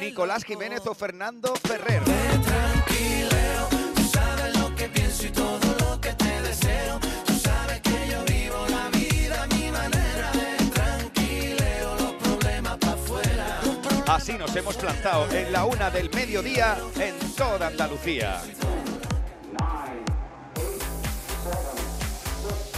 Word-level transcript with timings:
Nicolás 0.00 0.42
Jiménez 0.44 0.84
o 0.86 0.94
Fernando 0.94 1.54
Ferrer. 1.54 2.02
tranquileo, 2.02 3.68
tú 3.94 4.02
sabes 4.02 4.58
lo 4.58 4.74
que 4.74 4.88
pienso 4.88 5.26
y 5.26 5.30
todo 5.30 5.60
lo 5.78 6.00
que 6.00 6.12
te 6.14 6.42
deseo. 6.42 6.98
Tú 7.26 7.34
sabes 7.38 7.80
que 7.80 8.08
yo 8.10 8.24
vivo 8.24 8.66
la 8.68 8.88
vida 8.88 9.44
a 9.44 9.46
mi 9.46 9.70
manera 9.70 10.32
de 10.32 10.70
tranquileo, 10.70 11.94
los 11.94 12.12
problemas 12.14 12.76
para 12.78 12.92
afuera. 12.94 13.60
Así 14.08 14.32
nos 14.32 14.54
hemos 14.56 14.76
plantado 14.76 15.30
en 15.30 15.52
la 15.52 15.64
una 15.64 15.90
del 15.90 16.10
mediodía 16.10 16.78
en 16.98 17.16
toda 17.36 17.68
Andalucía. 17.68 18.42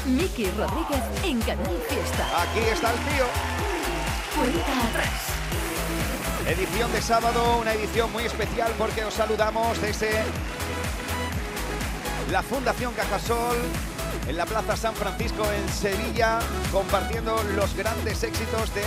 Miki 0.05 0.51
Rodríguez 0.51 1.03
en 1.25 1.41
Canal 1.41 1.79
Fiesta. 1.89 2.43
Aquí 2.43 2.59
está 2.59 2.93
el 2.93 2.99
tío. 2.99 3.27
Cuenta 4.37 4.89
atrás. 4.89 5.32
Edición 6.47 6.93
de 6.93 7.01
sábado, 7.01 7.59
una 7.61 7.73
edición 7.73 8.11
muy 8.11 8.25
especial 8.25 8.73
porque 8.77 9.05
os 9.05 9.15
saludamos 9.15 9.81
desde 9.81 10.11
la 12.33 12.43
Fundación 12.43 12.93
Cajasol 12.95 13.57
en 14.27 14.37
la 14.37 14.45
Plaza 14.45 14.77
San 14.77 14.95
Francisco 14.95 15.45
en 15.53 15.69
Sevilla, 15.73 16.41
compartiendo 16.73 17.41
los 17.55 17.77
grandes 17.77 18.25
éxitos 18.25 18.75
de 18.75 18.83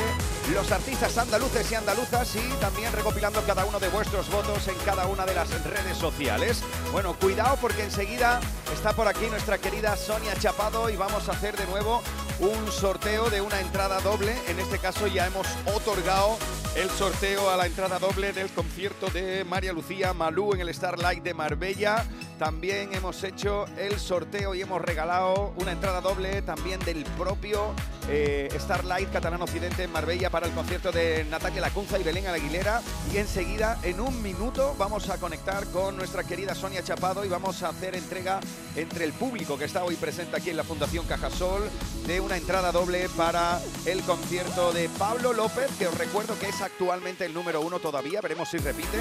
los 0.54 0.70
artistas 0.70 1.18
andaluces 1.18 1.72
y 1.72 1.76
andaluzas 1.76 2.36
y 2.36 2.42
también 2.60 2.92
recopilando 2.92 3.42
cada 3.44 3.64
uno 3.66 3.80
de 3.80 3.88
vuestros 3.88 4.30
votos 4.30 4.68
en 4.68 4.76
cada 4.86 5.08
una 5.08 5.26
de 5.26 5.34
las 5.34 5.50
redes 5.64 5.98
sociales. 5.98 6.62
Bueno, 6.92 7.14
cuidado 7.14 7.58
porque 7.62 7.84
enseguida 7.84 8.42
está 8.74 8.92
por 8.92 9.08
aquí 9.08 9.28
nuestra 9.28 9.58
querida 9.60 9.96
Sonia 9.96 10.36
Chapado 10.38 10.90
y 10.90 10.98
vamos 10.98 11.30
a 11.30 11.32
hacer 11.32 11.56
de 11.56 11.66
nuevo 11.68 12.04
un 12.40 12.70
sorteo 12.70 13.30
de 13.30 13.40
una 13.40 13.62
entrada 13.62 14.02
doble. 14.02 14.36
En 14.48 14.60
este 14.60 14.78
caso 14.78 15.08
ya 15.08 15.26
hemos 15.26 15.48
otorgado 15.74 16.38
el 16.76 16.90
sorteo 16.90 17.50
a 17.50 17.56
la 17.56 17.68
entrada 17.68 18.00
doble 18.00 18.34
del 18.34 18.50
concierto 18.50 19.08
de 19.08 19.46
María 19.46 19.72
Lucía 19.72 20.14
Malú 20.14 20.54
en 20.54 20.62
el 20.62 20.74
Starlight 20.74 21.24
de 21.24 21.34
Marbella. 21.34 22.06
También 22.38 22.94
hemos 22.94 23.24
hecho 23.24 23.66
el 23.78 23.98
sorteo 23.98 24.54
y 24.54 24.62
hemos 24.62 24.82
regalado 24.82 25.54
una 25.56 25.72
entrada 25.72 26.02
doble 26.02 26.42
también 26.42 26.82
del 26.82 27.06
propio 27.18 27.74
eh, 28.10 28.50
Starlight 28.60 29.10
Catalán 29.10 29.42
Occidente 29.42 29.84
en 29.84 29.92
Marbella 29.92 30.30
para 30.30 30.48
el 30.48 30.54
concierto 30.54 30.92
de 30.92 31.26
Natalia 31.30 31.62
Lacunza 31.62 31.98
y 31.98 32.04
Belén 32.04 32.28
Aguilera. 32.28 32.82
Y 33.14 33.18
enseguida, 33.18 33.80
en 33.84 34.02
un 34.02 34.22
minuto, 34.22 34.76
vamos 34.78 35.10
a 35.10 35.18
conectar 35.18 35.66
con 35.68 35.96
nuestra 35.96 36.26
querida 36.26 36.56
Sonia 36.56 36.84
Chapado 36.84 37.24
y 37.24 37.30
vamos 37.30 37.64
a 37.64 37.70
hacer 37.70 37.96
entrega 37.96 38.42
entre 38.76 39.06
el 39.06 39.14
público 39.14 39.58
que 39.58 39.66
está 39.66 39.86
hoy 39.86 39.96
presente 39.96 40.36
aquí 40.36 40.50
en 40.50 40.58
la 40.58 40.66
Fundación 40.66 41.06
Cajasol 41.06 41.70
de 42.06 42.20
una 42.20 42.36
entrada 42.36 42.74
doble 42.74 43.08
para 43.16 43.62
el 43.86 44.02
concierto 44.02 44.74
de 44.74 44.90
Pablo 44.90 45.32
López, 45.32 45.72
que 45.80 45.88
os 45.88 45.98
recuerdo 45.98 46.38
que 46.38 46.50
es 46.50 46.65
actualmente 46.66 47.26
el 47.26 47.34
número 47.34 47.62
uno 47.62 47.80
todavía, 47.80 48.22
veremos 48.22 48.50
si 48.50 48.58
repite, 48.58 49.00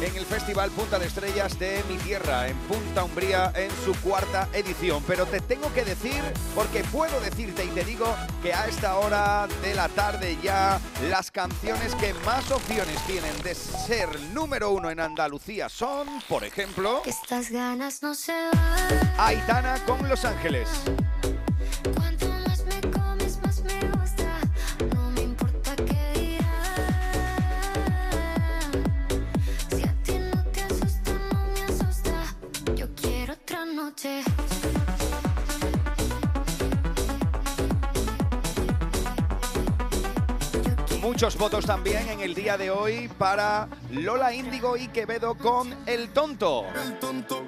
en 0.00 0.16
el 0.16 0.24
Festival 0.24 0.70
Punta 0.70 0.98
de 0.98 1.06
Estrellas 1.06 1.58
de 1.58 1.82
mi 1.88 1.96
tierra, 1.96 2.46
en 2.46 2.56
Punta 2.58 3.02
Umbría, 3.02 3.52
en 3.56 3.70
su 3.84 3.94
cuarta 4.00 4.48
edición. 4.52 5.02
Pero 5.06 5.26
te 5.26 5.40
tengo 5.40 5.72
que 5.72 5.84
decir, 5.84 6.22
porque 6.54 6.84
puedo 6.84 7.20
decirte 7.20 7.64
y 7.64 7.68
te 7.68 7.84
digo 7.84 8.14
que 8.42 8.52
a 8.52 8.66
esta 8.66 8.96
hora 8.98 9.48
de 9.60 9.74
la 9.74 9.88
tarde 9.88 10.38
ya 10.42 10.80
las 11.10 11.30
canciones 11.30 11.94
que 11.96 12.14
más 12.24 12.48
opciones 12.50 13.04
tienen 13.06 13.36
de 13.42 13.54
ser 13.54 14.20
número 14.32 14.70
uno 14.70 14.90
en 14.90 15.00
Andalucía 15.00 15.68
son, 15.68 16.06
por 16.28 16.44
ejemplo, 16.44 17.02
Que 17.02 17.10
estas 17.10 17.50
ganas 17.50 18.02
no 18.02 18.14
se 18.14 18.32
van. 18.32 19.12
Aitana 19.18 19.84
con 19.84 20.08
Los 20.08 20.24
Ángeles. 20.24 20.68
Muchos 41.18 41.36
votos 41.36 41.66
también 41.66 42.08
en 42.10 42.20
el 42.20 42.32
día 42.32 42.56
de 42.56 42.70
hoy 42.70 43.10
para 43.18 43.68
Lola 43.90 44.32
Índigo 44.32 44.76
y 44.76 44.86
Quevedo 44.86 45.34
con 45.34 45.74
El 45.84 46.10
Tonto. 46.10 46.64
El 46.80 46.96
tonto 47.00 47.47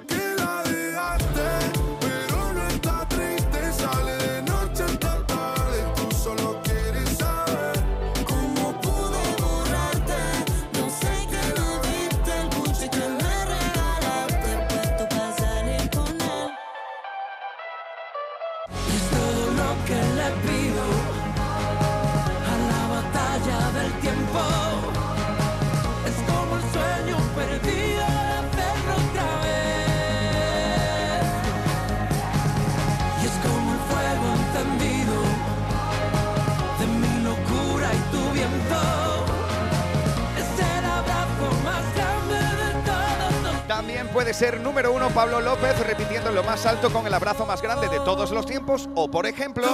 También 43.67 44.09
puede 44.09 44.33
ser 44.33 44.59
número 44.59 44.91
uno 44.91 45.09
Pablo 45.09 45.41
López 45.41 45.79
repitiendo 45.79 46.29
en 46.29 46.35
lo 46.35 46.43
más 46.43 46.65
alto 46.65 46.91
con 46.91 47.07
el 47.07 47.13
abrazo 47.13 47.45
más 47.45 47.61
grande 47.61 47.87
de 47.89 47.97
todos 47.97 48.31
los 48.31 48.45
tiempos. 48.45 48.87
O 48.95 49.09
por 49.09 49.25
ejemplo, 49.25 49.65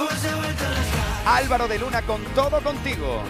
Álvaro 1.26 1.68
de 1.68 1.78
Luna 1.78 2.02
con 2.03 2.24
Todo 2.34 2.62
contigo. 2.62 3.22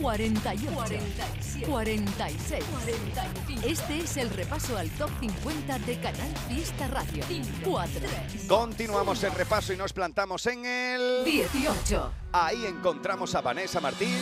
48, 0.00 0.72
47, 0.72 1.66
46, 1.66 2.64
45. 2.64 3.66
Este 3.66 3.98
es 3.98 4.16
el 4.16 4.30
repaso 4.30 4.76
al 4.76 4.88
top 4.90 5.10
50 5.20 5.78
de 5.80 6.00
Canal 6.00 6.34
Fiesta 6.48 6.88
Radio. 6.88 7.24
4, 7.64 8.00
Continuamos 8.48 9.22
el 9.24 9.32
repaso 9.32 9.72
y 9.72 9.76
nos 9.76 9.92
plantamos 9.92 10.46
en 10.46 10.64
el... 10.64 11.24
18, 11.24 12.12
Ahí 12.32 12.66
encontramos 12.66 13.34
a 13.34 13.40
Vanessa 13.40 13.80
Martín 13.80 14.16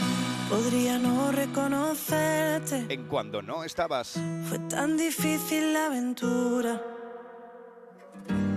Podría 0.48 0.98
no 0.98 1.32
reconocerte. 1.32 2.86
en 2.88 3.08
Cuando 3.08 3.42
no 3.42 3.64
estabas. 3.64 4.14
Fue 4.48 4.58
tan 4.60 4.96
difícil 4.96 5.72
la 5.72 5.86
aventura. 5.86 6.80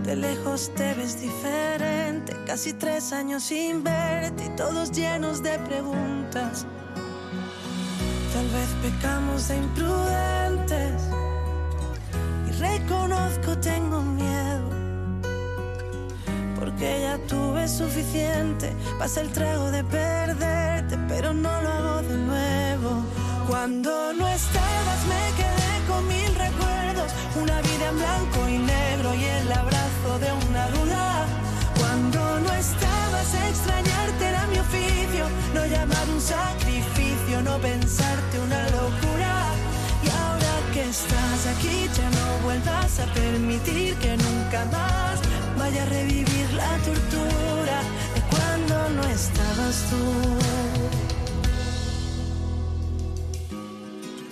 De 0.09 0.15
lejos 0.15 0.71
te 0.75 0.95
ves 0.95 1.21
diferente. 1.21 2.35
Casi 2.47 2.73
tres 2.73 3.13
años 3.13 3.43
sin 3.43 3.83
verte 3.83 4.45
y 4.45 4.49
todos 4.55 4.91
llenos 4.91 5.43
de 5.43 5.59
preguntas. 5.59 6.65
Tal 8.33 8.47
vez 8.47 8.69
pecamos 8.81 9.47
de 9.49 9.57
imprudentes. 9.57 11.03
Y 12.47 12.51
reconozco, 12.53 13.55
tengo 13.59 14.01
miedo. 14.01 14.69
Porque 16.59 17.01
ya 17.03 17.19
tuve 17.27 17.67
suficiente. 17.67 18.73
Pasa 18.97 19.21
el 19.21 19.29
trago 19.29 19.69
de 19.69 19.83
perderte, 19.83 20.97
pero 21.07 21.35
no 21.35 21.61
lo 21.61 21.69
hago 21.69 22.01
de 22.01 22.17
nuevo. 22.17 23.03
Cuando 23.47 24.11
no 24.13 24.27
estabas, 24.27 25.05
me 25.05 25.23
quedé 25.37 25.87
con 25.87 26.07
mil 26.07 26.33
recuerdos. 26.33 27.11
Una 27.39 27.61
vida 27.61 27.89
en 27.89 27.97
blanco 27.99 28.49
y 28.49 28.57
negro 28.57 29.13
y 29.13 29.23
el 29.23 29.49
de 30.17 30.31
una 30.49 30.67
duda. 30.69 31.25
Cuando 31.77 32.39
no 32.39 32.51
estabas, 32.53 33.27
extrañarte 33.49 34.25
era 34.25 34.47
mi 34.47 34.57
oficio. 34.57 35.25
No 35.53 35.65
llamar 35.65 36.09
un 36.09 36.21
sacrificio, 36.21 37.41
no 37.43 37.57
pensarte 37.59 38.39
una 38.39 38.63
locura. 38.69 39.33
Y 40.03 40.09
ahora 40.09 40.53
que 40.73 40.89
estás 40.89 41.39
aquí, 41.53 41.87
ya 41.95 42.09
no 42.09 42.43
vuelvas 42.43 42.99
a 42.99 43.05
permitir 43.13 43.95
que 43.97 44.17
nunca 44.17 44.65
más 44.71 45.19
vaya 45.57 45.83
a 45.83 45.85
revivir 45.85 46.47
la 46.53 46.73
tortura 46.87 47.77
de 48.15 48.21
cuando 48.31 48.89
no 48.95 49.03
estabas 49.03 49.75
tú. 49.89 51.18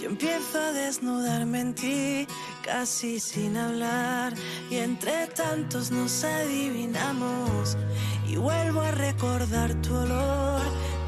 Empiezo 0.09 0.57
a 0.57 0.71
desnudarme 0.71 1.59
en 1.59 1.75
ti, 1.75 2.27
casi 2.63 3.19
sin 3.19 3.57
hablar, 3.57 4.33
y 4.69 4.77
entre 4.77 5.27
tantos 5.27 5.91
nos 5.91 6.23
adivinamos. 6.23 7.77
Y 8.25 8.37
vuelvo 8.37 8.79
a 8.81 8.91
recordar 8.91 9.73
tu 9.81 9.93
olor 9.93 10.61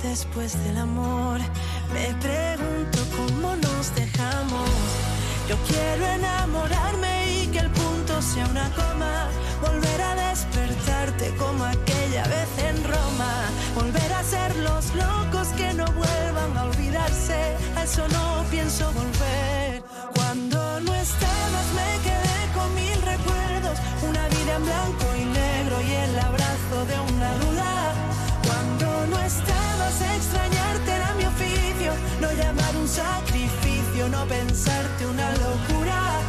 después 0.04 0.62
del 0.66 0.80
amor. 0.80 1.40
Me 1.94 2.13
pregunto 2.19 3.00
cómo 3.16 3.56
nos 3.56 3.96
dejamos. 3.96 4.69
Yo 5.48 5.56
quiero 5.69 6.06
enamorarme 6.06 7.44
y 7.44 7.48
que 7.48 7.60
el 7.60 7.69
sea 8.21 8.45
una 8.48 8.69
coma. 8.71 9.30
Volver 9.62 10.01
a 10.01 10.16
despertarte 10.30 11.33
como 11.38 11.63
aquella 11.63 12.24
vez 12.27 12.50
en 12.57 12.83
Roma. 12.83 13.33
Volver 13.75 14.13
a 14.13 14.24
ser 14.24 14.56
los 14.57 14.94
locos 14.94 15.48
que 15.56 15.74
no 15.74 15.86
vuelvan 15.86 16.57
a 16.57 16.63
olvidarse. 16.66 17.56
A 17.77 17.83
eso 17.83 18.06
no 18.10 18.44
pienso 18.51 18.92
volver. 18.92 19.83
Cuando 20.16 20.81
no 20.81 20.94
estabas 20.95 21.68
me 21.80 21.89
quedé 22.07 22.39
con 22.54 22.75
mil 22.75 23.00
recuerdos. 23.13 23.77
Una 24.10 24.27
vida 24.27 24.56
en 24.57 24.65
blanco 24.65 25.06
y 25.15 25.25
negro 25.25 25.81
y 25.81 25.92
el 25.92 26.19
abrazo 26.19 26.77
de 26.92 27.00
una 27.13 27.31
duda. 27.44 27.72
Cuando 28.48 29.07
no 29.12 29.18
estabas, 29.19 29.95
extrañarte 30.18 30.92
era 30.92 31.13
mi 31.13 31.25
oficio. 31.25 31.92
No 32.19 32.31
llamar 32.33 32.75
un 32.75 32.88
sacrificio, 32.88 34.10
no 34.10 34.25
pensarte 34.25 35.06
una 35.06 35.31
locura. 35.31 36.28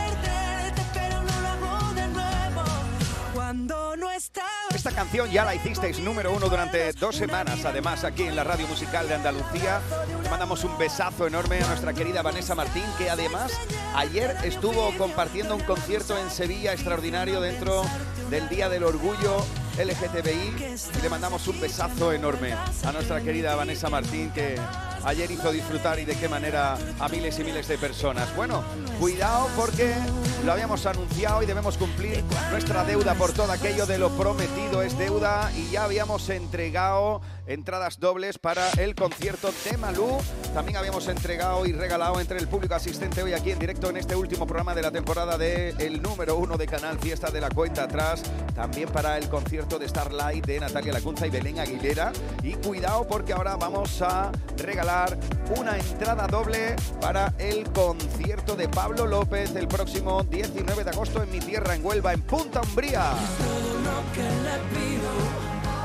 Esta 4.81 4.95
canción 4.95 5.29
ya 5.29 5.45
la 5.45 5.53
hicisteis 5.53 5.99
número 5.99 6.33
uno 6.33 6.49
durante 6.49 6.91
dos 6.93 7.15
semanas, 7.15 7.65
además, 7.65 8.03
aquí 8.03 8.23
en 8.23 8.35
la 8.35 8.43
radio 8.43 8.67
musical 8.67 9.07
de 9.07 9.13
Andalucía. 9.13 9.79
Mandamos 10.27 10.63
un 10.63 10.75
besazo 10.75 11.27
enorme 11.27 11.61
a 11.61 11.67
nuestra 11.67 11.93
querida 11.93 12.23
Vanessa 12.23 12.55
Martín, 12.55 12.81
que 12.97 13.07
además 13.07 13.51
ayer 13.93 14.35
estuvo 14.43 14.91
compartiendo 14.97 15.55
un 15.55 15.61
concierto 15.61 16.17
en 16.17 16.31
Sevilla 16.31 16.73
extraordinario 16.73 17.39
dentro 17.41 17.83
del 18.31 18.49
Día 18.49 18.69
del 18.69 18.83
Orgullo 18.83 19.45
LGTBI. 19.77 20.73
Y 20.97 21.01
le 21.03 21.09
mandamos 21.09 21.47
un 21.47 21.61
besazo 21.61 22.11
enorme 22.11 22.53
a 22.53 22.91
nuestra 22.91 23.21
querida 23.21 23.55
Vanessa 23.55 23.87
Martín, 23.87 24.31
que 24.31 24.55
ayer 25.05 25.29
hizo 25.31 25.51
disfrutar 25.51 25.99
y 25.99 26.05
de 26.05 26.15
qué 26.15 26.29
manera 26.29 26.77
a 26.99 27.09
miles 27.09 27.39
y 27.39 27.43
miles 27.43 27.67
de 27.67 27.77
personas. 27.77 28.35
Bueno, 28.35 28.63
cuidado 28.99 29.47
porque 29.55 29.93
lo 30.45 30.51
habíamos 30.51 30.85
anunciado 30.85 31.43
y 31.43 31.45
debemos 31.45 31.77
cumplir 31.77 32.23
nuestra 32.51 32.83
deuda 32.83 33.13
por 33.15 33.31
todo 33.31 33.51
aquello 33.51 33.85
de 33.85 33.97
lo 33.97 34.09
prometido 34.09 34.81
es 34.81 34.97
deuda 34.97 35.51
y 35.55 35.71
ya 35.71 35.83
habíamos 35.83 36.29
entregado 36.29 37.21
entradas 37.47 37.99
dobles 37.99 38.37
para 38.37 38.69
el 38.71 38.95
concierto 38.95 39.51
de 39.65 39.77
Malú. 39.77 40.17
También 40.53 40.77
habíamos 40.77 41.07
entregado 41.07 41.65
y 41.65 41.73
regalado 41.73 42.19
entre 42.19 42.39
el 42.39 42.47
público 42.47 42.75
asistente 42.75 43.23
hoy 43.23 43.33
aquí 43.33 43.51
en 43.51 43.59
directo 43.59 43.89
en 43.89 43.97
este 43.97 44.15
último 44.15 44.45
programa 44.45 44.73
de 44.73 44.81
la 44.81 44.91
temporada 44.91 45.37
de 45.37 45.69
el 45.79 46.01
número 46.01 46.37
uno 46.37 46.57
de 46.57 46.67
Canal 46.67 46.99
Fiesta 46.99 47.29
de 47.29 47.41
la 47.41 47.49
Cuenta 47.49 47.83
Atrás. 47.83 48.23
También 48.55 48.89
para 48.89 49.17
el 49.17 49.29
concierto 49.29 49.79
de 49.79 49.87
Starlight 49.87 50.45
de 50.45 50.59
Natalia 50.59 50.93
Lacunza 50.93 51.27
y 51.27 51.29
Belén 51.29 51.59
Aguilera. 51.59 52.11
Y 52.43 52.53
cuidado 52.53 53.07
porque 53.07 53.33
ahora 53.33 53.55
vamos 53.55 54.01
a 54.01 54.31
regalar 54.57 54.90
una 55.57 55.77
entrada 55.77 56.27
doble 56.27 56.75
para 56.99 57.33
el 57.37 57.63
concierto 57.71 58.57
de 58.57 58.67
Pablo 58.67 59.05
López 59.05 59.55
el 59.55 59.67
próximo 59.67 60.21
19 60.23 60.83
de 60.83 60.89
agosto 60.89 61.23
en 61.23 61.31
mi 61.31 61.39
tierra, 61.39 61.75
en 61.75 61.85
Huelva, 61.85 62.11
en 62.11 62.21
Punta 62.21 62.59
Umbría. 62.61 63.11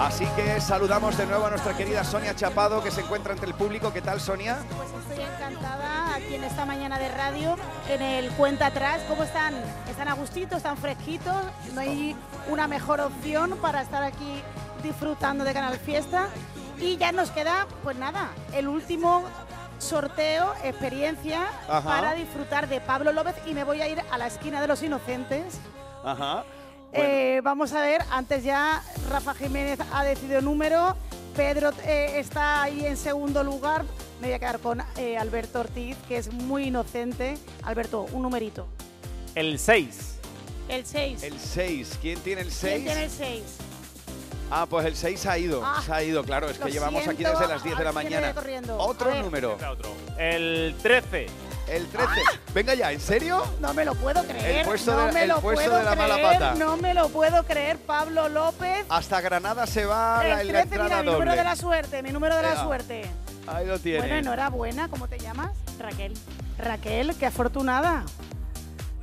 Así 0.00 0.26
que 0.34 0.60
saludamos 0.60 1.16
de 1.16 1.24
nuevo 1.26 1.46
a 1.46 1.50
nuestra 1.50 1.76
querida 1.76 2.02
Sonia 2.02 2.34
Chapado 2.34 2.82
que 2.82 2.90
se 2.90 3.02
encuentra 3.02 3.32
entre 3.32 3.46
el 3.46 3.54
público. 3.54 3.92
¿Qué 3.92 4.02
tal, 4.02 4.20
Sonia? 4.20 4.58
Pues 4.76 4.88
estoy 5.08 5.24
encantada 5.24 6.16
aquí 6.16 6.34
en 6.34 6.42
esta 6.42 6.66
mañana 6.66 6.98
de 6.98 7.08
radio, 7.08 7.56
en 7.88 8.02
el 8.02 8.30
Cuenta 8.32 8.66
Atrás. 8.66 9.02
¿Cómo 9.08 9.22
están? 9.22 9.54
¿Están 9.88 10.08
a 10.08 10.14
gustito? 10.14 10.56
¿Están 10.56 10.76
fresquitos? 10.78 11.44
¿No 11.74 11.80
hay 11.80 12.16
una 12.50 12.66
mejor 12.66 13.00
opción 13.00 13.56
para 13.62 13.82
estar 13.82 14.02
aquí 14.02 14.42
disfrutando 14.82 15.44
de 15.44 15.52
Canal 15.52 15.78
Fiesta? 15.78 16.28
Y 16.80 16.96
ya 16.96 17.12
nos 17.12 17.30
queda, 17.30 17.66
pues 17.82 17.96
nada, 17.96 18.30
el 18.52 18.68
último 18.68 19.24
sorteo, 19.78 20.52
experiencia 20.64 21.46
Ajá. 21.68 21.82
para 21.88 22.14
disfrutar 22.14 22.68
de 22.68 22.80
Pablo 22.80 23.12
López 23.12 23.34
y 23.46 23.54
me 23.54 23.64
voy 23.64 23.80
a 23.80 23.88
ir 23.88 24.02
a 24.10 24.18
la 24.18 24.26
esquina 24.26 24.60
de 24.60 24.68
los 24.68 24.82
inocentes. 24.82 25.58
Ajá. 26.04 26.44
Eh, 26.92 27.40
vamos 27.42 27.72
a 27.72 27.80
ver, 27.82 28.02
antes 28.10 28.44
ya 28.44 28.82
Rafa 29.10 29.34
Jiménez 29.34 29.78
ha 29.92 30.04
decidido 30.04 30.40
número, 30.40 30.96
Pedro 31.34 31.70
eh, 31.84 32.12
está 32.18 32.62
ahí 32.62 32.86
en 32.86 32.96
segundo 32.96 33.42
lugar, 33.42 33.84
me 34.20 34.28
voy 34.28 34.34
a 34.34 34.38
quedar 34.38 34.58
con 34.60 34.82
eh, 34.96 35.18
Alberto 35.18 35.60
Ortiz, 35.60 35.96
que 36.08 36.16
es 36.16 36.32
muy 36.32 36.68
inocente. 36.68 37.36
Alberto, 37.62 38.06
un 38.12 38.22
numerito. 38.22 38.66
El 39.34 39.58
6. 39.58 40.14
El 40.68 40.86
6. 40.86 41.22
El 41.22 41.38
6. 41.38 41.98
¿Quién 42.00 42.18
tiene 42.20 42.40
el 42.42 42.48
¿Quién 42.48 42.60
6? 42.72 42.84
tiene 42.84 43.04
el 43.04 43.10
6? 43.10 43.42
Ah, 44.50 44.66
pues 44.68 44.86
el 44.86 44.96
6 44.96 45.26
ha 45.26 45.38
ido. 45.38 45.62
Ah, 45.64 45.82
se 45.84 45.92
ha 45.92 46.02
ido, 46.02 46.22
claro. 46.24 46.48
Es 46.48 46.58
que 46.58 46.70
llevamos 46.70 47.06
aquí 47.06 47.24
desde 47.24 47.46
las 47.48 47.62
10 47.62 47.78
de 47.78 47.84
la 47.84 47.92
mañana. 47.92 48.34
Otro 48.78 49.14
número. 49.14 49.54
Otro. 49.54 49.90
El 50.18 50.74
13. 50.82 51.26
El 51.68 51.86
13. 51.88 52.08
Venga 52.54 52.74
ya, 52.74 52.92
¿en 52.92 53.00
serio? 53.00 53.44
No 53.60 53.74
me 53.74 53.84
lo 53.84 53.94
puedo 53.96 54.22
creer. 54.22 54.64
puesto 54.64 54.92
no 54.94 55.06
de- 55.06 55.12
me 55.12 55.22
el 55.24 55.28
lo 55.30 55.40
puesto 55.40 55.64
puedo 55.64 55.78
de 55.78 55.84
la 55.84 55.94
mala 55.96 56.14
creer, 56.14 56.32
pata. 56.38 56.54
No 56.54 56.76
me 56.76 56.94
lo 56.94 57.08
puedo 57.08 57.42
creer, 57.42 57.78
Pablo 57.78 58.28
López. 58.28 58.86
Hasta 58.88 59.20
Granada 59.20 59.66
se 59.66 59.84
va 59.84 60.22
la, 60.22 60.40
el 60.42 60.46
la 60.52 60.62
13, 60.64 60.78
mira, 60.84 61.02
mi 61.02 61.10
número 61.10 61.32
de 61.34 61.42
la 61.44 61.56
suerte, 61.56 62.02
mi 62.04 62.10
número 62.12 62.36
de 62.36 62.42
la 62.42 62.62
suerte. 62.62 63.10
Ahí 63.48 63.66
lo 63.66 63.80
tiene. 63.80 63.98
Bueno, 63.98 64.14
enhorabuena, 64.16 64.88
¿cómo 64.88 65.08
te 65.08 65.18
llamas? 65.18 65.50
Raquel. 65.80 66.14
Raquel, 66.58 67.16
qué 67.16 67.26
afortunada. 67.26 68.04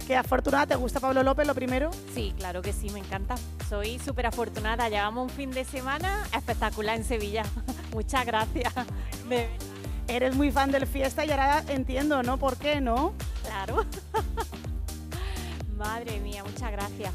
Qué 0.07 0.17
afortunada, 0.17 0.67
¿te 0.67 0.75
gusta 0.75 0.99
Pablo 0.99 1.23
López 1.23 1.47
lo 1.47 1.55
primero? 1.55 1.89
Sí, 2.13 2.33
claro 2.37 2.61
que 2.61 2.73
sí, 2.73 2.89
me 2.89 2.99
encanta. 2.99 3.35
Soy 3.69 3.99
súper 3.99 4.25
afortunada. 4.27 4.89
Llevamos 4.89 5.23
un 5.23 5.29
fin 5.29 5.51
de 5.51 5.63
semana 5.63 6.23
espectacular 6.35 6.97
en 6.97 7.05
Sevilla. 7.05 7.43
Muchas 7.93 8.25
gracias. 8.25 8.73
De- 9.29 9.49
Eres 10.09 10.35
muy 10.35 10.51
fan 10.51 10.69
del 10.69 10.85
fiesta 10.85 11.23
y 11.23 11.31
ahora 11.31 11.63
entiendo, 11.69 12.21
¿no? 12.23 12.37
¿Por 12.37 12.57
qué 12.57 12.81
no? 12.81 13.13
claro. 13.43 13.85
Madre 15.77 16.19
mía, 16.19 16.43
muchas 16.43 16.71
gracias. 16.73 17.13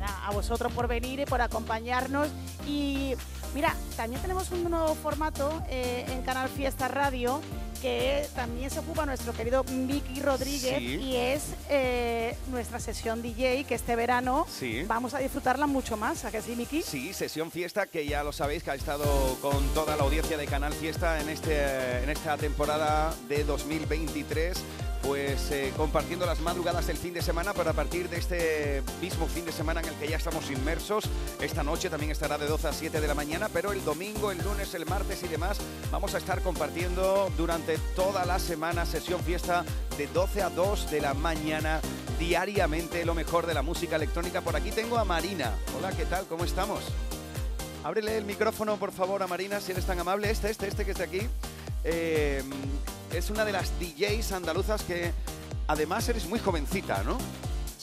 Nada, 0.00 0.26
a 0.26 0.32
vosotros 0.32 0.72
por 0.72 0.88
venir 0.88 1.20
y 1.20 1.26
por 1.26 1.40
acompañarnos. 1.40 2.26
Y 2.66 3.14
mira, 3.54 3.74
también 3.96 4.20
tenemos 4.20 4.50
un 4.50 4.68
nuevo 4.68 4.94
formato 4.94 5.62
eh, 5.68 6.04
en 6.08 6.22
Canal 6.22 6.48
Fiesta 6.48 6.88
Radio 6.88 7.40
que 7.80 8.26
también 8.34 8.70
se 8.70 8.78
ocupa 8.78 9.04
nuestro 9.04 9.34
querido 9.34 9.62
Vicky 9.68 10.22
Rodríguez 10.22 10.78
Sí. 10.78 10.84
y 11.02 11.16
es 11.16 11.42
eh, 11.68 12.34
nuestra 12.50 12.80
sesión 12.80 13.20
DJ 13.20 13.64
que 13.64 13.74
este 13.74 13.94
verano 13.94 14.46
Sí. 14.48 14.84
vamos 14.88 15.12
a 15.12 15.18
disfrutarla 15.18 15.66
mucho 15.66 15.96
más, 15.98 16.24
¿a 16.24 16.30
que 16.30 16.40
sí, 16.40 16.56
Miki? 16.56 16.80
Sí, 16.82 17.12
sesión 17.12 17.50
fiesta 17.50 17.86
que 17.86 18.06
ya 18.06 18.24
lo 18.24 18.32
sabéis 18.32 18.62
que 18.62 18.70
ha 18.70 18.74
estado 18.74 19.04
con 19.42 19.62
toda 19.74 19.96
la 19.96 20.04
audiencia 20.04 20.38
de 20.38 20.46
Canal 20.46 20.72
Fiesta 20.72 21.20
en, 21.20 21.28
este, 21.28 22.02
en 22.02 22.08
esta 22.08 22.38
temporada 22.38 23.12
de 23.28 23.44
2023, 23.44 24.56
pues 25.02 25.50
eh, 25.50 25.70
compartiendo 25.76 26.24
las 26.24 26.40
madrugadas 26.40 26.86
del 26.86 26.96
fin 26.96 27.12
de 27.12 27.20
semana 27.20 27.52
para 27.52 27.72
a 27.72 27.74
partir 27.74 28.08
de 28.08 28.16
este 28.16 28.82
mismo 29.02 29.26
fin 29.26 29.44
de 29.44 29.52
semana 29.52 29.80
en 29.82 29.88
el 29.88 29.94
que 29.96 30.08
ya 30.08 30.16
estamos 30.16 30.50
inmersos. 30.50 31.04
Esta 31.42 31.62
noche 31.62 31.90
también 31.90 32.10
estará 32.12 32.38
de 32.38 32.46
12 32.46 32.68
a 32.68 32.72
7 32.72 32.98
de 33.02 33.06
la 33.06 33.14
mañana, 33.14 33.43
pero 33.52 33.72
el 33.72 33.84
domingo, 33.84 34.30
el 34.30 34.38
lunes, 34.38 34.74
el 34.74 34.86
martes 34.86 35.22
y 35.22 35.28
demás 35.28 35.58
vamos 35.90 36.14
a 36.14 36.18
estar 36.18 36.42
compartiendo 36.42 37.30
durante 37.36 37.78
toda 37.96 38.24
la 38.24 38.38
semana 38.38 38.86
sesión 38.86 39.20
fiesta 39.22 39.64
de 39.98 40.06
12 40.08 40.42
a 40.42 40.50
2 40.50 40.90
de 40.90 41.00
la 41.00 41.14
mañana 41.14 41.80
diariamente 42.18 43.04
lo 43.04 43.14
mejor 43.14 43.46
de 43.46 43.54
la 43.54 43.62
música 43.62 43.96
electrónica. 43.96 44.40
Por 44.40 44.56
aquí 44.56 44.70
tengo 44.70 44.98
a 44.98 45.04
Marina. 45.04 45.52
Hola, 45.78 45.92
¿qué 45.92 46.06
tal? 46.06 46.26
¿Cómo 46.26 46.44
estamos? 46.44 46.84
Ábrele 47.82 48.16
el 48.16 48.24
micrófono, 48.24 48.76
por 48.76 48.92
favor, 48.92 49.22
a 49.22 49.26
Marina, 49.26 49.60
si 49.60 49.72
eres 49.72 49.84
tan 49.84 49.98
amable. 49.98 50.30
Este, 50.30 50.50
este, 50.50 50.68
este 50.68 50.84
que 50.84 50.92
está 50.92 51.04
aquí. 51.04 51.20
Eh, 51.84 52.42
es 53.12 53.30
una 53.30 53.44
de 53.44 53.52
las 53.52 53.72
DJs 53.78 54.32
andaluzas 54.32 54.82
que 54.82 55.12
además 55.66 56.08
eres 56.08 56.26
muy 56.26 56.38
jovencita, 56.38 57.02
¿no? 57.02 57.18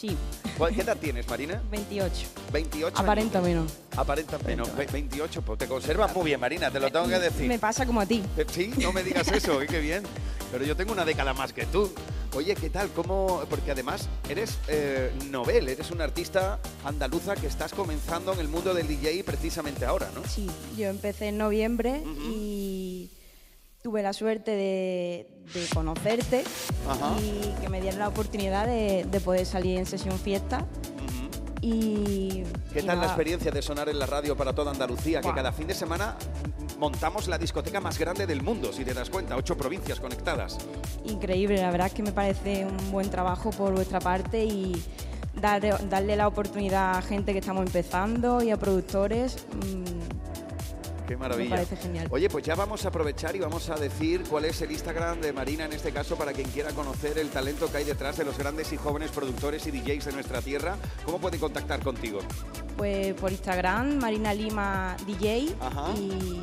Sí, 0.01 0.17
¿Cuál- 0.57 0.73
¿Qué 0.73 0.81
edad 0.81 0.97
tienes, 0.97 1.27
Marina? 1.27 1.61
28. 1.69 2.25
28. 2.51 2.97
Aparenta 2.97 3.39
menos. 3.39 3.71
Aparenta 3.95 4.39
menos. 4.39 4.75
Ve- 4.75 4.87
28. 4.91 5.43
Pues 5.43 5.59
te 5.59 5.67
conservas 5.67 6.11
muy 6.15 6.25
bien, 6.25 6.39
Marina, 6.39 6.71
te 6.71 6.79
lo 6.79 6.91
tengo 6.91 7.07
que 7.07 7.19
decir. 7.19 7.47
Me 7.47 7.59
pasa 7.59 7.85
como 7.85 8.01
a 8.01 8.07
ti. 8.07 8.23
Eh, 8.35 8.45
Sí, 8.51 8.73
no 8.79 8.91
me 8.91 9.03
digas 9.03 9.27
eso, 9.31 9.61
eh, 9.61 9.67
qué 9.67 9.79
bien. 9.79 10.01
Pero 10.51 10.65
yo 10.65 10.75
tengo 10.75 10.91
una 10.91 11.05
década 11.05 11.35
más 11.35 11.53
que 11.53 11.67
tú. 11.67 11.91
Oye, 12.33 12.55
¿qué 12.55 12.71
tal? 12.71 12.89
¿Cómo? 12.95 13.43
Porque 13.47 13.69
además 13.71 14.09
eres 14.27 14.57
eh, 14.69 15.11
novel, 15.29 15.69
eres 15.69 15.91
una 15.91 16.03
artista 16.05 16.57
andaluza 16.83 17.35
que 17.35 17.45
estás 17.45 17.71
comenzando 17.71 18.33
en 18.33 18.39
el 18.39 18.47
mundo 18.47 18.73
del 18.73 18.87
DJ 18.87 19.23
precisamente 19.23 19.85
ahora, 19.85 20.09
¿no? 20.15 20.23
Sí, 20.27 20.49
yo 20.77 20.87
empecé 20.87 21.27
en 21.27 21.37
noviembre 21.37 22.01
Ujú. 22.03 22.21
y 22.25 23.09
tuve 23.81 24.03
la 24.03 24.13
suerte 24.13 24.51
de, 24.51 25.27
de 25.53 25.65
conocerte 25.73 26.43
Ajá. 26.87 27.15
y 27.19 27.53
que 27.61 27.69
me 27.69 27.81
dieran 27.81 27.99
la 27.99 28.07
oportunidad 28.09 28.67
de, 28.67 29.05
de 29.09 29.19
poder 29.19 29.45
salir 29.45 29.77
en 29.79 29.85
sesión 29.85 30.17
fiesta. 30.19 30.65
Y, 31.63 32.43
¿Qué 32.73 32.79
y 32.79 32.83
tal 32.83 32.99
la 32.99 33.05
experiencia 33.05 33.51
de 33.51 33.61
sonar 33.61 33.87
en 33.89 33.99
la 33.99 34.07
radio 34.07 34.35
para 34.35 34.53
toda 34.53 34.71
Andalucía? 34.71 35.21
Que 35.21 35.31
cada 35.33 35.51
fin 35.51 35.67
de 35.67 35.75
semana 35.75 36.15
montamos 36.79 37.27
la 37.27 37.37
discoteca 37.37 37.79
más 37.79 37.99
grande 37.99 38.25
del 38.25 38.41
mundo, 38.41 38.73
si 38.73 38.83
te 38.83 38.93
das 38.95 39.09
cuenta, 39.11 39.35
ocho 39.35 39.55
provincias 39.57 39.99
conectadas. 39.99 40.57
Increíble, 41.05 41.57
la 41.61 41.69
verdad 41.69 41.87
es 41.87 41.93
que 41.93 42.01
me 42.03 42.11
parece 42.11 42.65
un 42.65 42.91
buen 42.91 43.09
trabajo 43.11 43.51
por 43.51 43.73
vuestra 43.73 43.99
parte 43.99 44.43
y 44.43 44.83
dar- 45.39 45.87
darle 45.87 46.15
la 46.15 46.27
oportunidad 46.27 46.97
a 46.97 47.01
gente 47.03 47.31
que 47.33 47.39
estamos 47.39 47.63
empezando 47.65 48.41
y 48.41 48.49
a 48.49 48.57
productores. 48.57 49.45
mm, 49.53 50.20
Qué 51.11 51.17
maravilla. 51.17 51.49
Me 51.49 51.55
parece 51.57 51.75
genial. 51.75 52.07
Oye, 52.09 52.29
pues 52.29 52.45
ya 52.45 52.55
vamos 52.55 52.85
a 52.85 52.87
aprovechar 52.87 53.35
y 53.35 53.39
vamos 53.39 53.69
a 53.69 53.75
decir 53.75 54.23
cuál 54.29 54.45
es 54.45 54.61
el 54.61 54.71
Instagram 54.71 55.19
de 55.19 55.33
Marina 55.33 55.65
en 55.65 55.73
este 55.73 55.91
caso 55.91 56.15
para 56.15 56.31
quien 56.31 56.47
quiera 56.47 56.71
conocer 56.71 57.17
el 57.17 57.29
talento 57.29 57.69
que 57.69 57.79
hay 57.79 57.83
detrás 57.83 58.15
de 58.15 58.23
los 58.23 58.37
grandes 58.37 58.71
y 58.71 58.77
jóvenes 58.77 59.11
productores 59.11 59.67
y 59.67 59.71
DJs 59.71 60.05
de 60.05 60.11
nuestra 60.13 60.41
tierra. 60.41 60.77
¿Cómo 61.03 61.19
pueden 61.19 61.41
contactar 61.41 61.81
contigo? 61.81 62.19
Pues 62.77 63.13
por 63.15 63.29
Instagram, 63.29 63.99
Marina 63.99 64.33
Lima 64.33 64.95
DJ 65.05 65.53
Ajá. 65.59 65.91
y, 65.97 66.41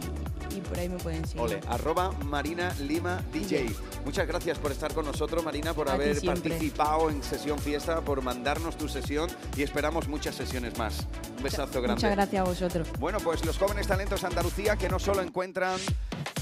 y 0.56 0.60
por 0.60 0.78
ahí 0.78 0.88
me 0.88 0.98
pueden 0.98 1.26
seguir. 1.26 1.42
Ole, 1.42 1.60
arroba 1.68 2.12
Marina 2.24 2.74
Lima 2.80 3.22
DJ. 3.32 3.74
Muchas 4.04 4.26
gracias 4.26 4.58
por 4.58 4.72
estar 4.72 4.92
con 4.94 5.04
nosotros, 5.04 5.44
Marina, 5.44 5.74
por 5.74 5.88
A 5.88 5.94
haber 5.94 6.20
participado 6.22 7.10
en 7.10 7.22
Sesión 7.22 7.58
Fiesta, 7.58 8.00
por 8.00 8.22
mandarnos 8.22 8.76
tu 8.76 8.88
sesión 8.88 9.28
y 9.56 9.62
esperamos 9.62 10.08
muchas 10.08 10.34
sesiones 10.34 10.76
más. 10.78 11.06
Un 11.36 11.42
besazo 11.42 11.82
grande. 11.82 11.94
Muchas 11.94 12.12
gracias 12.12 12.40
a 12.40 12.44
vosotros. 12.44 12.88
Bueno, 12.98 13.18
pues 13.18 13.44
los 13.44 13.58
jóvenes 13.58 13.86
talentos 13.86 14.20
de 14.20 14.26
Andalucía 14.26 14.76
que 14.76 14.88
no 14.88 14.98
solo 14.98 15.22
encuentran 15.22 15.78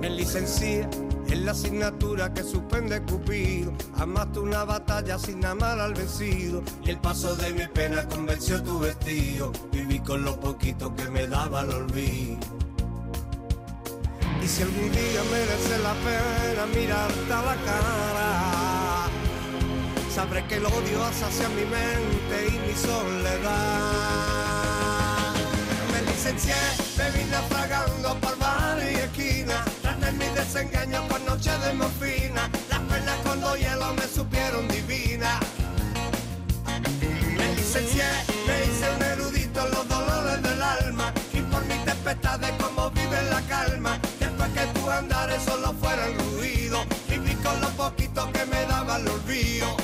Me 0.00 0.10
licencié 0.10 0.86
en 1.28 1.46
la 1.46 1.52
asignatura 1.52 2.32
que 2.34 2.42
suspende 2.42 3.02
Cupido. 3.02 3.72
Amaste 3.96 4.40
una 4.40 4.64
batalla 4.64 5.18
sin 5.18 5.44
amar 5.44 5.78
al 5.80 5.94
vencido. 5.94 6.62
Y 6.84 6.90
el 6.90 6.98
paso 7.00 7.34
de 7.36 7.52
mi 7.52 7.66
pena 7.68 8.06
convenció 8.08 8.62
tu 8.62 8.78
vestido. 8.80 9.52
Viví 9.72 10.00
con 10.00 10.24
lo 10.24 10.38
poquito 10.38 10.94
que 10.94 11.08
me 11.08 11.26
daba 11.26 11.62
el 11.62 11.70
olvido. 11.70 12.38
Y 14.42 14.48
si 14.48 14.62
algún 14.62 14.90
día 14.90 15.22
merece 15.30 15.78
la 15.78 15.94
pena 15.94 16.66
mirarte 16.74 17.32
a 17.32 17.42
la 17.42 17.54
cara, 17.64 19.08
sabré 20.12 20.44
que 20.46 20.56
el 20.56 20.66
odio 20.66 21.04
hacia 21.04 21.48
mi 21.50 21.64
mente 21.64 22.48
y 22.48 22.58
mi 22.66 22.74
soledad. 22.74 23.52
Me 25.92 26.02
licencié, 26.10 26.56
me 26.98 27.10
vine 27.12 27.30
naufragando 27.30 28.18
por 28.18 28.36
bar 28.38 28.78
y 28.82 28.94
esquina, 28.96 29.64
tras 29.80 30.00
de 30.00 30.10
mi 30.12 30.26
desengaño 30.34 31.06
con 31.06 31.24
noche 31.24 31.50
de 31.58 31.72
morfina, 31.74 32.50
las 32.68 32.80
penas 32.80 33.18
con 33.24 33.40
dos 33.40 33.56
hielos 33.58 33.94
me 33.94 34.08
supieron 34.08 34.66
divina. 34.66 35.38
Me 37.36 37.54
licencié, 37.54 38.08
me 38.48 38.64
hice 38.64 38.90
un 38.96 39.02
erudito 39.02 39.66
en 39.66 39.70
los 39.70 39.88
dolores 39.88 40.42
del 40.42 40.62
alma 40.62 41.12
y 41.32 41.42
por 41.42 41.64
mis 41.66 41.84
tempestades 41.84 42.50
como 42.52 42.61
andares 44.92 45.42
solo 45.42 45.72
fueran 45.80 46.12
ruido, 46.36 46.84
viví 47.08 47.34
con 47.36 47.60
lo 47.60 47.68
poquito 47.70 48.30
que 48.32 48.44
me 48.46 48.64
daba 48.66 48.96
el 48.96 49.08
olvido. 49.08 49.81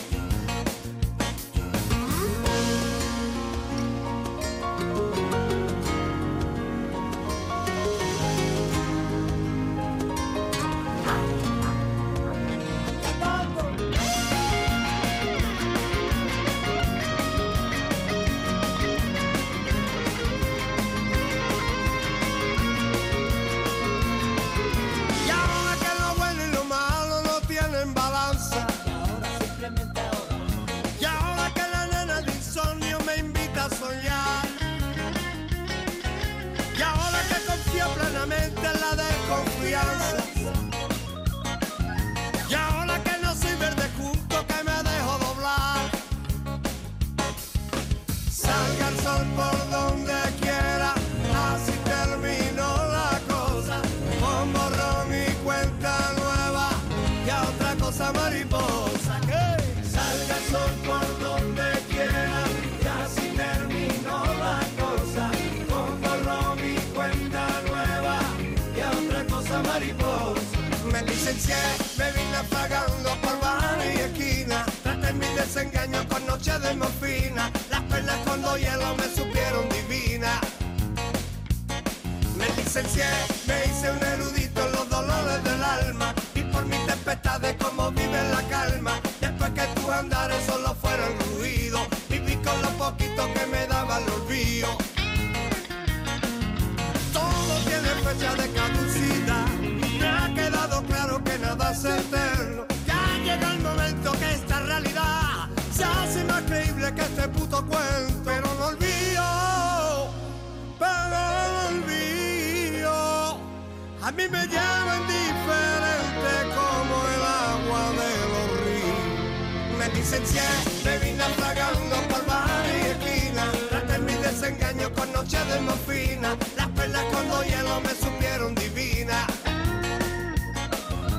Licencié, 119.98 120.42
me 120.84 120.98
vine 120.98 121.24
tragando 121.36 121.96
por 122.08 122.24
bar 122.26 122.64
y 122.76 122.86
esquina. 122.94 123.44
Traté 123.68 123.98
mi 123.98 124.14
desengaño 124.14 124.92
con 124.94 125.12
noche 125.12 125.38
de 125.50 125.60
morfina. 125.60 126.36
Las 126.56 126.68
perlas 126.68 127.04
con 127.12 127.28
dos 127.28 127.44
hielo 127.46 127.80
me 127.80 127.94
supieron 128.04 128.54
divina. 128.54 129.26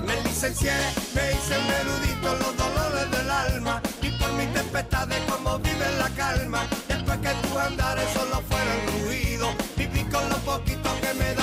Me 0.08 0.16
licencié, 0.24 0.74
me 1.16 1.24
hice 1.34 1.56
un 1.64 1.70
erudito 1.82 2.28
los 2.44 2.54
dolores 2.58 3.12
del 3.12 3.30
alma. 3.30 3.82
Y 4.02 4.10
por 4.18 4.32
mis 4.34 4.52
tempestades 4.54 5.20
como 5.30 5.60
vive 5.60 5.88
la 5.98 6.10
calma. 6.12 6.62
Después 6.88 7.18
que 7.20 7.34
tu 7.44 7.60
andares 7.60 8.08
solo 8.14 8.42
fueron 8.50 8.80
ruido. 9.04 9.48
Viví 9.76 10.04
con 10.06 10.28
lo 10.30 10.38
poquito 10.38 10.90
que 11.02 11.14
me 11.16 11.39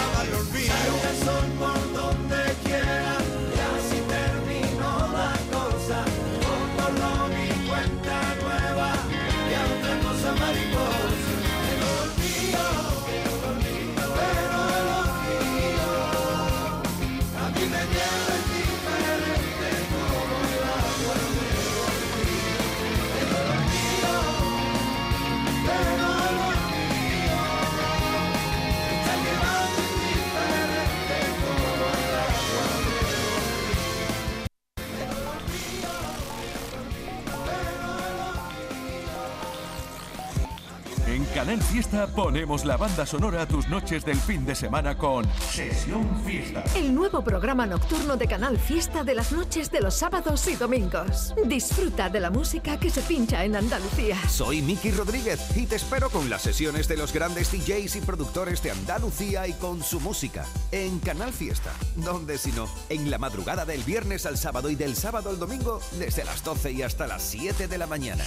Canal 41.46 41.62
Fiesta 41.62 42.08
ponemos 42.08 42.64
la 42.64 42.76
banda 42.76 43.06
sonora 43.06 43.42
a 43.42 43.46
tus 43.46 43.68
noches 43.68 44.04
del 44.04 44.16
fin 44.16 44.44
de 44.44 44.56
semana 44.56 44.98
con 44.98 45.24
Sesión 45.38 46.20
Fiesta. 46.24 46.64
El 46.74 46.92
nuevo 46.92 47.22
programa 47.22 47.68
nocturno 47.68 48.16
de 48.16 48.26
Canal 48.26 48.58
Fiesta 48.58 49.04
de 49.04 49.14
las 49.14 49.30
noches 49.30 49.70
de 49.70 49.80
los 49.80 49.94
sábados 49.94 50.48
y 50.48 50.56
domingos. 50.56 51.36
Disfruta 51.44 52.08
de 52.08 52.18
la 52.18 52.30
música 52.30 52.80
que 52.80 52.90
se 52.90 53.00
pincha 53.02 53.44
en 53.44 53.54
Andalucía. 53.54 54.16
Soy 54.28 54.60
Miki 54.60 54.90
Rodríguez 54.90 55.56
y 55.56 55.66
te 55.66 55.76
espero 55.76 56.10
con 56.10 56.28
las 56.28 56.42
sesiones 56.42 56.88
de 56.88 56.96
los 56.96 57.12
grandes 57.12 57.52
DJs 57.52 57.94
y 57.94 58.00
productores 58.00 58.60
de 58.64 58.72
Andalucía 58.72 59.46
y 59.46 59.52
con 59.52 59.84
su 59.84 60.00
música 60.00 60.46
en 60.72 60.98
Canal 60.98 61.32
Fiesta. 61.32 61.70
Donde 61.94 62.38
si 62.38 62.50
no, 62.50 62.68
en 62.88 63.08
la 63.08 63.18
madrugada 63.18 63.64
del 63.64 63.84
viernes 63.84 64.26
al 64.26 64.36
sábado 64.36 64.68
y 64.68 64.74
del 64.74 64.96
sábado 64.96 65.30
al 65.30 65.38
domingo 65.38 65.78
desde 65.96 66.24
las 66.24 66.42
12 66.42 66.72
y 66.72 66.82
hasta 66.82 67.06
las 67.06 67.22
7 67.22 67.68
de 67.68 67.78
la 67.78 67.86
mañana. 67.86 68.24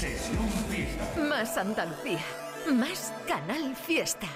Más 1.29 1.57
Andalucía. 1.57 2.21
Más 2.73 3.13
Canal 3.27 3.75
Fiesta. 3.75 4.27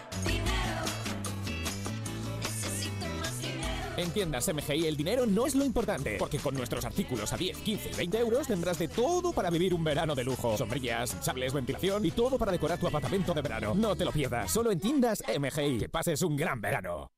En 3.96 4.10
tiendas 4.10 4.52
MGI 4.52 4.88
el 4.88 4.98
dinero 4.98 5.28
no 5.28 5.46
es 5.46 5.54
lo 5.54 5.63
importante, 5.63 6.16
porque 6.18 6.40
con 6.40 6.56
nuestros 6.56 6.84
artículos 6.84 7.32
a 7.32 7.38
10, 7.38 7.58
15 7.60 7.92
y 7.92 7.94
20 7.94 8.18
euros 8.18 8.48
tendrás 8.48 8.80
de 8.80 8.88
todo 8.88 9.34
para 9.34 9.52
vivir 9.52 9.74
un 9.74 9.84
verano 9.84 10.16
de 10.16 10.24
lujo. 10.24 10.58
Sombrillas, 10.58 11.16
sables, 11.22 11.54
ventilación 11.54 12.04
y 12.06 12.12
todo 12.12 12.40
para 12.40 12.52
decorar 12.52 12.80
tu 12.80 12.88
apartamento 12.88 13.34
de 13.34 13.42
verano. 13.44 13.74
No 13.75 13.96
te 13.96 14.04
lo 14.04 14.12
pierdas, 14.12 14.52
solo 14.52 14.72
en 14.72 14.80
tiendas 14.80 15.24
MGI. 15.28 15.78
Que 15.80 15.90
pases 15.90 16.24
un 16.24 16.36
gran 16.36 16.60
verano. 16.60 17.12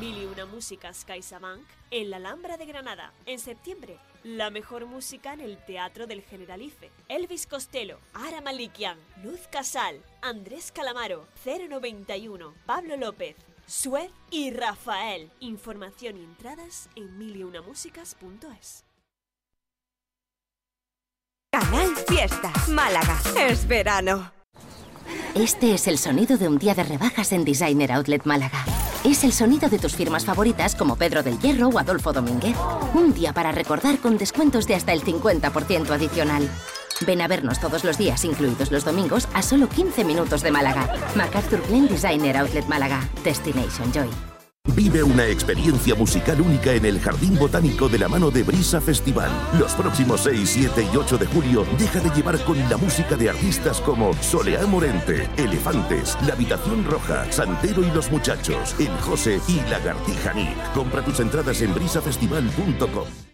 Mil 0.00 0.16
y 0.16 0.24
una 0.24 0.46
músicas 0.46 1.04
CaixaBank 1.04 1.60
en 1.90 2.10
la 2.10 2.16
Alhambra 2.16 2.56
de 2.56 2.64
Granada. 2.64 3.12
En 3.26 3.38
septiembre, 3.38 3.98
la 4.24 4.50
mejor 4.50 4.86
música 4.86 5.32
en 5.32 5.40
el 5.40 5.58
Teatro 5.58 6.06
del 6.06 6.22
Generalife. 6.22 6.90
Elvis 7.08 7.46
Costello, 7.46 7.98
Ara 8.14 8.40
Malikian, 8.40 8.98
Luz 9.22 9.40
Casal, 9.50 10.02
Andrés 10.20 10.72
Calamaro, 10.72 11.26
091, 11.44 12.54
Pablo 12.66 12.96
López, 12.96 13.36
Sued 13.66 14.10
y 14.30 14.50
Rafael. 14.50 15.30
Información 15.40 16.16
y 16.18 16.24
entradas 16.24 16.88
en 16.96 17.18
miliunamusicas.es. 17.18 18.84
Canal 21.50 21.94
Fiesta, 22.08 22.52
Málaga. 22.68 23.20
Es 23.36 23.66
verano. 23.66 24.32
Este 25.34 25.74
es 25.74 25.86
el 25.86 25.98
sonido 25.98 26.38
de 26.38 26.48
un 26.48 26.58
día 26.58 26.74
de 26.74 26.82
rebajas 26.82 27.32
en 27.32 27.44
Designer 27.44 27.92
Outlet 27.92 28.24
Málaga. 28.24 28.64
Es 29.04 29.24
el 29.24 29.32
sonido 29.32 29.68
de 29.68 29.80
tus 29.80 29.96
firmas 29.96 30.24
favoritas 30.24 30.76
como 30.76 30.94
Pedro 30.94 31.24
del 31.24 31.38
Hierro 31.40 31.68
o 31.68 31.78
Adolfo 31.78 32.12
Domínguez. 32.12 32.56
Un 32.94 33.12
día 33.12 33.32
para 33.32 33.50
recordar 33.50 33.98
con 33.98 34.16
descuentos 34.16 34.68
de 34.68 34.76
hasta 34.76 34.92
el 34.92 35.02
50% 35.02 35.90
adicional. 35.90 36.48
Ven 37.04 37.20
a 37.20 37.26
vernos 37.26 37.58
todos 37.58 37.82
los 37.82 37.98
días, 37.98 38.24
incluidos 38.24 38.70
los 38.70 38.84
domingos, 38.84 39.28
a 39.34 39.42
solo 39.42 39.68
15 39.68 40.04
minutos 40.04 40.42
de 40.42 40.52
Málaga. 40.52 40.88
MacArthur 41.16 41.62
Glen 41.66 41.88
Designer 41.88 42.36
Outlet 42.36 42.68
Málaga. 42.68 43.00
Destination 43.24 43.92
Joy. 43.92 44.31
Vive 44.76 45.02
una 45.02 45.26
experiencia 45.26 45.96
musical 45.96 46.40
única 46.40 46.72
en 46.72 46.84
el 46.84 47.00
Jardín 47.00 47.36
Botánico 47.36 47.88
de 47.88 47.98
la 47.98 48.08
mano 48.08 48.30
de 48.30 48.44
Brisa 48.44 48.80
Festival. 48.80 49.28
Los 49.58 49.72
próximos 49.72 50.20
6, 50.20 50.48
7 50.48 50.88
y 50.92 50.96
8 50.96 51.18
de 51.18 51.26
julio, 51.26 51.66
deja 51.78 51.98
de 51.98 52.10
llevar 52.10 52.38
con 52.44 52.56
la 52.70 52.76
música 52.76 53.16
de 53.16 53.30
artistas 53.30 53.80
como 53.80 54.14
Soleá 54.14 54.64
Morente, 54.66 55.28
Elefantes, 55.36 56.16
La 56.26 56.34
Habitación 56.34 56.84
Roja, 56.84 57.30
Santero 57.32 57.82
y 57.82 57.90
los 57.90 58.10
Muchachos, 58.12 58.76
El 58.78 58.96
José 59.00 59.40
y 59.48 59.60
Lagartija 59.68 60.32
Nick. 60.32 60.72
Compra 60.74 61.04
tus 61.04 61.18
entradas 61.18 61.60
en 61.60 61.74
brisafestival.com. 61.74 63.31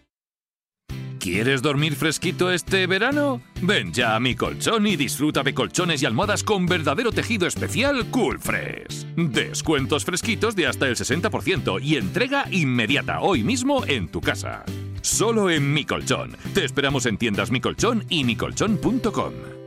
¿Quieres 1.19 1.61
dormir 1.61 1.95
fresquito 1.95 2.49
este 2.49 2.87
verano? 2.87 3.41
Ven 3.61 3.91
ya 3.91 4.15
a 4.15 4.21
mi 4.21 4.35
colchón 4.35 4.87
y 4.87 4.95
disfruta 4.95 5.43
de 5.43 5.53
colchones 5.53 6.01
y 6.01 6.05
almohadas 6.05 6.43
con 6.43 6.65
verdadero 6.65 7.11
tejido 7.11 7.45
especial 7.45 8.05
Cool 8.09 8.39
Fresh. 8.39 9.05
Descuentos 9.17 10.05
fresquitos 10.05 10.55
de 10.55 10.67
hasta 10.67 10.87
el 10.87 10.95
60% 10.95 11.81
y 11.83 11.97
entrega 11.97 12.45
inmediata 12.51 13.19
hoy 13.19 13.43
mismo 13.43 13.85
en 13.85 14.07
tu 14.07 14.21
casa. 14.21 14.63
Solo 15.01 15.49
en 15.49 15.73
mi 15.73 15.83
colchón. 15.83 16.37
Te 16.53 16.63
esperamos 16.63 17.05
en 17.05 17.17
tiendas 17.17 17.51
Mi 17.51 17.59
Colchón 17.59 18.05
y 18.09 18.23
micolchón.com. 18.23 19.58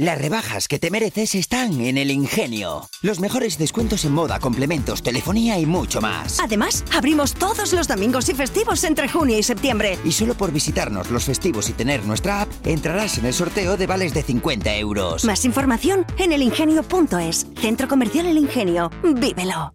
Las 0.00 0.16
rebajas 0.16 0.68
que 0.68 0.78
te 0.78 0.92
mereces 0.92 1.34
están 1.34 1.80
en 1.80 1.98
el 1.98 2.12
Ingenio. 2.12 2.88
Los 3.02 3.18
mejores 3.18 3.58
descuentos 3.58 4.04
en 4.04 4.12
moda, 4.12 4.38
complementos, 4.38 5.02
telefonía 5.02 5.58
y 5.58 5.66
mucho 5.66 6.00
más. 6.00 6.38
Además, 6.38 6.84
abrimos 6.94 7.34
todos 7.34 7.72
los 7.72 7.88
domingos 7.88 8.28
y 8.28 8.34
festivos 8.34 8.84
entre 8.84 9.08
junio 9.08 9.36
y 9.36 9.42
septiembre. 9.42 9.98
Y 10.04 10.12
solo 10.12 10.34
por 10.34 10.52
visitarnos 10.52 11.10
los 11.10 11.24
festivos 11.24 11.68
y 11.68 11.72
tener 11.72 12.04
nuestra 12.04 12.42
app, 12.42 12.48
entrarás 12.64 13.18
en 13.18 13.26
el 13.26 13.34
sorteo 13.34 13.76
de 13.76 13.88
vales 13.88 14.14
de 14.14 14.22
50 14.22 14.76
euros. 14.76 15.24
Más 15.24 15.44
información 15.44 16.06
en 16.16 16.30
elingenio.es. 16.30 17.48
Centro 17.60 17.88
Comercial 17.88 18.26
El 18.26 18.38
Ingenio. 18.38 18.92
Vívelo. 19.02 19.72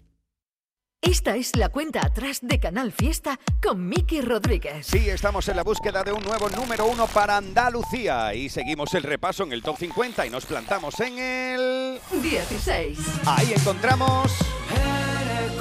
Esta 1.03 1.35
es 1.35 1.55
la 1.57 1.67
cuenta 1.67 1.99
atrás 2.05 2.39
de 2.41 2.59
Canal 2.61 2.93
Fiesta 2.93 3.37
con 3.61 3.87
Miki 3.87 4.21
Rodríguez. 4.21 4.87
Sí, 4.87 5.09
estamos 5.09 5.47
en 5.49 5.57
la 5.57 5.63
búsqueda 5.63 6.01
de 6.01 6.13
un 6.13 6.23
nuevo 6.23 6.49
número 6.49 6.85
uno 6.85 7.07
para 7.07 7.35
Andalucía 7.37 8.33
y 8.33 8.47
seguimos 8.47 8.93
el 8.93 9.03
repaso 9.03 9.43
en 9.43 9.51
el 9.51 9.61
top 9.61 9.77
50 9.77 10.25
y 10.25 10.29
nos 10.29 10.45
plantamos 10.45 10.97
en 11.01 11.19
el 11.19 11.99
16. 12.21 12.97
Ahí 13.25 13.53
encontramos 13.53 14.31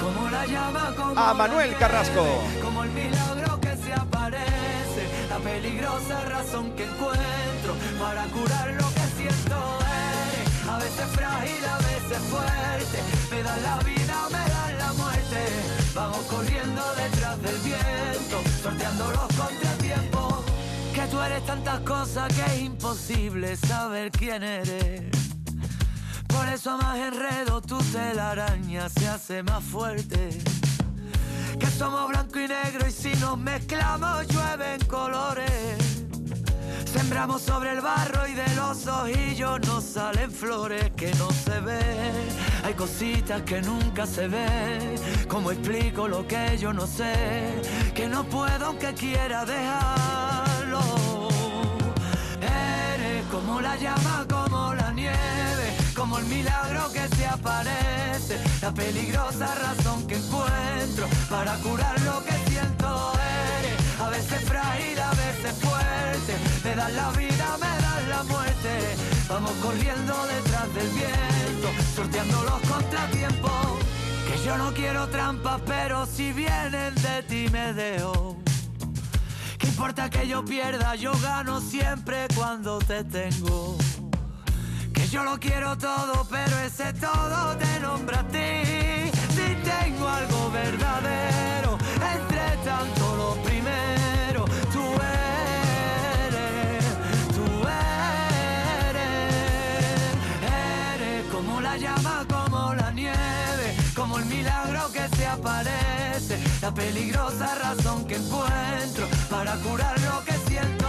Como 0.01 0.31
la 0.31 0.47
llama, 0.47 0.95
como 0.97 1.21
a 1.21 1.35
Manuel 1.35 1.77
Carrasco. 1.77 2.25
Como 2.63 2.85
el 2.85 2.91
milagro 2.91 3.61
que 3.61 3.77
se 3.77 3.93
aparece, 3.93 5.09
la 5.29 5.39
peligrosa 5.39 6.21
razón 6.27 6.71
que 6.77 6.85
encuentro 6.85 7.75
para 7.99 8.25
curar 8.27 8.71
lo 8.75 8.89
que 8.95 9.23
siento 9.23 9.79
eres. 9.81 10.69
A 10.69 10.79
veces 10.79 11.07
frágil, 11.13 11.65
a 11.65 11.79
veces 11.79 12.19
fuerte, 12.31 12.99
me 13.31 13.43
dan 13.43 13.63
la 13.63 13.77
vida, 13.79 13.92
eres 21.25 21.45
tantas 21.47 21.81
cosas 21.81 22.33
que 22.35 22.43
es 22.43 22.63
imposible 22.63 23.57
saber 23.57 24.11
quién 24.11 24.43
eres. 24.43 25.03
Por 26.27 26.49
eso 26.49 26.77
más 26.79 26.99
enredo 26.99 27.61
tu 27.61 27.79
telaraña 27.79 28.89
se 28.89 29.09
hace 29.09 29.43
más 29.43 29.63
fuerte. 29.63 30.31
Que 31.59 31.67
somos 31.67 32.09
blanco 32.09 32.41
y 32.41 32.49
negro 32.49 32.87
y 32.89 32.91
si 32.91 33.15
nos 33.17 33.39
mezclamos 33.39 34.27
llueven 34.29 34.81
colores. 34.87 36.05
Sembramos 36.93 37.43
sobre 37.43 37.71
el 37.73 37.81
barro 37.81 38.27
y 38.27 38.35
de 38.35 38.55
los 38.55 38.87
ojillos 38.87 39.61
nos 39.67 39.85
salen 39.85 40.31
flores 40.31 40.91
que 40.97 41.15
no 41.15 41.31
se 41.31 41.61
ven. 41.61 42.29
Hay 42.65 42.75
cositas 42.75 43.43
que 43.43 43.63
nunca 43.63 44.07
se 44.07 44.29
ven. 44.29 44.95
¿Cómo 45.29 45.53
explico 45.53 46.09
lo 46.09 46.27
que 46.27 46.59
yo 46.59 46.73
no 46.73 46.87
sé? 46.87 47.61
Que 47.95 48.09
no 48.09 48.25
puedo 48.25 48.67
aunque 48.67 48.93
quiera 48.95 49.45
Eres 52.41 53.27
como 53.31 53.61
la 53.61 53.77
llama, 53.77 54.27
como 54.29 54.75
la 54.75 54.93
nieve, 54.93 55.77
como 55.97 56.19
el 56.19 56.27
milagro 56.27 56.93
que 56.93 57.09
se 57.17 57.27
aparece, 57.27 58.41
la 58.61 58.73
peligrosa 58.73 59.55
razón 59.55 60.07
que 60.07 60.17
encuentro 60.17 61.07
para 61.29 61.55
curar 61.59 62.01
lo 62.03 62.25
que 62.25 62.33
siento. 62.51 63.13
Eres 63.59 64.01
a 64.01 64.09
veces 64.09 64.41
frágil, 64.49 64.99
a 65.01 65.11
veces 65.11 65.63
das 66.77 66.93
la 66.95 67.11
vida, 67.11 67.57
me 67.61 67.83
das 67.83 68.09
la 68.09 68.23
muerte. 68.25 68.97
Vamos 69.29 69.53
corriendo 69.63 70.15
detrás 70.27 70.75
del 70.75 70.89
viento, 70.89 71.69
sorteando 71.95 72.43
los 72.45 72.61
contratiempos. 72.71 73.79
Que 74.27 74.45
yo 74.45 74.57
no 74.57 74.73
quiero 74.73 75.09
trampas, 75.09 75.61
pero 75.67 76.07
si 76.07 76.33
vienen 76.33 76.95
de 76.95 77.23
ti 77.29 77.49
me 77.51 77.73
dejo. 77.73 78.37
¿Qué 79.63 79.69
importa 79.69 80.11
que 80.11 80.27
yo 80.27 80.45
pierda? 80.45 80.97
Yo 80.97 81.13
gano 81.23 81.61
siempre 81.61 82.27
cuando 82.35 82.81
te 82.81 83.05
tengo. 83.05 83.79
Que 84.93 85.07
yo 85.07 85.23
lo 85.23 85.39
quiero 85.39 85.79
todo, 85.79 86.27
pero 86.29 86.59
ese 86.59 86.93
todo 86.95 87.57
te 87.57 87.79
nombra 87.79 88.21
a 88.21 88.27
ti. 88.27 89.09
Si 89.37 89.47
tengo 89.63 90.09
algo 90.09 90.51
verdadero, 90.51 91.79
entre 92.17 92.57
tanto 92.65 93.17
lo 93.17 93.43
primero, 93.45 94.32
peligrosa 106.75 107.55
razón 107.55 108.05
que 108.07 108.17
encuentro 108.17 109.07
para 109.31 109.57
curar 109.57 109.99
lo 110.01 110.25
que 110.25 110.33
siento 110.49 110.87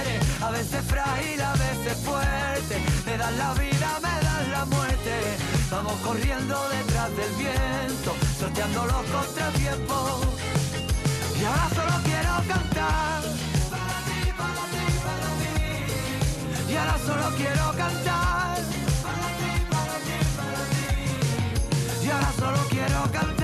eres, 0.00 0.42
a 0.42 0.50
veces 0.50 0.84
frágil, 0.86 1.40
a 1.40 1.52
veces 1.52 1.96
fuerte, 2.04 2.82
me 3.06 3.16
das 3.18 3.36
la 3.36 3.54
vida, 3.54 3.98
me 4.02 4.24
das 4.24 4.48
la 4.48 4.64
muerte, 4.64 5.36
vamos 5.70 5.94
corriendo 6.04 6.56
detrás 6.68 7.10
del 7.16 7.32
viento, 7.36 8.14
sorteando 8.38 8.86
los 8.86 9.02
contratiempos, 9.10 10.44
y 11.40 11.44
ahora 11.44 11.68
solo 11.74 11.94
quiero 12.04 12.32
cantar. 12.48 13.22
Para 13.70 13.98
ti, 14.06 14.20
para 14.38 14.62
ti, 14.72 14.84
para 15.04 15.28
mí. 15.40 16.72
Y 16.72 16.76
ahora 16.76 16.96
solo 17.04 17.36
quiero 17.36 17.64
cantar. 17.76 18.56
Para 19.04 19.26
ti, 19.38 19.52
para 19.70 19.96
ti, 20.06 20.16
para 20.38 20.60
mí. 20.72 22.06
Y 22.06 22.10
ahora 22.10 22.32
solo 22.38 22.58
quiero 22.70 23.02
cantar. 23.12 23.43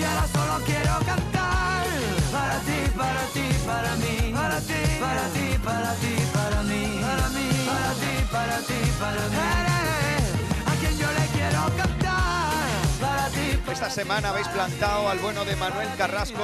Y 0.00 0.02
ahora 0.02 0.26
solo 0.32 0.64
quiero 0.64 0.98
cantar 1.04 1.84
para 2.32 2.58
ti, 2.60 2.90
para 2.96 3.22
ti, 3.34 3.46
para 3.66 3.96
mí, 3.96 4.32
para 4.32 4.58
ti, 4.60 4.80
para 4.98 5.28
ti, 5.28 5.58
para 5.62 5.94
ti, 5.96 6.14
para 6.32 6.62
mí, 6.62 7.00
para 7.02 7.28
mí, 7.28 7.48
para 7.68 7.92
ti, 8.00 8.12
para 8.32 8.58
ti, 8.60 8.80
para 8.98 9.28
mí. 9.28 9.36
Eres 9.60 10.24
a 10.64 10.74
quien 10.80 10.96
yo 10.96 11.06
le 11.06 11.26
quiero 11.34 11.76
cantar. 11.76 11.99
Esta 13.70 13.88
semana 13.88 14.30
habéis 14.30 14.48
plantado 14.48 15.08
al 15.08 15.18
bueno 15.20 15.44
de 15.44 15.54
Manuel 15.54 15.88
Carrasco 15.96 16.42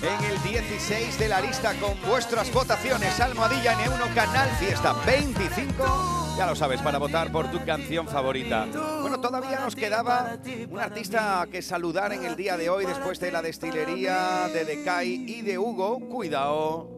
en 0.00 0.24
el 0.24 0.42
16 0.42 1.18
de 1.18 1.28
la 1.28 1.40
lista 1.42 1.74
con 1.78 2.00
vuestras 2.00 2.50
votaciones. 2.52 3.20
Almohadilla 3.20 3.74
N1 3.74 4.14
Canal 4.14 4.48
Fiesta 4.56 4.94
25. 5.04 6.34
Ya 6.38 6.46
lo 6.46 6.56
sabes, 6.56 6.80
para 6.80 6.96
votar 6.96 7.30
por 7.30 7.50
tu 7.50 7.62
canción 7.64 8.08
favorita. 8.08 8.66
Bueno, 9.02 9.20
todavía 9.20 9.60
nos 9.60 9.76
quedaba 9.76 10.38
un 10.70 10.80
artista 10.80 11.46
que 11.52 11.60
saludar 11.60 12.14
en 12.14 12.24
el 12.24 12.36
día 12.36 12.56
de 12.56 12.70
hoy 12.70 12.86
después 12.86 13.20
de 13.20 13.30
la 13.30 13.42
destilería 13.42 14.48
de 14.48 14.64
Decay 14.64 15.24
y 15.28 15.42
de 15.42 15.58
Hugo. 15.58 16.00
Cuidado, 16.08 16.88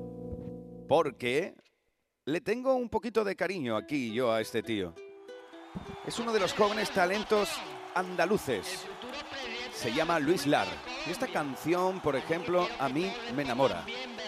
porque 0.88 1.56
le 2.26 2.40
tengo 2.40 2.74
un 2.74 2.88
poquito 2.88 3.24
de 3.24 3.34
cariño 3.34 3.76
aquí 3.76 4.12
yo 4.14 4.32
a 4.32 4.40
este 4.40 4.62
tío. 4.62 4.94
Es 6.06 6.18
uno 6.20 6.32
de 6.32 6.38
los 6.38 6.52
jóvenes 6.52 6.90
talentos 6.90 7.50
andaluces. 7.94 8.86
Se 9.74 9.92
llama 9.92 10.18
Luis 10.18 10.46
Lar. 10.46 10.66
Y 11.06 11.10
esta 11.10 11.26
canción, 11.26 12.00
por 12.00 12.16
ejemplo, 12.16 12.68
a 12.78 12.88
mí 12.88 13.12
me 13.34 13.42
enamora. 13.42 13.84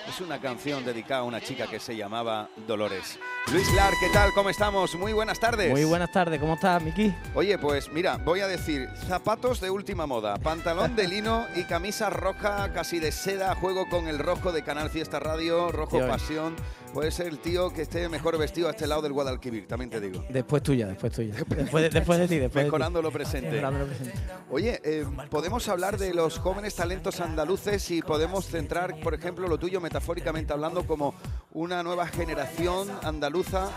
Es 0.09 0.21
una 0.21 0.41
canción 0.41 0.85
dedicada 0.85 1.21
a 1.21 1.25
una 1.25 1.41
chica 1.41 1.67
que 1.67 1.81
se 1.81 1.97
llamaba 1.97 2.49
Dolores. 2.67 3.19
Luis 3.53 3.73
Lar, 3.75 3.93
¿qué 4.01 4.09
tal? 4.11 4.33
¿Cómo 4.35 4.51
estamos? 4.51 4.95
Muy 4.97 5.13
buenas 5.13 5.41
tardes. 5.41 5.71
Muy 5.71 5.85
buenas 5.85 6.13
tardes, 6.13 6.39
¿cómo 6.41 6.55
estás, 6.55 6.83
Miki? 6.83 7.15
Oye, 7.35 7.59
pues 7.59 7.91
mira, 7.91 8.17
voy 8.19 8.41
a 8.41 8.49
decir, 8.49 8.89
zapatos 9.09 9.61
de 9.61 9.71
última 9.71 10.07
moda, 10.07 10.37
pantalón 10.37 10.95
de 10.95 11.09
lino 11.09 11.47
y 11.55 11.65
camisa 11.65 12.11
roja 12.11 12.73
casi 12.73 12.99
de 12.99 13.11
seda, 13.11 13.55
juego 13.55 13.89
con 13.89 14.09
el 14.09 14.19
rojo 14.19 14.53
de 14.53 14.63
Canal 14.63 14.91
Fiesta 14.91 15.21
Radio, 15.21 15.73
rojo 15.73 15.99
pasión. 16.07 16.57
Puede 16.97 17.11
ser 17.11 17.27
el 17.27 17.41
tío 17.41 17.71
que 17.75 17.83
esté 17.83 18.09
mejor 18.09 18.39
vestido 18.39 18.69
a 18.69 18.71
este 18.71 18.87
lado 18.87 19.03
del 19.03 19.13
Guadalquivir, 19.13 19.69
también 19.69 19.91
te 19.91 20.01
digo. 20.01 20.25
Después 20.31 20.63
tuya, 20.63 20.87
después 20.87 21.13
tuya. 21.13 21.35
Después 21.47 21.83
de, 21.83 21.91
después 21.91 22.19
de 22.19 22.27
ti, 22.27 22.39
después 22.39 22.55
de 22.55 22.61
ti. 22.61 22.65
Mejorando 22.65 23.03
lo 23.03 23.11
presente. 23.11 23.51
Mejorando 23.51 23.81
lo 23.81 23.87
presente. 23.87 24.15
Oye, 24.51 24.81
eh, 24.83 25.05
podemos 25.29 25.69
hablar 25.69 25.99
de 25.99 26.15
los 26.15 26.39
jóvenes 26.39 26.75
talentos 26.75 27.21
andaluces 27.21 27.91
y 27.91 28.01
podemos 28.01 28.47
centrar, 28.47 28.99
por 29.01 29.13
ejemplo, 29.13 29.47
lo 29.47 29.59
tuyo 29.59 29.79
metafóricamente 29.79 30.55
hablando 30.55 30.87
como 30.87 31.15
una 31.53 31.83
nueva 31.83 32.07
generación 32.07 32.89
andaluza 33.03 33.69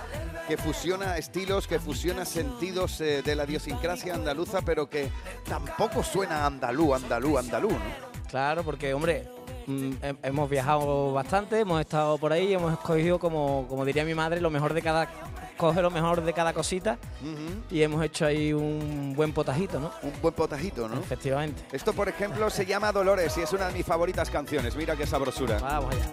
que 0.47 0.55
fusiona 0.55 1.17
estilos, 1.17 1.67
que 1.67 1.77
fusiona 1.77 2.23
sentidos 2.23 3.01
eh, 3.01 3.21
de 3.21 3.35
la 3.35 3.43
idiosincrasia 3.43 4.15
andaluza, 4.15 4.61
pero 4.61 4.89
que 4.89 5.09
tampoco 5.43 6.03
suena 6.03 6.45
andalú, 6.45 6.95
andalú, 6.95 7.37
andalú, 7.37 7.69
¿no? 7.69 8.09
Claro, 8.29 8.63
porque, 8.63 8.93
hombre, 8.93 9.27
hemos 10.23 10.49
viajado 10.49 11.13
bastante, 11.13 11.59
hemos 11.59 11.79
estado 11.79 12.17
por 12.17 12.33
ahí, 12.33 12.53
hemos 12.53 12.73
escogido, 12.73 13.19
como, 13.19 13.65
como 13.67 13.85
diría 13.85 14.03
mi 14.05 14.15
madre, 14.15 14.41
lo 14.41 14.49
mejor 14.49 14.73
de 14.73 14.81
cada. 14.81 15.09
Coge 15.57 15.81
lo 15.81 15.91
mejor 15.91 16.23
de 16.23 16.31
cada 16.31 16.53
cosita 16.53 16.97
y 17.69 17.81
hemos 17.81 18.01
hecho 18.05 18.25
ahí 18.25 18.53
un 18.53 19.13
buen 19.13 19.33
potajito, 19.33 19.77
¿no? 19.77 19.91
Un 20.03 20.13
buen 20.21 20.33
potajito, 20.33 20.87
¿no? 20.87 20.97
Efectivamente. 20.97 21.63
Esto, 21.73 21.91
por 21.91 22.07
ejemplo, 22.07 22.49
se 22.49 22.65
llama 22.65 22.93
Dolores 22.93 23.37
y 23.37 23.41
es 23.41 23.51
una 23.51 23.67
de 23.67 23.73
mis 23.73 23.85
favoritas 23.85 24.29
canciones. 24.29 24.77
Mira 24.77 24.95
qué 24.95 25.05
sabrosura. 25.05 25.59
Vamos 25.59 25.93
allá. 25.93 26.11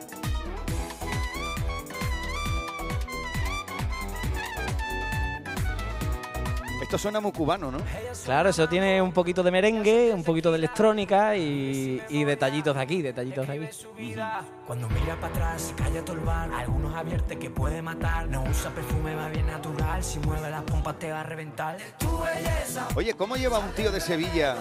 Esto 6.86 6.98
suena 6.98 7.18
muy 7.18 7.32
cubano, 7.32 7.72
¿no? 7.72 7.78
Claro, 8.24 8.50
eso 8.50 8.68
tiene 8.68 9.02
un 9.02 9.10
poquito 9.10 9.42
de 9.42 9.50
merengue, 9.50 10.12
un 10.14 10.22
poquito 10.22 10.52
de 10.52 10.58
electrónica 10.58 11.36
y, 11.36 12.00
y 12.08 12.22
detallitos 12.22 12.76
de 12.76 12.80
aquí, 12.80 13.02
detallitos 13.02 13.44
de 13.48 13.54
aquí. 13.54 14.14
Cuando 14.68 14.88
mira 14.90 15.16
para 15.20 15.34
atrás, 15.34 15.74
calla 15.76 16.04
todo 16.04 16.14
el 16.14 16.22
bar. 16.22 16.48
Algunos 16.54 16.94
advierten 16.94 17.40
que 17.40 17.50
puede 17.50 17.82
matar. 17.82 18.28
No 18.28 18.44
usa 18.44 18.70
perfume, 18.70 19.16
va 19.16 19.28
bien 19.30 19.48
natural. 19.48 20.04
Si 20.04 20.20
mueve 20.20 20.48
las 20.48 20.62
pompas, 20.62 20.96
te 21.00 21.10
va 21.10 21.22
a 21.22 21.24
reventar. 21.24 21.76
Oye, 22.94 23.14
¿cómo 23.14 23.34
lleva 23.34 23.58
un 23.58 23.72
tío 23.72 23.90
de 23.90 24.00
Sevilla. 24.00 24.54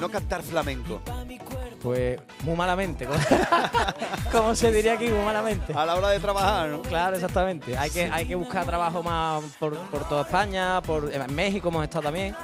No 0.00 0.08
cantar 0.08 0.42
flamenco? 0.42 1.00
Pues 1.82 2.20
muy 2.42 2.56
malamente, 2.56 3.06
como- 4.32 4.54
se 4.54 4.72
diría 4.72 4.94
aquí, 4.94 5.08
muy 5.08 5.24
malamente. 5.24 5.72
A 5.74 5.86
la 5.86 5.94
hora 5.94 6.08
de 6.10 6.18
trabajar, 6.20 6.68
¿no? 6.68 6.82
Claro, 6.82 7.14
exactamente. 7.16 7.76
Hay 7.78 7.90
que, 7.90 8.04
hay 8.04 8.26
que 8.26 8.34
buscar 8.34 8.66
trabajo 8.66 9.02
más 9.02 9.42
por, 9.60 9.76
por 9.88 10.08
toda 10.08 10.22
España, 10.22 10.80
por 10.82 11.12
en 11.12 11.34
México 11.34 11.68
hemos 11.68 11.84
estado 11.84 12.04
también. 12.04 12.34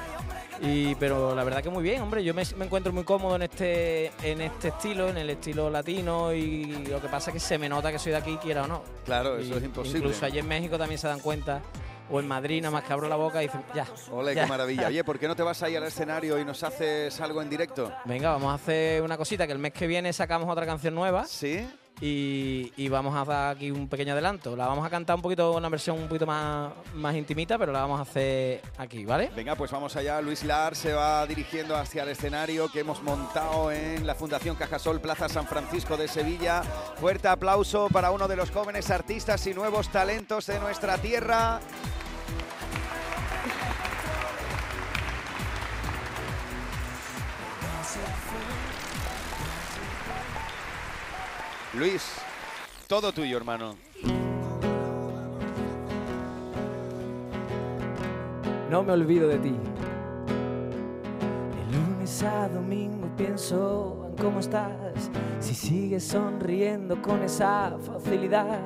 Y, 0.61 0.95
pero 0.95 1.35
la 1.35 1.43
verdad 1.43 1.61
que 1.61 1.69
muy 1.69 1.83
bien, 1.83 2.01
hombre. 2.01 2.23
Yo 2.23 2.33
me, 2.33 2.43
me 2.55 2.63
encuentro 2.65 2.93
muy 2.93 3.03
cómodo 3.03 3.35
en 3.35 3.41
este, 3.41 4.09
en 4.23 4.39
este 4.39 4.69
estilo, 4.69 5.09
en 5.09 5.17
el 5.17 5.29
estilo 5.29 5.69
latino. 5.69 6.31
Y 6.33 6.85
lo 6.87 7.01
que 7.01 7.09
pasa 7.09 7.29
es 7.31 7.33
que 7.33 7.39
se 7.41 7.57
me 7.57 7.67
nota 7.67 7.91
que 7.91 7.99
soy 7.99 8.13
de 8.13 8.19
aquí, 8.19 8.37
quiera 8.37 8.63
o 8.63 8.67
no. 8.67 8.81
Claro, 9.03 9.37
Y 9.41 9.47
eso 9.49 9.57
es 9.57 9.63
imposible. 9.65 9.99
Incluso 9.99 10.25
allí 10.25 10.39
en 10.39 10.47
México 10.47 10.77
también 10.77 10.97
se 10.97 11.07
dan 11.09 11.19
cuenta. 11.19 11.61
O 12.09 12.19
en 12.19 12.27
Madrid, 12.27 12.61
nada 12.61 12.71
más 12.71 12.83
que 12.83 12.93
abro 12.93 13.07
la 13.07 13.15
boca 13.15 13.41
y 13.41 13.47
dicen, 13.47 13.63
ya. 13.73 13.87
Ole, 14.11 14.35
ya. 14.35 14.43
qué 14.43 14.49
maravilla. 14.49 14.87
Oye, 14.87 15.03
¿por 15.03 15.17
qué 15.17 15.27
no 15.27 15.35
te 15.35 15.43
vas 15.43 15.61
ahí 15.63 15.75
al 15.75 15.83
escenario 15.83 16.39
y 16.39 16.45
nos 16.45 16.61
haces 16.63 17.19
algo 17.19 17.41
en 17.41 17.49
directo? 17.49 17.91
Venga, 18.05 18.31
vamos 18.31 18.51
a 18.51 18.55
hacer 18.55 19.01
una 19.01 19.17
cosita, 19.17 19.47
que 19.47 19.53
el 19.53 19.59
mes 19.59 19.73
que 19.73 19.87
viene 19.87 20.13
sacamos 20.13 20.49
otra 20.49 20.65
canción 20.65 20.93
nueva. 20.93 21.25
Sí. 21.25 21.67
Y, 22.01 22.89
vamos 22.89 23.15
a 23.15 23.23
dar 23.23 23.55
aquí 23.55 23.71
un 23.71 23.87
pequeño 23.87 24.13
adelanto. 24.13 24.55
La 24.55 24.67
vamos 24.67 24.85
a 24.85 24.89
cantar 24.89 25.15
un 25.15 25.21
poquito, 25.21 25.53
una 25.53 25.69
versión 25.69 25.97
un 25.97 26.07
poquito 26.07 26.25
más, 26.25 26.73
más 26.93 27.15
intimita, 27.15 27.57
pero 27.57 27.71
la 27.71 27.79
vamos 27.79 27.99
a 27.99 28.03
hacer 28.03 28.61
aquí, 28.77 29.05
¿vale? 29.05 29.31
Venga, 29.35 29.55
pues 29.55 29.71
vamos 29.71 29.95
allá. 29.95 30.21
Luis 30.21 30.43
Lar 30.43 30.75
se 30.75 30.93
va 30.93 31.25
dirigiendo 31.25 31.75
hacia 31.75 32.03
el 32.03 32.09
escenario 32.09 32.69
que 32.69 32.81
hemos 32.81 33.01
montado 33.01 33.71
en 33.71 34.05
la 34.05 34.15
Fundación 34.15 34.55
Cajasol 34.55 34.99
Plaza 34.99 35.29
San 35.29 35.47
Francisco 35.47 35.97
de 35.97 36.07
Sevilla. 36.07 36.63
Fuerte 36.99 37.27
aplauso 37.27 37.87
para 37.89 38.11
uno 38.11 38.27
de 38.27 38.35
los 38.35 38.51
jóvenes 38.51 38.91
artistas 38.91 39.45
y 39.47 39.53
nuevos 39.53 39.89
talentos 39.89 40.47
de 40.47 40.59
nuestra 40.59 40.97
tierra. 40.97 41.59
Luis, 51.77 52.09
todo 52.87 53.11
tuyo, 53.11 53.35
hermano. 53.35 53.75
No 58.69 58.81
me 58.81 58.93
olvido 58.93 59.27
de 59.27 59.37
ti. 59.39 59.53
De 61.51 61.77
lunes 61.77 62.23
a 62.23 62.47
domingo 62.47 63.09
pienso 63.17 64.05
en 64.07 64.15
cómo 64.15 64.39
estás. 64.39 65.11
Si 65.41 65.53
sigues 65.53 66.07
sonriendo 66.07 67.01
con 67.01 67.21
esa 67.23 67.75
facilidad. 67.85 68.61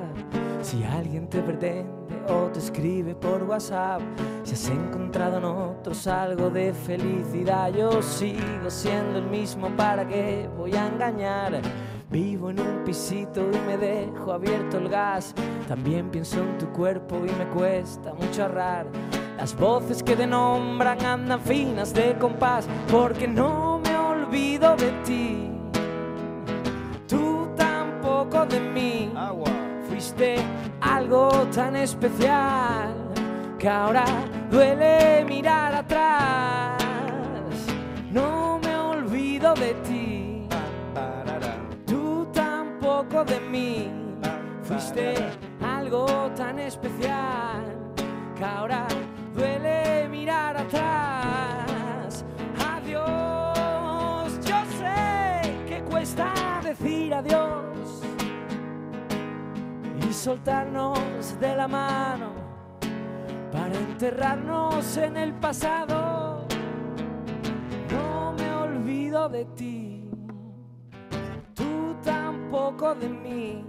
Si 0.62 0.84
alguien 0.84 1.28
te 1.28 1.42
pretende 1.42 2.22
o 2.28 2.46
te 2.52 2.60
escribe 2.60 3.16
por 3.16 3.42
WhatsApp. 3.42 4.02
Si 4.44 4.54
has 4.54 4.68
encontrado 4.68 5.38
en 5.38 5.44
otros 5.46 6.06
algo 6.06 6.48
de 6.48 6.72
felicidad. 6.72 7.72
Yo 7.72 8.02
sigo 8.02 8.70
siendo 8.70 9.18
el 9.18 9.26
mismo 9.26 9.68
para 9.76 10.06
que 10.06 10.48
voy 10.56 10.76
a 10.76 10.86
engañar. 10.86 11.60
Vivo 12.10 12.50
en 12.50 12.58
un 12.58 12.82
pisito 12.84 13.40
y 13.52 13.58
me 13.68 13.78
dejo 13.78 14.32
abierto 14.32 14.78
el 14.78 14.88
gas. 14.88 15.32
También 15.68 16.10
pienso 16.10 16.40
en 16.40 16.58
tu 16.58 16.66
cuerpo 16.72 17.18
y 17.18 17.30
me 17.38 17.46
cuesta 17.54 18.12
mucho 18.14 18.42
ahorrar. 18.42 18.86
Las 19.36 19.56
voces 19.56 20.02
que 20.02 20.16
te 20.16 20.26
nombran 20.26 21.04
andan 21.04 21.40
finas 21.40 21.94
de 21.94 22.16
compás, 22.18 22.68
porque 22.90 23.28
no 23.28 23.80
me 23.84 23.96
olvido 23.96 24.74
de 24.74 24.90
ti. 25.04 25.50
Tú 27.06 27.48
tampoco 27.56 28.44
de 28.44 28.58
mí. 28.58 29.12
Fuiste 29.88 30.36
algo 30.80 31.28
tan 31.54 31.76
especial 31.76 32.92
que 33.56 33.68
ahora 33.68 34.04
duele 34.50 35.24
mirar 35.24 35.74
atrás. 35.76 36.82
No 38.10 38.59
de 43.10 43.40
mí. 43.40 43.90
Fuiste 44.62 45.14
algo 45.60 46.06
tan 46.36 46.60
especial 46.60 47.64
que 48.36 48.44
ahora 48.44 48.86
duele 49.34 50.08
mirar 50.08 50.56
atrás. 50.56 52.24
Adiós, 52.72 54.38
yo 54.46 54.56
sé 54.78 55.56
que 55.66 55.82
cuesta 55.90 56.32
decir 56.62 57.12
adiós 57.12 58.02
y 60.08 60.12
soltarnos 60.12 61.38
de 61.40 61.56
la 61.56 61.66
mano 61.66 62.30
para 63.50 63.74
enterrarnos 63.74 64.96
en 64.96 65.16
el 65.16 65.34
pasado. 65.34 66.46
No 67.90 68.32
me 68.34 68.54
olvido 68.54 69.28
de 69.28 69.44
ti, 69.46 69.99
tampoco 72.70 72.94
de 72.94 73.08
mí. 73.08 73.64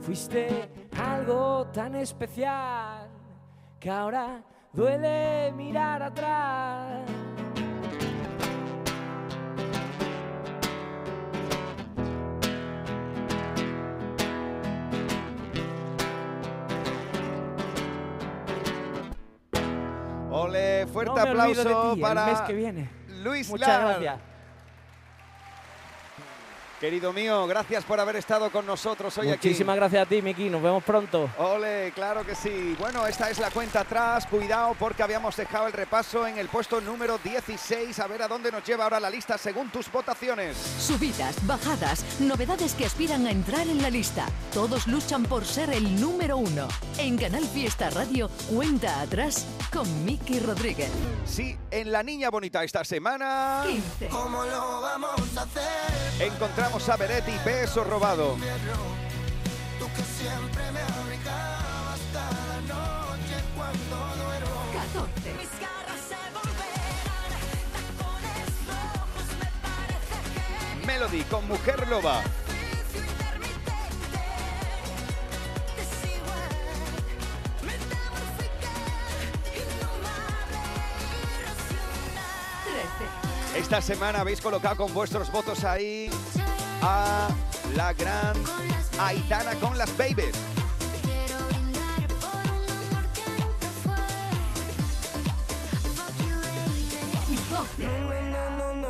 Fuiste 0.00 0.70
algo 0.98 1.66
tan 1.72 1.94
especial 1.94 3.08
que 3.78 3.90
ahora 3.90 4.42
duele 4.72 5.52
mirar 5.52 6.02
atrás. 6.02 7.02
Ole, 20.30 20.86
fuerte 20.86 21.14
No 21.14 21.20
aplauso 21.20 21.62
ti, 21.62 21.96
el 21.96 22.00
para 22.00 22.26
mes 22.26 22.40
que 22.40 22.54
viene. 22.54 22.90
Luis 23.22 23.48
Muchas 23.50 23.68
Lar. 23.68 24.00
gracias. 24.00 24.31
Querido 26.82 27.12
mío, 27.12 27.46
gracias 27.46 27.84
por 27.84 28.00
haber 28.00 28.16
estado 28.16 28.50
con 28.50 28.66
nosotros 28.66 29.16
hoy 29.16 29.28
aquí. 29.28 29.46
Muchísimas 29.46 29.76
gracias 29.76 30.02
a 30.02 30.08
ti, 30.08 30.20
Miki. 30.20 30.50
Nos 30.50 30.60
vemos 30.60 30.82
pronto. 30.82 31.30
Ole, 31.38 31.92
claro 31.94 32.26
que 32.26 32.34
sí. 32.34 32.74
Bueno, 32.76 33.06
esta 33.06 33.30
es 33.30 33.38
la 33.38 33.52
cuenta 33.52 33.82
atrás. 33.82 34.26
Cuidado 34.26 34.74
porque 34.76 35.04
habíamos 35.04 35.36
dejado 35.36 35.68
el 35.68 35.74
repaso 35.74 36.26
en 36.26 36.38
el 36.38 36.48
puesto 36.48 36.80
número 36.80 37.18
16. 37.18 37.96
A 38.00 38.08
ver 38.08 38.22
a 38.22 38.26
dónde 38.26 38.50
nos 38.50 38.64
lleva 38.64 38.82
ahora 38.82 38.98
la 38.98 39.10
lista 39.10 39.38
según 39.38 39.70
tus 39.70 39.92
votaciones. 39.92 40.56
Subidas, 40.56 41.36
bajadas, 41.46 42.04
novedades 42.18 42.74
que 42.74 42.86
aspiran 42.86 43.28
a 43.28 43.30
entrar 43.30 43.68
en 43.68 43.80
la 43.80 43.88
lista. 43.88 44.26
Todos 44.52 44.88
luchan 44.88 45.22
por 45.22 45.44
ser 45.44 45.70
el 45.70 46.00
número 46.00 46.36
uno. 46.36 46.66
En 46.98 47.16
Canal 47.16 47.44
Fiesta 47.44 47.90
Radio, 47.90 48.28
cuenta 48.52 49.02
atrás 49.02 49.46
con 49.72 50.04
Miki 50.04 50.40
Rodríguez. 50.40 50.90
Sí, 51.26 51.56
en 51.70 51.92
La 51.92 52.02
Niña 52.02 52.28
Bonita 52.30 52.64
esta 52.64 52.84
semana 52.84 53.62
15. 53.68 54.08
¿Cómo 54.08 54.42
lo 54.42 54.80
vamos 54.80 55.36
a 55.36 55.42
hacer? 55.42 56.02
encontramos 56.20 56.71
a 56.72 56.96
Beretti, 56.96 57.32
Beso 57.44 57.84
Robado. 57.84 58.34
Tú 59.78 59.86
que 59.94 60.02
siempre 60.02 60.72
me 60.72 60.80
abrigabas 60.80 62.00
cada 62.12 62.60
noche 62.62 63.36
cuando 63.54 63.96
duermo. 64.24 64.60
14. 64.72 65.34
Mis 65.34 65.50
garras 65.60 66.00
se 66.08 66.16
volverán 66.32 67.04
tacones 67.98 68.52
rojos, 68.66 69.26
me 69.38 69.46
parece 69.60 70.16
que 70.80 70.86
Melody 70.86 71.22
con 71.24 71.46
Mujer 71.46 71.86
Loba. 71.88 72.22
Esta 83.54 83.82
semana 83.82 84.20
habéis 84.20 84.40
colocado 84.40 84.76
con 84.78 84.94
vuestros 84.94 85.30
votos 85.30 85.64
ahí 85.64 86.10
a 86.82 87.28
la 87.76 87.92
gran 87.92 88.36
Aitana 88.98 89.54
con 89.54 89.78
las 89.78 89.96
Babies. 89.96 90.34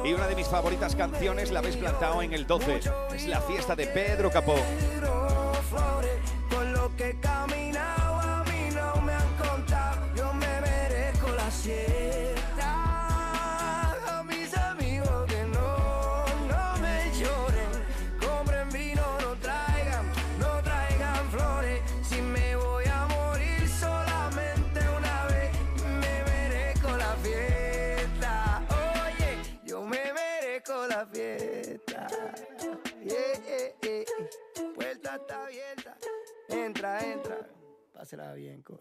Y 0.04 0.12
una 0.12 0.26
de 0.26 0.34
mis 0.34 0.48
favoritas 0.48 0.96
canciones 0.96 1.52
la 1.52 1.60
habéis 1.60 1.76
plantado 1.76 2.22
en 2.22 2.32
el 2.32 2.46
12. 2.46 2.80
Es 3.14 3.26
la 3.28 3.40
fiesta 3.40 3.76
de 3.76 3.86
Pedro 3.86 4.30
Capó. 4.30 4.56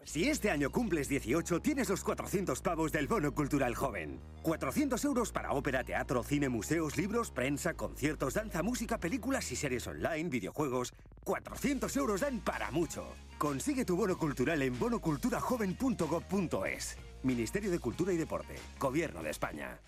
Si 0.04 0.28
este 0.28 0.50
año 0.50 0.70
cumples 0.70 1.08
18, 1.08 1.60
tienes 1.60 1.88
los 1.88 2.04
400 2.04 2.60
pavos 2.60 2.92
del 2.92 3.06
Bono 3.06 3.34
Cultural 3.34 3.74
Joven. 3.74 4.20
400 4.42 5.04
euros 5.04 5.32
para 5.32 5.52
ópera, 5.52 5.84
teatro, 5.84 6.22
cine, 6.22 6.48
museos, 6.48 6.96
libros, 6.96 7.30
prensa, 7.30 7.74
conciertos, 7.74 8.34
danza, 8.34 8.62
música, 8.62 8.98
películas 8.98 9.50
y 9.52 9.56
series 9.56 9.86
online, 9.86 10.28
videojuegos. 10.28 10.92
400 11.24 11.96
euros 11.96 12.20
dan 12.20 12.40
para 12.40 12.70
mucho. 12.70 13.06
Consigue 13.38 13.84
tu 13.84 13.96
bono 13.96 14.18
cultural 14.18 14.62
en 14.62 14.78
bonoculturajoven.gov.es. 14.78 16.96
Ministerio 17.22 17.70
de 17.70 17.78
Cultura 17.78 18.12
y 18.12 18.16
Deporte. 18.16 18.56
Gobierno 18.78 19.22
de 19.22 19.30
España. 19.30 19.80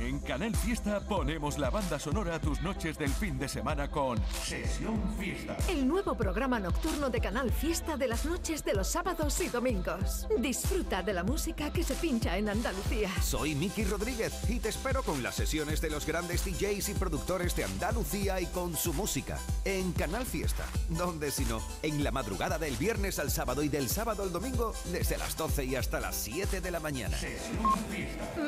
En 0.00 0.18
Canal 0.20 0.54
Fiesta 0.56 1.00
ponemos 1.00 1.58
la 1.58 1.70
banda 1.70 1.98
sonora 1.98 2.36
a 2.36 2.40
tus 2.40 2.60
noches 2.62 2.98
del 2.98 3.10
fin 3.10 3.38
de 3.38 3.48
semana 3.48 3.90
con 3.90 4.18
Sesión 4.42 5.00
Fiesta. 5.18 5.56
El 5.68 5.86
nuevo 5.86 6.14
programa 6.14 6.58
nocturno 6.58 7.10
de 7.10 7.20
Canal 7.20 7.50
Fiesta 7.50 7.96
de 7.96 8.08
las 8.08 8.24
noches 8.24 8.64
de 8.64 8.74
los 8.74 8.88
sábados 8.88 9.40
y 9.40 9.48
domingos. 9.48 10.26
Disfruta 10.38 11.02
de 11.02 11.12
la 11.12 11.22
música 11.22 11.72
que 11.72 11.82
se 11.82 11.94
pincha 11.94 12.36
en 12.36 12.48
Andalucía. 12.48 13.10
Soy 13.22 13.54
Miki 13.54 13.84
Rodríguez 13.84 14.32
y 14.48 14.58
te 14.58 14.70
espero 14.70 15.02
con 15.02 15.22
las 15.22 15.36
sesiones 15.36 15.80
de 15.80 15.90
los 15.90 16.06
grandes 16.06 16.44
DJs 16.44 16.88
y 16.88 16.94
productores 16.94 17.54
de 17.54 17.64
Andalucía 17.64 18.40
y 18.40 18.46
con 18.46 18.76
su 18.76 18.92
música 18.92 19.38
en 19.64 19.92
Canal 19.92 20.26
Fiesta. 20.26 20.64
Donde 20.88 21.30
si 21.30 21.44
no, 21.44 21.60
en 21.82 22.02
la 22.02 22.10
madrugada 22.10 22.58
del 22.58 22.76
viernes 22.76 23.18
al 23.18 23.30
sábado 23.30 23.62
y 23.62 23.68
del 23.68 23.88
sábado 23.88 24.22
al 24.22 24.32
domingo 24.32 24.72
desde 24.90 25.18
las 25.18 25.36
12 25.36 25.64
y 25.64 25.76
hasta 25.76 26.00
las 26.00 26.16
7 26.16 26.60
de 26.60 26.70
la 26.70 26.80
mañana. 26.80 27.16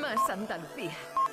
Más 0.00 0.30
Andalucía. 0.30 0.92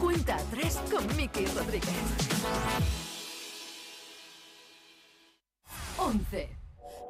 Cuenta 0.00 0.36
atrás 0.36 0.80
con 0.92 1.16
Miki 1.16 1.44
Rodríguez. 1.46 1.88
11. 5.98 6.48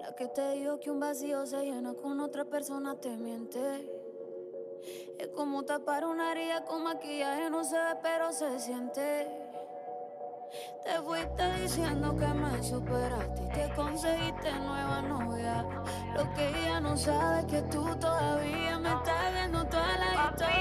La 0.01 0.15
que 0.15 0.27
te 0.29 0.53
dijo 0.53 0.81
que 0.81 0.91
un 0.91 0.99
vacío 0.99 1.47
se 1.47 1.65
llena 1.65 1.93
con 1.95 2.19
otra 2.21 2.47
persona 2.47 2.95
te 2.95 3.17
miente. 3.17 3.91
Es 5.19 5.29
como 5.29 5.65
tapar 5.65 6.07
una 6.07 6.33
herida 6.33 6.65
con 6.65 6.85
maquillaje, 6.85 7.51
no 7.51 7.63
se 7.65 7.77
ve, 7.77 7.97
pero 8.03 8.33
se 8.33 8.59
siente. 8.59 9.29
Te 10.83 11.03
fuiste 11.03 11.53
diciendo 11.61 12.17
que 12.17 12.27
me 12.27 12.63
superaste 12.63 13.43
y 13.43 13.49
que 13.51 13.75
conseguiste 13.75 14.51
nueva 14.53 15.03
novia. 15.03 15.67
Lo 16.17 16.33
que 16.35 16.49
ella 16.49 16.81
no 16.81 16.97
sabe 16.97 17.41
es 17.41 17.47
que 17.47 17.63
tú 17.63 17.85
todavía 18.01 18.79
me 18.79 18.89
estás 18.95 19.35
viendo 19.35 19.67
toda 19.67 19.99
la 19.99 20.31
historia, 20.31 20.58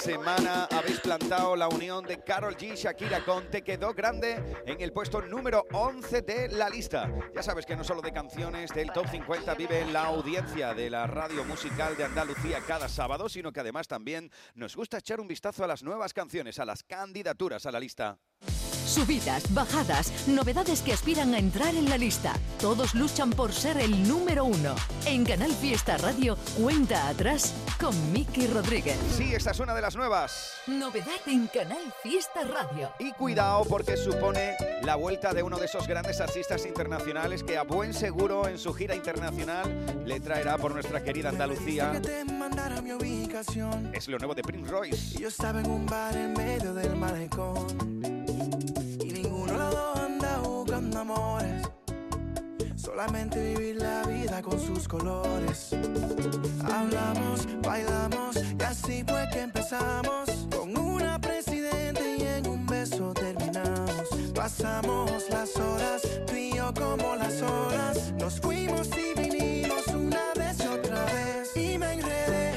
semana 0.06 0.66
habéis 0.66 1.00
plantado 1.00 1.56
la 1.56 1.68
unión 1.68 2.06
de 2.06 2.20
Carol 2.24 2.56
G 2.56 2.74
y 2.74 2.76
Shakira 2.76 3.26
con 3.26 3.50
Te 3.50 3.64
quedó 3.64 3.92
grande 3.96 4.36
en 4.68 4.80
el 4.80 4.94
puesto 4.94 5.20
número 5.20 5.66
11 5.72 6.22
de 6.22 6.50
la 6.50 6.70
lista. 6.70 7.12
Ya 7.34 7.42
sabes 7.42 7.66
que 7.66 7.76
no 7.76 7.84
solo 7.84 8.04
de 8.04 8.14
canciones 8.14 8.70
del 8.70 8.92
Top 8.92 9.08
50 9.10 9.56
vive 9.56 9.84
la 9.88 10.06
audiencia 10.06 10.76
de 10.76 10.92
la 10.92 11.08
radio 11.08 11.44
musical 11.44 11.98
de 11.98 12.04
Andalucía 12.04 12.60
cada 12.68 12.88
sábado, 12.88 13.30
sino 13.30 13.52
que 13.52 13.62
además 13.62 13.88
también 13.88 14.30
nos 14.54 14.76
gusta 14.76 15.00
echar 15.00 15.20
un 15.20 15.28
vistazo 15.28 15.64
a 15.64 15.68
las 15.68 15.82
nuevas 15.82 16.14
canciones, 16.14 16.60
a 16.60 16.66
las 16.66 16.84
candidaturas 16.84 17.66
a 17.66 17.72
la 17.72 17.80
lista. 17.80 18.20
Subidas, 18.96 19.54
bajadas, 19.54 20.26
novedades 20.26 20.82
que 20.82 20.94
aspiran 20.94 21.34
a 21.34 21.38
entrar 21.38 21.76
en 21.76 21.90
la 21.90 21.98
lista. 21.98 22.32
Todos 22.62 22.96
luchan 22.96 23.30
por 23.30 23.52
ser 23.52 23.78
el 23.78 24.08
número 24.08 24.46
uno. 24.46 24.74
En 25.06 25.26
Canal 25.26 25.52
Fiesta 25.52 25.98
Radio, 25.98 26.38
cuenta 26.58 27.10
atrás 27.10 27.54
con 27.78 27.94
Miki 28.14 28.48
Rodríguez. 28.48 28.98
Sí, 29.18 29.34
esta 29.36 29.52
es 29.52 29.60
una 29.60 29.76
de 29.76 29.82
las 29.82 29.98
nuevas. 29.98 30.54
Novedad 30.68 31.20
en 31.26 31.48
Canal 31.48 31.94
Fiesta 32.02 32.46
Radio. 32.46 32.90
Y 32.98 33.12
cuidado 33.12 33.66
porque 33.66 33.98
supone 33.98 34.56
la 34.82 34.96
vuelta 34.96 35.34
de 35.34 35.44
uno 35.44 35.58
de 35.58 35.66
esos 35.66 35.90
grandes 35.90 36.22
artistas 36.22 36.66
internacionales 36.66 37.44
que 37.44 37.58
a 37.58 37.64
buen 37.64 37.94
seguro 37.94 38.48
en 38.48 38.58
su 38.58 38.74
gira 38.74 38.96
internacional 38.96 40.06
le 40.06 40.22
traerá 40.22 40.58
por 40.58 40.74
nuestra 40.74 41.04
querida 41.04 41.28
Andalucía. 41.28 42.02
Es 43.92 44.08
lo 44.08 44.18
nuevo 44.20 44.34
de 44.34 44.42
Prince 44.42 44.72
Royce. 44.72 45.20
Yo 45.20 45.28
estaba 45.28 45.60
en 45.60 45.70
un 45.70 45.86
bar 45.86 46.16
en 46.16 46.32
medio 46.32 46.74
del 46.74 46.96
malecón. 46.96 48.15
Anda 49.62 50.40
buscando 50.40 51.00
amores. 51.00 51.62
Solamente 52.76 53.56
vivir 53.56 53.78
la 53.78 54.04
vida 54.04 54.42
con 54.42 54.60
sus 54.60 54.88
colores. 54.88 55.70
Hablamos, 56.64 57.48
bailamos 57.62 58.36
y 58.36 58.64
así 58.64 59.04
fue 59.08 59.28
que 59.32 59.42
empezamos. 59.42 60.30
Con 60.56 60.78
una 60.78 61.20
presidente 61.20 62.18
y 62.18 62.24
en 62.24 62.48
un 62.48 62.66
beso 62.66 63.14
terminamos. 63.14 64.10
Pasamos 64.34 65.10
las 65.30 65.56
horas, 65.56 66.02
tú 66.28 66.36
y 66.36 66.54
yo 66.54 66.74
como 66.74 67.16
las 67.16 67.42
horas. 67.42 68.14
Nos 68.20 68.42
fuimos 68.42 68.90
y 68.98 69.20
vinimos 69.20 69.88
una 69.88 70.34
vez 70.36 70.60
y 70.60 70.68
otra 70.68 71.06
vez. 71.06 71.56
Y 71.56 71.78
me 71.78 71.94
enredé 71.94 72.55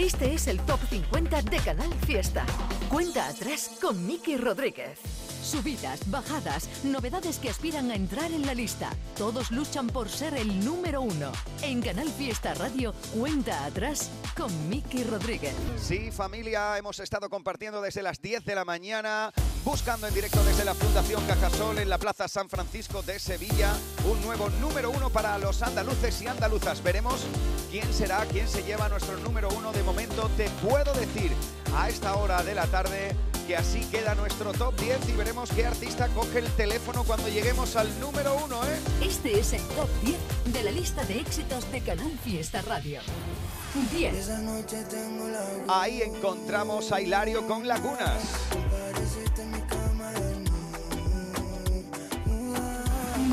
Este 0.00 0.32
es 0.32 0.46
el 0.46 0.58
Top 0.60 0.80
50 0.88 1.42
de 1.42 1.58
Canal 1.58 1.92
Fiesta. 2.06 2.46
Cuenta 2.88 3.28
atrás 3.28 3.72
con 3.82 4.06
Miki 4.06 4.38
Rodríguez. 4.38 4.98
Subidas, 5.42 6.10
bajadas, 6.10 6.70
novedades 6.84 7.38
que 7.38 7.50
aspiran 7.50 7.90
a 7.90 7.96
entrar 7.96 8.32
en 8.32 8.46
la 8.46 8.54
lista. 8.54 8.88
Todos 9.18 9.50
luchan 9.50 9.88
por 9.88 10.08
ser 10.08 10.32
el 10.38 10.64
número 10.64 11.02
uno. 11.02 11.30
En 11.60 11.82
Canal 11.82 12.08
Fiesta 12.08 12.54
Radio, 12.54 12.94
cuenta 13.14 13.66
atrás 13.66 14.10
con 14.34 14.70
Miki 14.70 15.04
Rodríguez. 15.04 15.54
Sí, 15.76 16.10
familia, 16.10 16.78
hemos 16.78 16.98
estado 16.98 17.28
compartiendo 17.28 17.82
desde 17.82 18.02
las 18.02 18.22
10 18.22 18.46
de 18.46 18.54
la 18.54 18.64
mañana, 18.64 19.34
buscando 19.66 20.06
en 20.06 20.14
directo 20.14 20.42
desde 20.44 20.64
la 20.64 20.74
Fundación 20.74 21.22
Cajasol 21.26 21.78
en 21.78 21.90
la 21.90 21.98
Plaza 21.98 22.26
San 22.26 22.48
Francisco 22.48 23.02
de 23.02 23.18
Sevilla 23.18 23.74
un 24.10 24.22
nuevo 24.22 24.48
número 24.62 24.90
uno 24.90 25.10
para 25.10 25.36
los 25.36 25.60
andaluces 25.60 26.22
y 26.22 26.26
andaluzas. 26.26 26.82
Veremos 26.82 27.26
quién 27.70 27.92
será, 27.92 28.26
quién 28.26 28.48
se 28.48 28.62
lleva 28.62 28.88
nuestro 28.88 29.16
número 29.18 29.48
uno. 29.56 29.72
De 29.72 29.82
momento 29.82 30.28
te 30.36 30.48
puedo 30.66 30.92
decir 30.94 31.32
a 31.76 31.88
esta 31.88 32.14
hora 32.16 32.42
de 32.42 32.54
la 32.54 32.66
tarde 32.66 33.14
que 33.46 33.56
así 33.56 33.80
queda 33.86 34.14
nuestro 34.14 34.52
top 34.52 34.78
10 34.78 35.08
y 35.08 35.12
veremos 35.12 35.50
qué 35.50 35.66
artista 35.66 36.08
coge 36.08 36.38
el 36.38 36.48
teléfono 36.52 37.04
cuando 37.04 37.28
lleguemos 37.28 37.76
al 37.76 37.88
número 38.00 38.36
uno, 38.44 38.62
¿eh? 38.64 38.78
Este 39.02 39.38
es 39.38 39.52
el 39.52 39.62
Top 39.62 39.88
10 40.02 40.52
de 40.52 40.62
la 40.62 40.70
lista 40.70 41.04
de 41.04 41.20
éxitos 41.20 41.70
de 41.72 41.80
Canal 41.80 42.18
Fiesta 42.22 42.62
Radio. 42.62 43.00
10. 43.92 44.30
Ahí 45.68 46.02
encontramos 46.02 46.92
a 46.92 47.00
Hilario 47.00 47.46
con 47.46 47.66
Lagunas. 47.66 48.22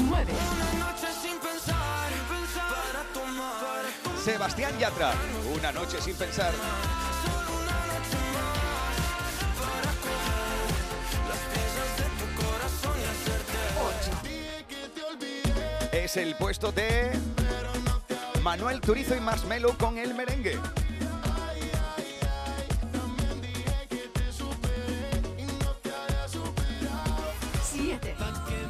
9. 0.10 0.57
Sebastián 4.48 4.80
Yatra, 4.80 5.14
una 5.54 5.74
noche 5.74 6.00
sin 6.00 6.16
pensar. 6.16 6.54
Es 15.91 16.16
el 16.16 16.34
puesto 16.36 16.72
de 16.72 17.12
Manuel 18.41 18.80
Turizo 18.80 19.18
y 19.18 19.20
Marshmello 19.20 19.78
con 19.78 19.98
el 19.98 20.14
merengue. 20.16 20.58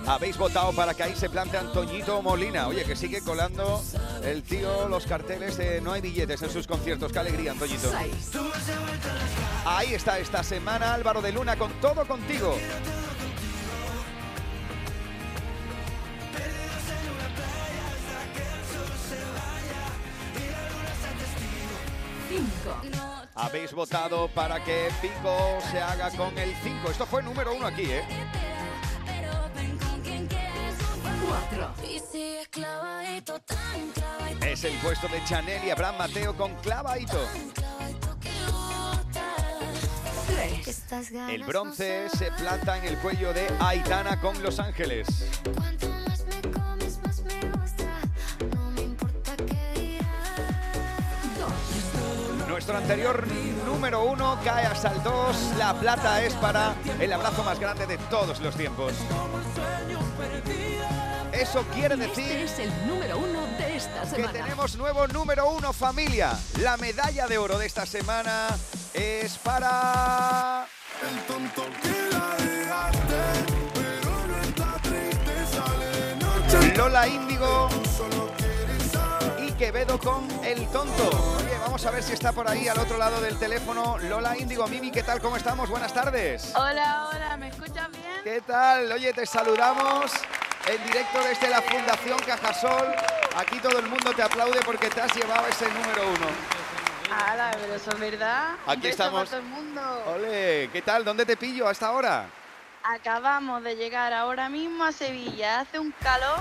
Habéis 0.07 0.37
votado 0.37 0.71
para 0.73 0.93
que 0.93 1.03
ahí 1.03 1.15
se 1.15 1.29
plante 1.29 1.57
Antoñito 1.57 2.21
Molina. 2.21 2.67
Oye, 2.67 2.85
que 2.85 2.95
sigue 2.95 3.21
colando 3.21 3.83
el 4.23 4.41
tío 4.41 4.87
los 4.87 5.05
carteles 5.05 5.57
de 5.57 5.81
no 5.81 5.91
hay 5.91 6.01
billetes 6.01 6.41
en 6.41 6.49
sus 6.49 6.65
conciertos. 6.65 7.11
Qué 7.11 7.19
alegría, 7.19 7.51
Antoñito. 7.51 7.91
Ahí 9.65 9.93
está 9.93 10.17
esta 10.17 10.43
semana 10.43 10.93
Álvaro 10.93 11.21
de 11.21 11.33
Luna 11.33 11.57
con 11.57 11.71
todo 11.81 12.07
contigo. 12.07 12.57
Habéis 23.35 23.73
votado 23.73 24.29
para 24.29 24.63
que 24.63 24.89
Pico 25.01 25.59
se 25.69 25.79
haga 25.79 26.09
con 26.11 26.37
el 26.37 26.55
5. 26.63 26.91
Esto 26.91 27.05
fue 27.05 27.21
número 27.21 27.53
uno 27.53 27.67
aquí, 27.67 27.83
¿eh? 27.83 28.03
4. 31.27 31.73
Es 34.45 34.63
el 34.63 34.73
puesto 34.79 35.07
de 35.07 35.23
Chanel 35.25 35.63
y 35.65 35.69
Abraham 35.69 35.97
Mateo 35.97 36.35
con 36.35 36.55
Clavaito. 36.55 37.19
3. 40.27 40.83
El 41.29 41.43
bronce 41.43 42.09
se 42.09 42.31
planta 42.31 42.77
en 42.77 42.85
el 42.85 42.97
cuello 42.97 43.33
de 43.33 43.47
Aitana 43.59 44.19
con 44.19 44.41
Los 44.41 44.59
Ángeles. 44.59 45.07
Nuestro 52.47 52.77
anterior 52.77 53.25
número 53.65 54.03
uno 54.03 54.39
cae 54.43 54.65
hasta 54.65 54.91
el 54.91 55.03
2. 55.03 55.37
La 55.57 55.73
plata 55.79 56.23
es 56.23 56.33
para 56.35 56.75
el 56.99 57.13
abrazo 57.13 57.43
más 57.43 57.59
grande 57.59 57.85
de 57.85 57.97
todos 58.09 58.39
los 58.39 58.55
tiempos. 58.55 58.93
Eso 61.39 61.63
quiere 61.71 61.95
decir 61.95 62.25
Este 62.25 62.43
es 62.45 62.59
el 62.59 62.87
número 62.87 63.19
uno 63.19 63.45
de 63.59 63.77
esta 63.77 64.01
que 64.01 64.07
semana. 64.07 64.31
tenemos 64.31 64.75
nuevo 64.75 65.07
número 65.07 65.49
uno 65.51 65.71
familia. 65.71 66.31
La 66.61 66.77
medalla 66.77 67.27
de 67.27 67.37
oro 67.37 67.59
de 67.59 67.67
esta 67.67 67.85
semana 67.85 68.47
es 68.93 69.37
para... 69.37 70.65
Lola 76.75 77.07
Índigo 77.07 77.69
y 79.39 79.51
Quevedo 79.51 79.99
con 79.99 80.27
el 80.43 80.67
tonto. 80.69 81.37
Oye, 81.37 81.57
vamos 81.59 81.85
a 81.85 81.91
ver 81.91 82.01
si 82.01 82.13
está 82.13 82.31
por 82.31 82.49
ahí 82.49 82.67
al 82.67 82.79
otro 82.79 82.97
lado 82.97 83.21
del 83.21 83.37
teléfono. 83.37 83.97
Lola 83.99 84.37
Índigo, 84.37 84.67
Mimi, 84.67 84.91
¿qué 84.91 85.03
tal? 85.03 85.21
¿Cómo 85.21 85.37
estamos? 85.37 85.69
Buenas 85.69 85.93
tardes. 85.93 86.51
Hola, 86.55 87.09
hola, 87.11 87.37
¿me 87.37 87.49
escuchas 87.49 87.91
bien? 87.91 88.21
¿Qué 88.23 88.41
tal? 88.41 88.91
Oye, 88.91 89.13
te 89.13 89.25
saludamos 89.25 90.11
en 90.67 90.83
directo 90.85 91.19
desde 91.23 91.49
la 91.49 91.61
Fundación 91.61 92.19
Cajasol. 92.19 92.93
Aquí 93.35 93.59
todo 93.59 93.79
el 93.79 93.87
mundo 93.87 94.11
te 94.13 94.21
aplaude 94.23 94.59
porque 94.65 94.89
te 94.89 95.01
has 95.01 95.15
llevado 95.15 95.47
ese 95.47 95.67
número 95.71 96.07
uno. 96.09 96.27
Hala, 97.11 97.51
pero 97.59 97.75
eso 97.75 97.91
es 97.91 97.99
verdad. 97.99 98.55
Aquí 98.65 98.87
estamos. 98.87 99.29
todo 99.29 99.39
el 99.39 99.45
mundo. 99.45 99.81
Ole, 100.13 100.69
¿qué 100.73 100.81
tal? 100.81 101.05
¿Dónde 101.05 101.25
te 101.25 101.37
pillo 101.37 101.67
hasta 101.67 101.87
ahora? 101.87 102.25
Acabamos 102.83 103.63
de 103.63 103.75
llegar 103.75 104.13
ahora 104.13 104.49
mismo 104.49 104.83
a 104.83 104.91
Sevilla. 104.91 105.61
Hace 105.61 105.79
un 105.79 105.91
calor. 106.01 106.39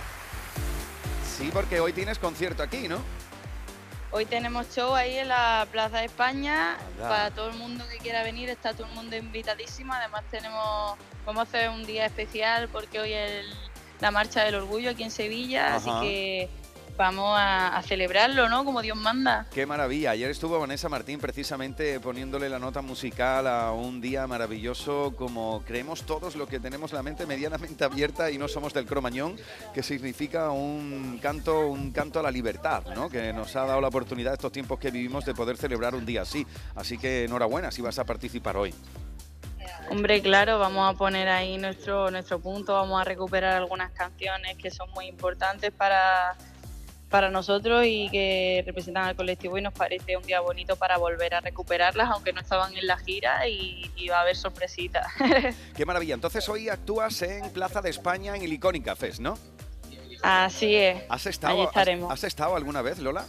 Sí, 1.37 1.51
porque 1.53 1.81
hoy 1.81 1.93
tienes 1.93 2.19
concierto 2.19 2.63
aquí, 2.63 2.89
¿no? 2.89 2.99
Hoy 4.11 4.25
tenemos 4.25 4.75
show 4.75 4.95
ahí 4.95 5.19
en 5.19 5.29
la 5.29 5.67
Plaza 5.71 5.99
de 5.99 6.07
España. 6.07 6.77
Para 6.99 7.31
todo 7.31 7.51
el 7.51 7.57
mundo 7.57 7.85
que 7.91 7.99
quiera 7.99 8.23
venir, 8.23 8.49
está 8.49 8.73
todo 8.73 8.87
el 8.87 8.93
mundo 8.95 9.15
invitadísimo. 9.17 9.93
Además 9.93 10.23
tenemos, 10.31 10.97
vamos 11.27 11.41
a 11.41 11.43
hacer 11.43 11.69
un 11.69 11.85
día 11.85 12.07
especial 12.07 12.69
porque 12.69 12.99
hoy 13.01 13.13
el- 13.13 13.55
la 14.01 14.11
Marcha 14.11 14.45
del 14.45 14.55
Orgullo 14.57 14.91
aquí 14.91 15.03
en 15.03 15.11
Sevilla. 15.11 15.69
Ajá. 15.69 15.77
Así 15.77 15.91
que 16.07 16.49
vamos 16.97 17.37
a, 17.39 17.77
a 17.77 17.83
celebrarlo, 17.83 18.49
¿no? 18.49 18.65
Como 18.65 18.83
Dios 18.83 18.97
manda. 18.97 19.47
Qué 19.53 19.67
maravilla. 19.67 20.13
Ayer 20.13 20.31
estuvo 20.31 20.59
Vanessa 20.59 20.89
Martín 20.89 21.21
precisamente 21.21 22.01
poniéndole 22.01 22.49
la 22.49 22.59
nota 22.59 22.83
musical 22.83 23.47
a 23.47 23.73
un 23.73 24.01
día 24.01 24.27
maravilloso 24.27 25.15
como 25.17 25.63
creemos 25.67 26.05
todos 26.05 26.37
lo 26.37 26.47
que 26.47 26.59
tenemos 26.59 26.93
la 26.93 27.03
mente 27.03 27.27
medianamente 27.27 27.85
abierta 27.85 28.31
y 28.31 28.39
no 28.39 28.49
somos 28.49 28.73
del 28.73 28.87
cromañón, 28.87 29.37
que 29.75 29.83
significa 29.83 30.51
un 30.51 31.19
canto, 31.23 31.69
un 31.69 31.93
canto 31.93 32.21
a 32.21 32.23
la 32.23 32.31
libertad, 32.31 32.83
¿no? 32.95 33.09
Que 33.11 33.33
nos 33.33 33.55
ha 33.57 33.67
dado 33.67 33.81
la 33.81 33.89
oportunidad 33.89 34.33
estos 34.33 34.53
tiempos 34.53 34.79
que 34.79 34.91
vivimos 34.91 35.25
de 35.25 35.35
poder 35.35 35.57
celebrar 35.57 35.95
un 35.95 36.07
día 36.07 36.23
así. 36.23 36.47
Así 36.75 36.99
que 36.99 37.25
enhorabuena 37.25 37.71
si 37.71 37.83
vas 37.83 37.99
a 37.99 38.05
participar 38.05 38.57
hoy. 38.57 38.75
Hombre, 39.91 40.21
claro, 40.21 40.59
vamos 40.59 40.93
a 40.93 40.97
poner 40.99 41.29
ahí 41.29 41.59
nuestro, 41.59 42.11
nuestro 42.11 42.41
punto, 42.41 42.75
vamos 42.75 43.01
a 43.01 43.05
recuperar 43.05 43.55
algunas 43.55 43.93
canciones 43.93 44.57
que 44.57 44.71
son 44.71 44.91
muy 44.91 45.07
importantes 45.07 45.71
para, 45.71 46.37
para 47.09 47.31
nosotros 47.31 47.85
y 47.87 48.09
que 48.11 48.63
representan 48.67 49.05
al 49.05 49.17
colectivo 49.17 49.57
y 49.59 49.63
nos 49.63 49.73
parece 49.73 50.17
un 50.17 50.25
día 50.25 50.41
bonito 50.41 50.77
para 50.77 50.99
volver 50.99 51.35
a 51.35 51.41
recuperarlas, 51.41 52.11
aunque 52.11 52.33
no 52.33 52.41
estaban 52.41 52.77
en 52.77 52.87
la 52.87 52.99
gira 52.99 53.47
y, 53.49 53.91
y 53.97 54.09
va 54.09 54.19
a 54.19 54.21
haber 54.23 54.37
sorpresitas. 54.37 55.07
Qué 55.77 55.87
maravilla. 55.87 56.15
Entonces 56.15 56.49
hoy 56.49 56.69
actúas 56.69 57.23
en 57.23 57.49
Plaza 57.51 57.81
de 57.81 57.91
España 57.91 58.35
en 58.35 58.43
el 58.43 58.53
Icónica 58.53 58.97
Fest, 58.97 59.21
¿no? 59.21 59.39
Así 60.23 60.75
es. 60.75 61.05
¿Has 61.09 61.27
estado, 61.27 61.61
Ahí 61.61 61.65
estaremos. 61.65 62.13
has 62.13 62.25
estado 62.25 62.57
alguna 62.57 62.83
vez, 62.83 62.99
Lola? 62.99 63.25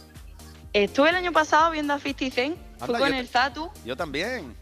Estuve 0.72 1.10
el 1.10 1.16
año 1.16 1.32
pasado 1.32 1.70
viendo 1.70 1.94
a 1.94 1.98
50 1.98 2.34
Cent, 2.34 2.56
fui 2.78 2.86
Anda, 2.86 2.98
con 2.98 3.10
yo 3.10 3.16
el 3.16 3.28
Zatu. 3.28 3.70
Yo 3.84 3.96
también. 3.96 4.54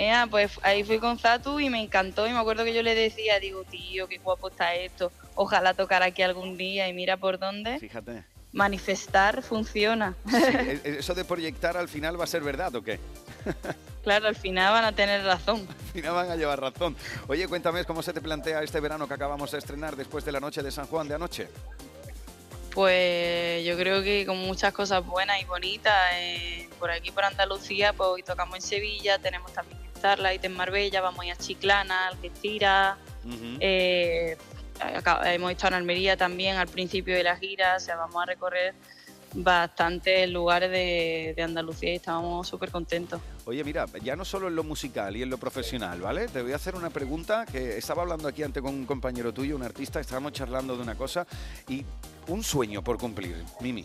Ea, 0.00 0.26
pues 0.30 0.58
ahí 0.62 0.82
fui 0.82 0.98
con 0.98 1.18
Zatu 1.18 1.60
y 1.60 1.68
me 1.68 1.78
encantó 1.78 2.26
y 2.26 2.30
me 2.32 2.38
acuerdo 2.38 2.64
que 2.64 2.72
yo 2.72 2.82
le 2.82 2.94
decía, 2.94 3.38
digo, 3.38 3.64
tío, 3.64 4.08
qué 4.08 4.16
guapo 4.16 4.48
está 4.48 4.74
esto, 4.74 5.12
ojalá 5.34 5.74
tocar 5.74 6.02
aquí 6.02 6.22
algún 6.22 6.56
día 6.56 6.88
y 6.88 6.94
mira 6.94 7.18
por 7.18 7.38
dónde. 7.38 7.78
Fíjate. 7.78 8.24
Manifestar 8.50 9.42
funciona. 9.42 10.16
Sí, 10.26 10.36
e- 10.84 10.96
¿Eso 11.00 11.14
de 11.14 11.26
proyectar 11.26 11.76
al 11.76 11.86
final 11.86 12.18
va 12.18 12.24
a 12.24 12.28
ser 12.28 12.42
verdad 12.42 12.74
o 12.76 12.82
qué? 12.82 12.98
claro, 14.02 14.28
al 14.28 14.36
final 14.36 14.72
van 14.72 14.86
a 14.86 14.92
tener 14.92 15.22
razón. 15.22 15.68
Al 15.68 15.92
final 15.92 16.14
van 16.14 16.30
a 16.30 16.36
llevar 16.36 16.58
razón. 16.62 16.96
Oye, 17.28 17.46
cuéntame 17.46 17.84
cómo 17.84 18.02
se 18.02 18.14
te 18.14 18.22
plantea 18.22 18.62
este 18.62 18.80
verano 18.80 19.06
que 19.06 19.12
acabamos 19.12 19.50
de 19.50 19.58
estrenar 19.58 19.96
después 19.96 20.24
de 20.24 20.32
la 20.32 20.40
noche 20.40 20.62
de 20.62 20.70
San 20.70 20.86
Juan 20.86 21.08
de 21.08 21.16
anoche. 21.16 21.46
Pues 22.72 23.66
yo 23.66 23.76
creo 23.76 24.02
que 24.02 24.24
con 24.24 24.38
muchas 24.38 24.72
cosas 24.72 25.04
buenas 25.04 25.42
y 25.42 25.44
bonitas, 25.44 25.94
eh, 26.14 26.70
por 26.78 26.90
aquí 26.90 27.10
por 27.10 27.24
Andalucía, 27.24 27.92
pues 27.92 28.08
hoy 28.08 28.22
tocamos 28.22 28.54
en 28.56 28.62
Sevilla, 28.62 29.18
tenemos 29.18 29.52
también 29.52 29.78
Starlight 30.04 30.42
en 30.46 30.54
Marbella, 30.56 31.02
vamos 31.02 31.20
a 31.20 31.26
ir 31.26 31.32
a 31.32 31.36
Chiclana, 31.36 32.08
Algeciras, 32.08 32.96
eh, 33.60 34.36
acá- 34.80 35.30
hemos 35.34 35.50
estado 35.52 35.68
en 35.68 35.74
Almería 35.74 36.16
también 36.16 36.56
al 36.56 36.68
principio 36.68 37.14
de 37.14 37.22
la 37.22 37.36
gira, 37.36 37.76
o 37.76 37.80
sea, 37.80 37.96
vamos 37.96 38.16
a 38.22 38.24
recorrer 38.24 38.74
bastantes 39.34 40.28
lugares 40.28 40.70
de, 40.70 41.34
de 41.36 41.42
Andalucía 41.42 41.92
y 41.92 41.96
estamos 41.96 42.48
súper 42.48 42.70
contentos. 42.70 43.20
Oye, 43.44 43.62
mira, 43.62 43.84
ya 44.02 44.16
no 44.16 44.24
solo 44.24 44.48
en 44.48 44.56
lo 44.56 44.64
musical 44.64 45.14
y 45.16 45.22
en 45.22 45.28
lo 45.30 45.36
profesional, 45.38 46.00
¿vale? 46.00 46.28
Te 46.28 46.40
voy 46.42 46.52
a 46.52 46.56
hacer 46.56 46.74
una 46.74 46.88
pregunta 46.90 47.44
que 47.46 47.76
estaba 47.76 48.02
hablando 48.02 48.26
aquí 48.26 48.42
antes 48.42 48.62
con 48.62 48.74
un 48.74 48.86
compañero 48.86 49.32
tuyo, 49.34 49.54
un 49.54 49.62
artista, 49.62 50.00
estábamos 50.00 50.32
charlando 50.32 50.76
de 50.76 50.82
una 50.82 50.94
cosa 50.94 51.26
y 51.68 51.84
un 52.28 52.42
sueño 52.42 52.82
por 52.82 52.96
cumplir, 52.98 53.36
Mimi. 53.60 53.84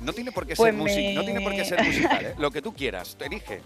No 0.00 0.12
tiene 0.14 0.32
por 0.32 0.46
qué 0.46 0.56
Pues 0.56 0.68
ser 0.72 0.74
música, 0.74 1.10
no 1.14 1.22
tiene 1.24 1.40
por 1.42 1.52
qué 1.52 1.58
me- 1.58 1.64
ser 1.66 1.84
musical, 1.84 2.24
¿eh? 2.26 2.34
Lo 2.38 2.50
que 2.50 2.62
tú 2.62 2.74
quieras, 2.74 3.16
te 3.18 3.26
elige. 3.26 3.60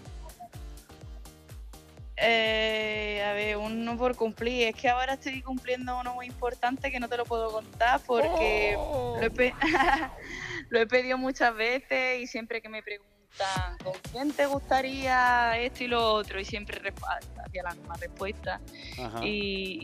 Eh, 2.16 3.24
a 3.26 3.32
ver, 3.32 3.56
uno 3.56 3.96
por 3.96 4.16
cumplir. 4.16 4.68
Es 4.68 4.74
que 4.76 4.88
ahora 4.88 5.14
estoy 5.14 5.42
cumpliendo 5.42 5.98
uno 5.98 6.14
muy 6.14 6.26
importante 6.26 6.90
que 6.90 7.00
no 7.00 7.08
te 7.08 7.16
lo 7.16 7.24
puedo 7.24 7.50
contar 7.50 8.00
porque 8.06 8.74
lo, 8.76 9.22
he 9.22 9.30
pe- 9.30 9.54
lo 10.70 10.80
he 10.80 10.86
pedido 10.86 11.18
muchas 11.18 11.54
veces 11.54 12.20
y 12.20 12.26
siempre 12.26 12.60
que 12.62 12.68
me 12.68 12.82
preguntan 12.82 13.14
con 13.82 13.94
quién 14.12 14.30
te 14.32 14.46
gustaría 14.46 15.58
esto 15.58 15.82
y 15.82 15.88
lo 15.88 16.12
otro 16.12 16.38
y 16.38 16.44
siempre 16.44 16.80
hacía 17.44 17.62
la 17.64 17.74
misma 17.74 17.96
respuesta. 17.96 18.60
Y, 19.24 19.78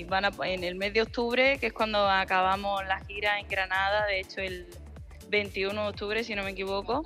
y 0.00 0.04
van 0.04 0.24
a, 0.24 0.30
en 0.44 0.64
el 0.64 0.76
mes 0.76 0.94
de 0.94 1.02
octubre, 1.02 1.58
que 1.58 1.66
es 1.66 1.72
cuando 1.74 2.08
acabamos 2.08 2.82
la 2.86 3.04
gira 3.04 3.38
en 3.38 3.46
Granada, 3.48 4.06
de 4.06 4.20
hecho 4.20 4.40
el 4.40 4.66
21 5.28 5.82
de 5.82 5.88
octubre, 5.88 6.24
si 6.24 6.34
no 6.34 6.42
me 6.44 6.50
equivoco, 6.52 7.02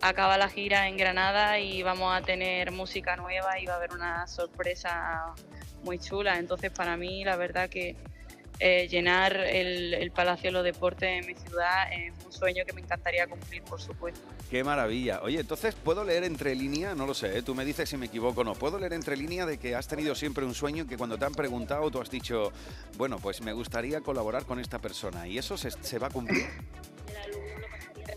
acaba 0.00 0.38
la 0.38 0.48
gira 0.48 0.88
en 0.88 0.96
Granada 0.96 1.58
y 1.58 1.82
vamos 1.82 2.14
a 2.14 2.22
tener 2.22 2.70
música 2.72 3.16
nueva 3.16 3.58
y 3.58 3.66
va 3.66 3.74
a 3.74 3.76
haber 3.76 3.92
una 3.92 4.26
sorpresa 4.26 5.34
muy 5.84 5.98
chula. 5.98 6.38
Entonces, 6.38 6.70
para 6.70 6.96
mí, 6.96 7.24
la 7.24 7.36
verdad 7.36 7.68
que 7.68 7.96
eh, 8.62 8.88
llenar 8.88 9.36
el, 9.36 9.94
el 9.94 10.10
Palacio 10.10 10.48
de 10.48 10.52
los 10.52 10.64
Deportes 10.64 11.08
en 11.08 11.26
mi 11.26 11.34
ciudad 11.34 11.90
es 11.92 12.12
un 12.26 12.30
sueño 12.30 12.62
que 12.66 12.74
me 12.74 12.82
encantaría 12.82 13.26
cumplir, 13.26 13.62
por 13.62 13.80
supuesto. 13.80 14.20
Qué 14.50 14.62
maravilla. 14.62 15.20
Oye, 15.22 15.40
entonces, 15.40 15.74
¿puedo 15.74 16.04
leer 16.04 16.24
entre 16.24 16.54
línea? 16.54 16.94
No 16.94 17.06
lo 17.06 17.14
sé, 17.14 17.38
¿eh? 17.38 17.42
tú 17.42 17.54
me 17.54 17.64
dices 17.64 17.88
si 17.88 17.96
me 17.96 18.06
equivoco 18.06 18.42
o 18.42 18.44
no. 18.44 18.54
¿Puedo 18.54 18.78
leer 18.78 18.92
entre 18.92 19.16
línea 19.16 19.46
de 19.46 19.58
que 19.58 19.74
has 19.74 19.88
tenido 19.88 20.14
siempre 20.14 20.44
un 20.44 20.54
sueño 20.54 20.86
que 20.86 20.98
cuando 20.98 21.16
te 21.16 21.24
han 21.24 21.32
preguntado 21.32 21.90
tú 21.90 22.00
has 22.00 22.10
dicho, 22.10 22.52
bueno, 22.98 23.18
pues 23.18 23.40
me 23.40 23.54
gustaría 23.54 24.02
colaborar 24.02 24.44
con 24.44 24.60
esta 24.60 24.78
persona 24.78 25.26
y 25.26 25.38
eso 25.38 25.56
se, 25.56 25.70
se 25.70 25.98
va 25.98 26.08
a 26.08 26.10
cumplir? 26.10 26.44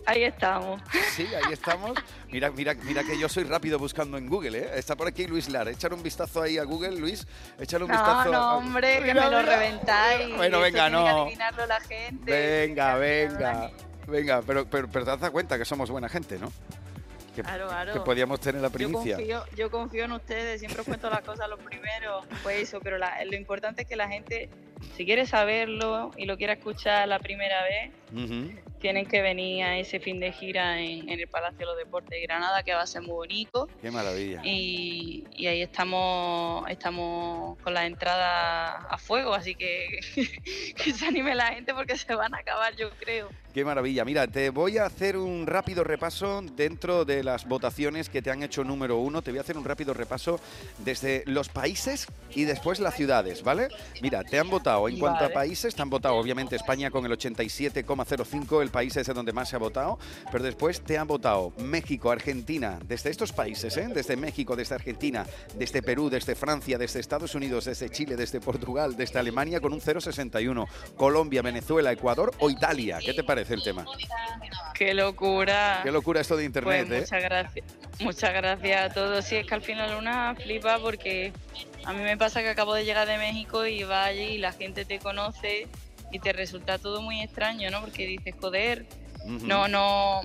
Ahí 0.06 0.24
estamos. 0.24 0.82
Sí, 1.16 1.28
ahí 1.36 1.54
estamos. 1.54 1.94
Mira, 2.32 2.52
mira, 2.52 2.74
mira 2.84 3.04
que 3.04 3.18
yo 3.20 3.30
soy 3.30 3.44
rápido 3.44 3.78
buscando 3.80 4.18
en 4.18 4.28
Google, 4.28 4.58
¿eh? 4.58 4.70
Está 4.76 4.96
por 4.96 5.08
aquí 5.08 5.28
Luis 5.28 5.50
Lar. 5.50 5.68
Echar 5.68 5.94
un 5.94 6.02
vistazo 6.04 6.42
ahí 6.42 6.58
a 6.58 6.64
Google, 6.64 7.00
Luis. 7.00 7.28
Echar 7.60 7.82
un 7.84 7.90
No, 7.90 7.96
vistazo. 7.96 8.32
no, 8.32 8.38
a- 8.38 8.56
hombre, 8.58 8.96
que 9.00 9.14
Mira, 9.14 9.26
me 9.26 9.32
lo 9.32 9.40
mira. 9.40 9.56
reventáis. 9.58 10.36
Bueno, 10.36 10.60
venga, 10.60 10.86
que 10.86 10.92
no. 10.92 11.08
adivinarlo 11.08 11.66
la 11.68 11.80
gente. 11.82 12.32
Venga, 12.32 12.96
venga. 12.96 13.72
Venga, 14.08 14.42
pero, 14.46 14.66
pero, 14.70 14.90
pero 14.90 15.06
te 15.06 15.18
das 15.18 15.32
cuenta 15.32 15.58
que 15.58 15.66
somos 15.66 15.90
buena 15.90 16.10
gente, 16.10 16.38
¿no? 16.38 16.52
Que, 17.36 17.42
Claro, 17.42 17.68
claro. 17.68 17.94
que 17.94 18.00
podíamos 18.02 18.40
tener 18.42 18.62
la 18.62 18.68
Yo 18.68 18.74
primicia. 18.74 19.16
confío, 19.16 19.44
yo 19.56 19.72
confío 19.72 20.04
en 20.06 20.12
ustedes, 20.12 20.60
siempre 20.60 20.82
os 20.82 20.86
cuento 20.88 21.10
las 21.10 21.22
cosas 21.22 21.50
lo 21.50 21.58
primero, 21.58 22.22
pues 22.44 22.62
eso, 22.70 22.80
pero 22.80 23.00
la- 23.00 23.24
lo 23.26 23.36
importante 23.36 23.82
es 23.84 23.88
que 23.88 23.96
la 23.96 24.08
gente, 24.08 24.50
si 24.96 25.04
quiere 25.06 25.26
saberlo 25.26 26.12
y 26.16 26.26
lo 26.26 26.38
quiere 26.38 26.54
escuchar 26.54 27.08
la 27.08 27.18
primera 27.18 27.64
vez, 27.64 27.92
Ujú. 28.12 28.52
Tienen 28.84 29.06
que 29.06 29.22
venir 29.22 29.64
a 29.64 29.78
ese 29.78 30.02
fin 30.02 30.20
de 30.20 30.34
gira 30.34 30.78
en, 30.78 31.08
en 31.08 31.18
el 31.18 31.28
Palacio 31.30 31.60
de 31.60 31.66
los 31.68 31.78
Deportes 31.78 32.10
de 32.10 32.22
Granada, 32.24 32.64
que 32.64 32.74
va 32.74 32.82
a 32.82 32.86
ser 32.86 33.02
muy 33.02 33.14
bonito. 33.14 33.70
Qué 33.82 33.90
maravilla. 33.90 34.42
Y, 34.44 35.24
y 35.32 35.48
ahí 35.48 35.62
estamos 35.62 36.70
estamos 36.70 37.58
con 37.60 37.74
la 37.74 37.86
entrada 37.86 38.76
a 38.76 38.98
fuego, 38.98 39.34
así 39.34 39.56
que 39.56 40.02
que 40.76 40.92
se 40.92 41.06
anime 41.06 41.34
la 41.34 41.54
gente 41.54 41.74
porque 41.74 41.98
se 41.98 42.14
van 42.14 42.36
a 42.36 42.40
acabar, 42.40 42.76
yo 42.76 42.90
creo. 43.00 43.30
Qué 43.54 43.64
maravilla. 43.64 44.04
Mira, 44.04 44.26
te 44.26 44.50
voy 44.50 44.80
a 44.80 44.88
hacer 44.88 45.16
un 45.16 45.46
rápido 45.46 45.84
repaso 45.84 46.42
dentro 46.42 47.06
de 47.06 47.24
las 47.24 47.48
votaciones 47.48 48.10
que 48.10 48.24
te 48.24 48.32
han 48.32 48.42
hecho 48.42 48.64
número 48.64 48.98
uno. 48.98 49.22
Te 49.22 49.30
voy 49.30 49.38
a 49.38 49.42
hacer 49.42 49.58
un 49.58 49.64
rápido 49.64 49.94
repaso 49.94 50.40
desde 50.80 51.24
los 51.28 51.50
países 51.50 52.08
y 52.34 52.46
después 52.46 52.80
las 52.80 52.96
ciudades, 52.96 53.44
¿vale? 53.44 53.68
Mira, 54.02 54.24
te 54.24 54.40
han 54.40 54.50
votado 54.50 54.90
en 54.90 54.98
cuanto 54.98 55.26
a 55.26 55.30
países, 55.30 55.76
te 55.76 55.84
han 55.84 55.90
votado 55.92 56.16
obviamente 56.16 56.56
España 56.56 56.90
con 56.90 57.06
el 57.06 57.12
87,05, 57.12 58.64
el 58.64 58.72
países 58.74 59.08
en 59.08 59.16
donde 59.16 59.32
más 59.32 59.48
se 59.48 59.56
ha 59.56 59.60
votado, 59.60 59.98
pero 60.32 60.44
después 60.44 60.82
te 60.82 60.98
han 60.98 61.08
votado 61.08 61.54
México, 61.60 62.12
Argentina, 62.12 62.80
desde 62.86 63.10
estos 63.10 63.32
países, 63.32 63.78
¿eh? 63.78 63.88
desde 63.94 64.18
México, 64.18 64.58
desde 64.58 64.76
Argentina, 64.76 65.26
desde 65.56 65.82
Perú, 65.82 66.10
desde 66.10 66.36
Francia, 66.36 66.78
desde 66.78 67.00
Estados 67.00 67.36
Unidos, 67.36 67.66
desde 67.66 67.90
Chile, 67.90 68.18
desde 68.18 68.42
Portugal, 68.42 68.98
desde 68.98 69.20
Alemania 69.20 69.62
con 69.62 69.72
un 69.72 69.80
0,61, 69.80 70.68
Colombia, 70.98 71.42
Venezuela, 71.42 71.92
Ecuador 71.92 72.34
o 72.40 72.50
Italia. 72.50 73.00
¿Qué 73.00 73.14
te 73.14 73.24
parece 73.24 73.54
el 73.54 73.64
tema? 73.64 73.86
Qué 74.74 74.94
locura. 74.94 75.80
Qué 75.84 75.92
locura 75.92 76.20
esto 76.22 76.36
de 76.36 76.46
internet, 76.46 76.88
Pues 76.88 76.98
¿eh? 76.98 77.02
muchas 77.02 77.24
gracias. 77.24 77.66
Muchas 78.00 78.34
gracias 78.34 78.92
a 78.92 78.94
todos. 78.94 79.24
Sí, 79.24 79.36
es 79.36 79.46
que 79.46 79.54
al 79.54 79.62
final 79.62 79.96
una 79.96 80.34
flipa 80.36 80.80
porque 80.80 81.32
a 81.86 81.94
mí 81.94 82.02
me 82.02 82.18
pasa 82.18 82.42
que 82.42 82.50
acabo 82.50 82.74
de 82.74 82.84
llegar 82.86 83.08
de 83.08 83.18
México 83.18 83.66
y 83.66 83.84
va 83.84 84.06
allí 84.06 84.24
y 84.24 84.38
la 84.40 84.52
gente 84.52 84.84
te 84.84 84.98
conoce 85.00 85.68
y 86.14 86.20
te 86.20 86.32
resulta 86.32 86.78
todo 86.78 87.02
muy 87.02 87.22
extraño, 87.22 87.70
¿no? 87.72 87.82
Porque 87.82 88.06
dices, 88.06 88.36
joder, 88.40 88.86
no, 89.26 89.68
no, 89.68 90.22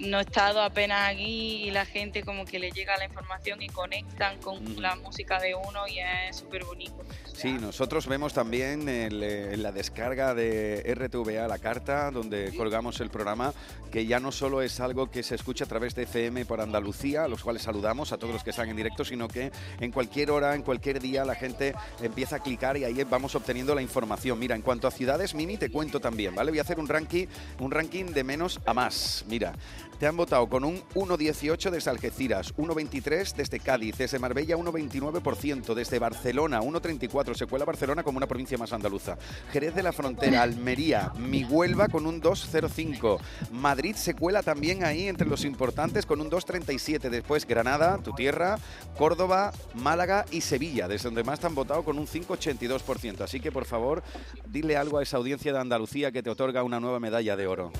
no 0.00 0.18
he 0.18 0.22
estado 0.22 0.60
apenas 0.60 1.12
aquí 1.12 1.64
y 1.64 1.70
la 1.70 1.86
gente 1.86 2.22
como 2.22 2.44
que 2.44 2.58
le 2.58 2.72
llega 2.72 2.96
la 2.96 3.04
información 3.04 3.62
y 3.62 3.68
conectan 3.68 4.38
con 4.40 4.82
la 4.82 4.96
música 4.96 5.38
de 5.38 5.54
uno 5.54 5.86
y 5.86 6.00
es 6.00 6.36
súper 6.36 6.64
bonito. 6.64 7.04
Sí, 7.40 7.54
nosotros 7.54 8.06
vemos 8.06 8.34
también 8.34 8.86
el, 8.86 9.22
eh, 9.22 9.54
en 9.54 9.62
la 9.62 9.72
descarga 9.72 10.34
de 10.34 10.82
RTVA 10.94 11.48
la 11.48 11.58
carta 11.58 12.10
donde 12.10 12.52
colgamos 12.54 13.00
el 13.00 13.08
programa 13.08 13.54
que 13.90 14.04
ya 14.04 14.20
no 14.20 14.30
solo 14.30 14.60
es 14.60 14.78
algo 14.78 15.10
que 15.10 15.22
se 15.22 15.36
escucha 15.36 15.64
a 15.64 15.66
través 15.66 15.94
de 15.94 16.02
FM 16.02 16.44
por 16.44 16.60
Andalucía, 16.60 17.24
a 17.24 17.28
los 17.28 17.42
cuales 17.42 17.62
saludamos 17.62 18.12
a 18.12 18.18
todos 18.18 18.34
los 18.34 18.44
que 18.44 18.50
están 18.50 18.68
en 18.68 18.76
directo, 18.76 19.06
sino 19.06 19.26
que 19.26 19.50
en 19.80 19.90
cualquier 19.90 20.30
hora, 20.30 20.54
en 20.54 20.60
cualquier 20.60 21.00
día 21.00 21.24
la 21.24 21.34
gente 21.34 21.74
empieza 22.02 22.36
a 22.36 22.38
clicar 22.40 22.76
y 22.76 22.84
ahí 22.84 23.02
vamos 23.04 23.34
obteniendo 23.34 23.74
la 23.74 23.80
información. 23.80 24.38
Mira, 24.38 24.54
en 24.54 24.60
cuanto 24.60 24.86
a 24.86 24.90
ciudades, 24.90 25.34
Mini, 25.34 25.56
te 25.56 25.70
cuento 25.70 25.98
también, 25.98 26.34
¿vale? 26.34 26.50
Voy 26.50 26.58
a 26.58 26.62
hacer 26.62 26.78
un 26.78 26.88
ranking, 26.88 27.26
un 27.58 27.70
ranking 27.70 28.04
de 28.06 28.22
menos 28.22 28.60
a 28.66 28.74
más. 28.74 29.24
Mira, 29.28 29.54
te 30.00 30.06
han 30.06 30.16
votado 30.16 30.48
con 30.48 30.64
un 30.64 30.80
1,18 30.94 31.68
desde 31.68 31.90
Algeciras, 31.90 32.56
1,23 32.56 33.34
desde 33.34 33.60
Cádiz, 33.60 33.98
desde 33.98 34.18
Marbella 34.18 34.56
1,29%, 34.56 35.74
desde 35.74 35.98
Barcelona 35.98 36.62
1,34, 36.62 37.34
se 37.34 37.46
cuela 37.46 37.66
Barcelona 37.66 38.02
como 38.02 38.16
una 38.16 38.26
provincia 38.26 38.56
más 38.56 38.72
andaluza. 38.72 39.18
Jerez 39.52 39.74
de 39.74 39.82
la 39.82 39.92
Frontera, 39.92 40.40
Almería, 40.40 41.12
mi 41.18 41.44
Huelva 41.44 41.88
con 41.88 42.06
un 42.06 42.22
2,05. 42.22 43.18
Madrid 43.52 43.94
se 43.94 44.14
cuela 44.14 44.42
también 44.42 44.84
ahí 44.84 45.06
entre 45.06 45.28
los 45.28 45.44
importantes 45.44 46.06
con 46.06 46.22
un 46.22 46.30
2,37. 46.30 47.10
Después 47.10 47.46
Granada, 47.46 47.98
tu 47.98 48.14
tierra, 48.14 48.58
Córdoba, 48.96 49.52
Málaga 49.74 50.24
y 50.30 50.40
Sevilla, 50.40 50.88
desde 50.88 51.08
donde 51.08 51.24
más 51.24 51.40
te 51.40 51.46
han 51.46 51.54
votado 51.54 51.84
con 51.84 51.98
un 51.98 52.06
5,82%. 52.06 53.20
Así 53.20 53.38
que 53.38 53.52
por 53.52 53.66
favor, 53.66 54.02
dile 54.46 54.78
algo 54.78 54.96
a 54.96 55.02
esa 55.02 55.18
audiencia 55.18 55.52
de 55.52 55.58
Andalucía 55.58 56.10
que 56.10 56.22
te 56.22 56.30
otorga 56.30 56.62
una 56.62 56.80
nueva 56.80 57.00
medalla 57.00 57.36
de 57.36 57.46
oro. 57.46 57.70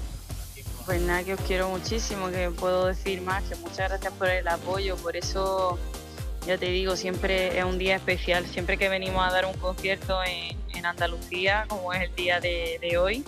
Pues 0.90 1.02
nada, 1.02 1.22
que 1.22 1.34
os 1.34 1.40
quiero 1.42 1.68
muchísimo, 1.68 2.32
que 2.32 2.50
puedo 2.50 2.86
decir 2.86 3.22
más, 3.22 3.44
que 3.44 3.54
muchas 3.54 3.90
gracias 3.90 4.12
por 4.14 4.28
el 4.28 4.48
apoyo, 4.48 4.96
por 4.96 5.16
eso, 5.16 5.78
ya 6.44 6.58
te 6.58 6.66
digo, 6.66 6.96
siempre 6.96 7.56
es 7.56 7.64
un 7.64 7.78
día 7.78 7.94
especial, 7.94 8.44
siempre 8.44 8.76
que 8.76 8.88
venimos 8.88 9.24
a 9.24 9.30
dar 9.30 9.46
un 9.46 9.52
concierto 9.52 10.18
en, 10.24 10.84
Andalucía, 10.84 11.66
como 11.68 11.92
es 11.92 12.02
el 12.02 12.14
día 12.16 12.40
de, 12.40 12.78
de 12.80 12.98
hoy, 12.98 13.24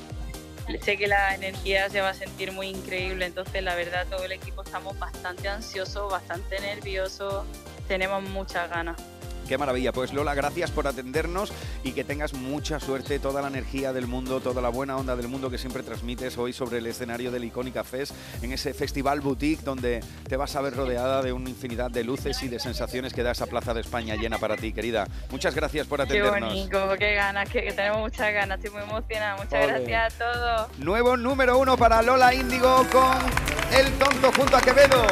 sé 0.83 0.97
que 0.97 1.07
la 1.07 1.37
energía 1.37 1.89
se 1.89 2.01
va 2.01 2.09
a 2.09 2.15
sentir 2.15 2.51
muy 2.51 2.67
increíble, 2.67 3.27
entonces 3.27 3.63
la 3.63 3.77
verdad 3.77 4.09
todo 4.11 4.25
el 4.25 4.33
equipo 4.33 4.65
estamos 4.65 4.99
bastante 4.99 5.49
ansiosos, 5.49 6.11
bastante 6.11 6.59
nerviosos, 6.59 7.45
tenemos 7.87 8.25
muchas 8.25 8.69
ganas. 8.71 9.01
Qué 9.49 9.59
maravilla. 9.59 9.93
Pues 9.93 10.13
Lola, 10.13 10.35
gracias 10.35 10.71
por 10.71 10.87
atendernos 10.87 11.53
y 11.83 11.93
que 11.93 12.05
tengas 12.05 12.33
mucha 12.33 12.81
suerte, 12.81 13.19
toda 13.19 13.43
la 13.43 13.49
energía 13.49 13.93
del 13.93 14.07
mundo, 14.07 14.41
toda 14.41 14.63
la 14.63 14.69
buena 14.71 14.97
onda 14.97 15.17
del 15.17 15.29
mundo 15.29 15.51
que 15.51 15.59
siempre 15.59 15.83
transmites 15.83 16.39
hoy 16.39 16.53
sobre 16.53 16.79
el 16.79 16.87
escenario 16.87 17.31
del 17.31 17.45
Icónica 17.45 17.85
Fest, 17.85 18.13
en 18.43 18.53
ese 18.53 18.73
festival 18.73 19.21
boutique 19.21 19.63
donde 19.63 20.01
te 20.29 20.37
vas 20.37 20.57
a 20.57 20.61
ver 20.63 20.75
rodeada 20.75 21.23
de 21.23 21.33
una 21.33 21.51
infinidad 21.51 21.91
de 21.91 22.05
luces 22.05 22.43
y 22.43 22.49
de 22.49 22.59
sensaciones 22.59 23.13
que 23.13 23.23
da 23.23 23.33
esa 23.33 23.47
Plaza 23.47 23.75
de 23.75 23.81
España 23.83 24.15
llena 24.17 24.39
para 24.39 24.57
ti, 24.57 24.73
querida. 24.73 25.07
Muchas 25.31 25.55
gracias 25.55 25.87
por 25.87 25.99
Qué 25.99 26.05
atendernos. 26.05 26.49
bonito, 26.51 26.95
qué 26.99 27.15
ganas, 27.15 27.49
que, 27.49 27.63
que 27.63 27.73
tenemos 27.73 28.01
muchas 28.01 28.33
ganas, 28.33 28.59
estoy 28.59 28.71
muy 28.73 28.89
emocionada, 28.89 29.37
muchas 29.37 29.53
Ole. 29.65 29.85
gracias 29.85 30.15
a 30.15 30.19
todos. 30.19 30.79
Nuevo 30.79 31.17
número 31.17 31.59
uno 31.59 31.77
para 31.77 32.01
Lola 32.03 32.33
Índigo 32.33 32.87
con 32.91 33.19
El 33.77 33.93
Tonto 33.99 34.33
junto 34.33 34.57
a 34.57 34.61
Quevedo. 34.63 35.07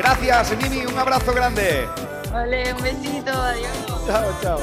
Gracias, 0.00 0.56
Mimi, 0.56 0.86
un 0.86 0.98
abrazo 0.98 1.30
grande. 1.34 1.86
Vale, 2.32 2.72
un 2.72 2.82
besito, 2.82 3.30
adiós. 3.30 3.70
Chao, 4.06 4.32
chao. 4.40 4.58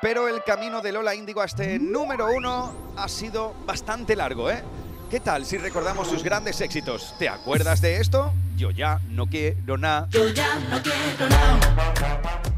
Pero 0.00 0.28
el 0.28 0.44
camino 0.44 0.80
de 0.80 0.92
Lola 0.92 1.16
Índigo 1.16 1.40
a 1.40 1.46
este 1.46 1.80
número 1.80 2.28
uno 2.30 2.72
ha 2.96 3.08
sido 3.08 3.52
bastante 3.66 4.14
largo, 4.14 4.48
¿eh? 4.48 4.62
¿Qué 5.10 5.18
tal 5.18 5.44
si 5.44 5.58
recordamos 5.58 6.06
sus 6.06 6.22
grandes 6.22 6.60
éxitos? 6.60 7.16
¿Te 7.18 7.28
acuerdas 7.28 7.80
de 7.80 7.96
esto? 7.96 8.32
Yo 8.56 8.70
ya 8.70 9.00
no 9.08 9.26
quiero 9.26 9.76
nada. 9.76 10.06
Yo 10.10 10.28
ya 10.28 10.54
no 10.70 10.80
quiero 10.80 11.28
nada. 11.28 12.55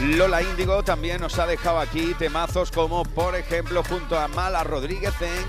Lola 0.00 0.40
Índigo 0.42 0.82
también 0.82 1.20
nos 1.20 1.38
ha 1.38 1.46
dejado 1.46 1.78
aquí 1.78 2.14
temazos 2.14 2.70
como, 2.70 3.04
por 3.04 3.36
ejemplo, 3.36 3.82
junto 3.84 4.18
a 4.18 4.28
Mala 4.28 4.64
Rodríguez 4.64 5.14
en 5.20 5.44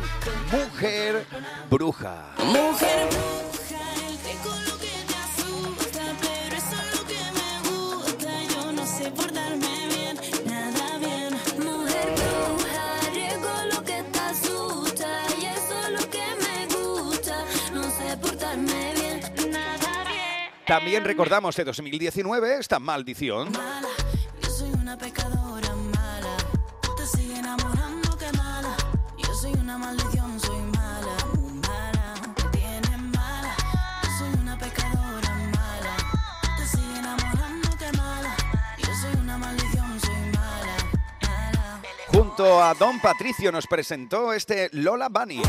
Mujer 0.51 1.25
Bruja. 1.69 2.33
Mujer 2.37 3.09
bruja, 3.09 3.50
También 20.65 21.03
recordamos 21.03 21.55
de 21.55 21.63
2019 21.65 22.59
esta 22.59 22.79
maldición. 22.79 23.51
Yo 24.41 24.49
soy 24.49 24.71
una 24.73 24.97
pecadora 24.97 25.75
mala, 25.75 26.37
te 26.95 27.05
sigue 27.05 27.39
enamorando 27.39 28.17
que 28.17 28.31
mala. 28.37 28.75
Yo 29.17 29.33
soy 29.33 29.53
una 29.53 29.77
maldición, 29.77 30.39
soy 30.39 30.61
mala, 30.61 31.15
mala, 31.67 32.13
me 32.37 32.57
tienes 32.57 32.99
mala. 32.99 33.55
Yo 34.03 34.09
soy 34.19 34.39
una 34.41 34.57
pecadora 34.57 35.29
mala, 35.29 35.97
te 36.57 36.65
sigue 36.65 36.99
enamorando 36.99 37.69
que 37.77 37.97
mala. 37.97 38.35
Yo 38.77 38.95
soy 39.01 39.19
una 39.19 39.37
maldición, 39.37 39.99
soy 39.99 40.15
mala, 40.31 40.75
mala. 41.21 41.81
Junto 42.07 42.63
a 42.63 42.73
Don 42.75 42.99
Patricio 42.99 43.51
nos 43.51 43.67
presentó 43.67 44.31
este 44.31 44.69
Lola 44.73 45.09
Bunny. 45.09 45.41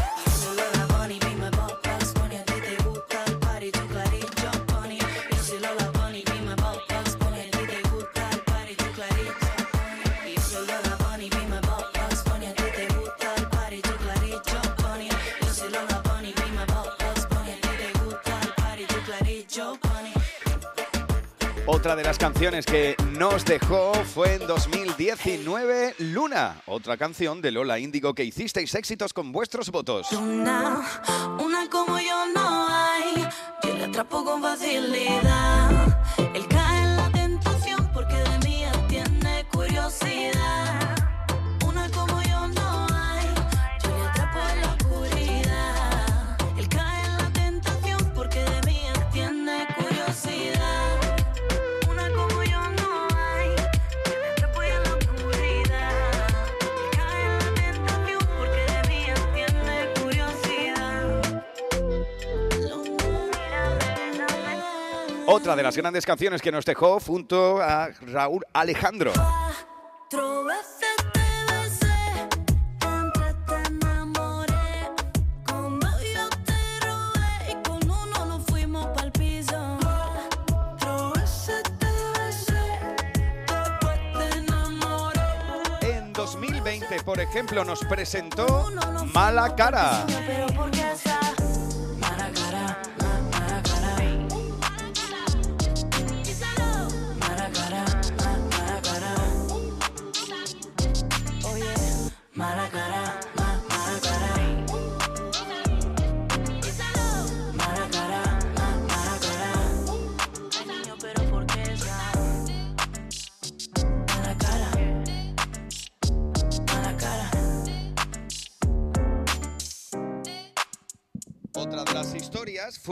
Otra 21.82 21.96
de 21.96 22.04
las 22.04 22.16
canciones 22.16 22.64
que 22.64 22.94
nos 23.18 23.44
dejó 23.44 23.92
fue 24.14 24.34
en 24.34 24.46
2019 24.46 25.96
Luna, 25.98 26.62
otra 26.66 26.96
canción 26.96 27.42
de 27.42 27.50
Lola 27.50 27.80
Índigo 27.80 28.14
que 28.14 28.22
hicisteis 28.22 28.72
éxitos 28.76 29.12
con 29.12 29.32
vuestros 29.32 29.68
votos. 29.72 30.12
Una, 30.12 30.80
una 31.40 31.68
como 31.68 31.98
yo 31.98 32.26
no 32.32 32.68
hay. 32.68 33.26
Yo 33.64 33.74
le 33.74 33.84
atrapo 33.86 34.24
con 34.24 34.40
facilidad. 34.40 35.81
Otra 65.32 65.56
de 65.56 65.62
las 65.62 65.74
grandes 65.74 66.04
canciones 66.04 66.42
que 66.42 66.52
nos 66.52 66.62
dejó 66.66 67.00
junto 67.00 67.62
a 67.62 67.88
Raúl 68.02 68.44
Alejandro. 68.52 69.14
En 85.80 86.12
2020, 86.12 87.02
por 87.04 87.20
ejemplo, 87.20 87.64
nos 87.64 87.80
presentó 87.86 88.70
Mala 89.14 89.56
Cara. 89.56 90.04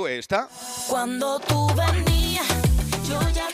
Fue 0.00 0.18
esta. 0.18 0.48
Cuando 0.88 1.38
tú 1.40 1.66
venías, 1.74 2.46
yo 3.06 3.20
ya 3.34 3.49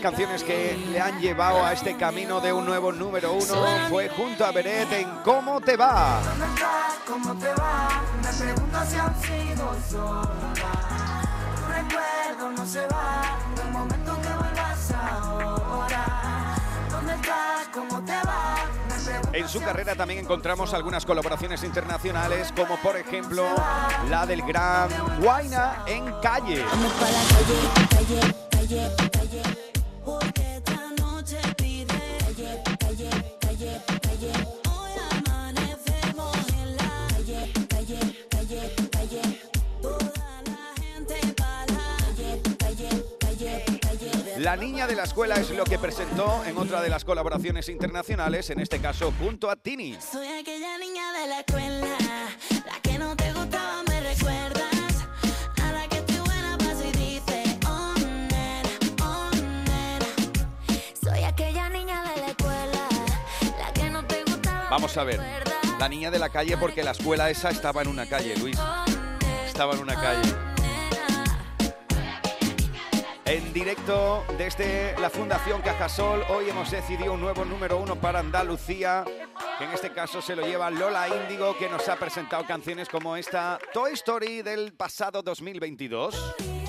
las 0.00 0.12
canciones 0.12 0.42
que 0.44 0.78
le 0.90 0.98
han 0.98 1.20
llevado 1.20 1.62
a 1.62 1.74
este 1.74 1.94
camino 1.94 2.40
de 2.40 2.52
un 2.54 2.64
nuevo 2.64 2.90
número 2.90 3.34
uno 3.34 3.54
fue 3.90 4.08
junto 4.08 4.46
a 4.46 4.50
Beret 4.50 4.90
en 4.92 5.06
¿Cómo 5.22 5.60
te 5.60 5.76
va? 5.76 6.22
¿Dónde 6.24 6.46
estás? 6.46 6.94
¿Cómo 7.06 7.34
te 7.38 7.48
va? 7.48 8.02
Me 8.22 8.32
pregunto 8.32 8.78
si 8.88 8.96
han 8.96 9.20
sido 9.20 9.76
solas. 9.90 11.26
Tu 11.54 11.72
recuerdo 11.72 12.50
no 12.56 12.66
se 12.66 12.80
va 12.86 13.38
del 13.56 13.70
momento 13.72 14.16
que 14.22 14.28
vuelvas 14.28 14.90
ahora. 14.92 16.56
¿Dónde 16.90 17.14
estás? 17.14 17.68
¿Cómo 17.74 18.02
te 18.02 18.12
va? 18.12 18.54
Me 18.88 19.04
pregunto 19.04 19.30
En 19.34 19.48
su 19.48 19.60
carrera 19.60 19.94
también 19.96 20.20
encontramos 20.20 20.72
algunas 20.72 21.04
colaboraciones 21.04 21.62
internacionales, 21.62 22.54
como 22.56 22.78
por 22.78 22.96
ejemplo 22.96 23.44
la 24.08 24.24
del 24.24 24.40
gran 24.42 24.88
Guaina 25.20 25.82
en 25.86 26.06
Calle. 26.22 26.64
calle, 27.90 28.20
calle, 28.50 28.90
calle, 28.96 29.19
La 44.50 44.56
niña 44.56 44.88
de 44.88 44.96
la 44.96 45.04
escuela 45.04 45.36
es 45.36 45.48
lo 45.50 45.62
que 45.62 45.78
presentó 45.78 46.44
en 46.44 46.58
otra 46.58 46.82
de 46.82 46.88
las 46.88 47.04
colaboraciones 47.04 47.68
internacionales, 47.68 48.50
en 48.50 48.58
este 48.58 48.80
caso 48.80 49.14
junto 49.16 49.48
a 49.48 49.54
Tini. 49.54 49.96
Soy 50.00 50.26
aquella 50.26 50.76
niña 50.76 51.12
de 51.12 51.28
la 51.28 51.38
escuela, 51.38 51.86
la 52.66 52.80
que 52.82 52.98
no 52.98 53.14
te 53.14 53.32
gustaba, 53.32 53.84
me 53.88 54.00
recuerdas. 54.00 55.06
Oh 57.64 57.94
oh. 59.04 59.30
Vamos 64.68 64.96
a 64.96 65.04
ver, 65.04 65.20
la 65.78 65.88
niña 65.88 66.10
de 66.10 66.18
la 66.18 66.28
calle 66.30 66.56
porque 66.56 66.82
la 66.82 66.90
escuela 66.90 67.30
esa 67.30 67.50
estaba 67.50 67.82
en 67.82 67.88
una 67.88 68.08
calle, 68.08 68.36
Luis. 68.36 68.58
Estaba 69.46 69.74
en 69.74 69.78
una 69.78 69.94
calle. 69.94 70.49
En 73.30 73.52
directo 73.52 74.24
desde 74.36 74.98
la 74.98 75.08
Fundación 75.08 75.62
Cajasol, 75.62 76.24
hoy 76.30 76.50
hemos 76.50 76.68
decidido 76.68 77.12
un 77.12 77.20
nuevo 77.20 77.44
número 77.44 77.76
uno 77.76 77.94
para 77.94 78.18
Andalucía, 78.18 79.04
que 79.56 79.64
en 79.66 79.70
este 79.70 79.92
caso 79.92 80.20
se 80.20 80.34
lo 80.34 80.44
lleva 80.44 80.68
Lola 80.68 81.06
Índigo, 81.06 81.56
que 81.56 81.68
nos 81.68 81.88
ha 81.88 81.94
presentado 81.94 82.44
canciones 82.44 82.88
como 82.88 83.14
esta 83.14 83.60
Toy 83.72 83.92
Story 83.92 84.42
del 84.42 84.72
pasado 84.72 85.22
2022. 85.22 86.59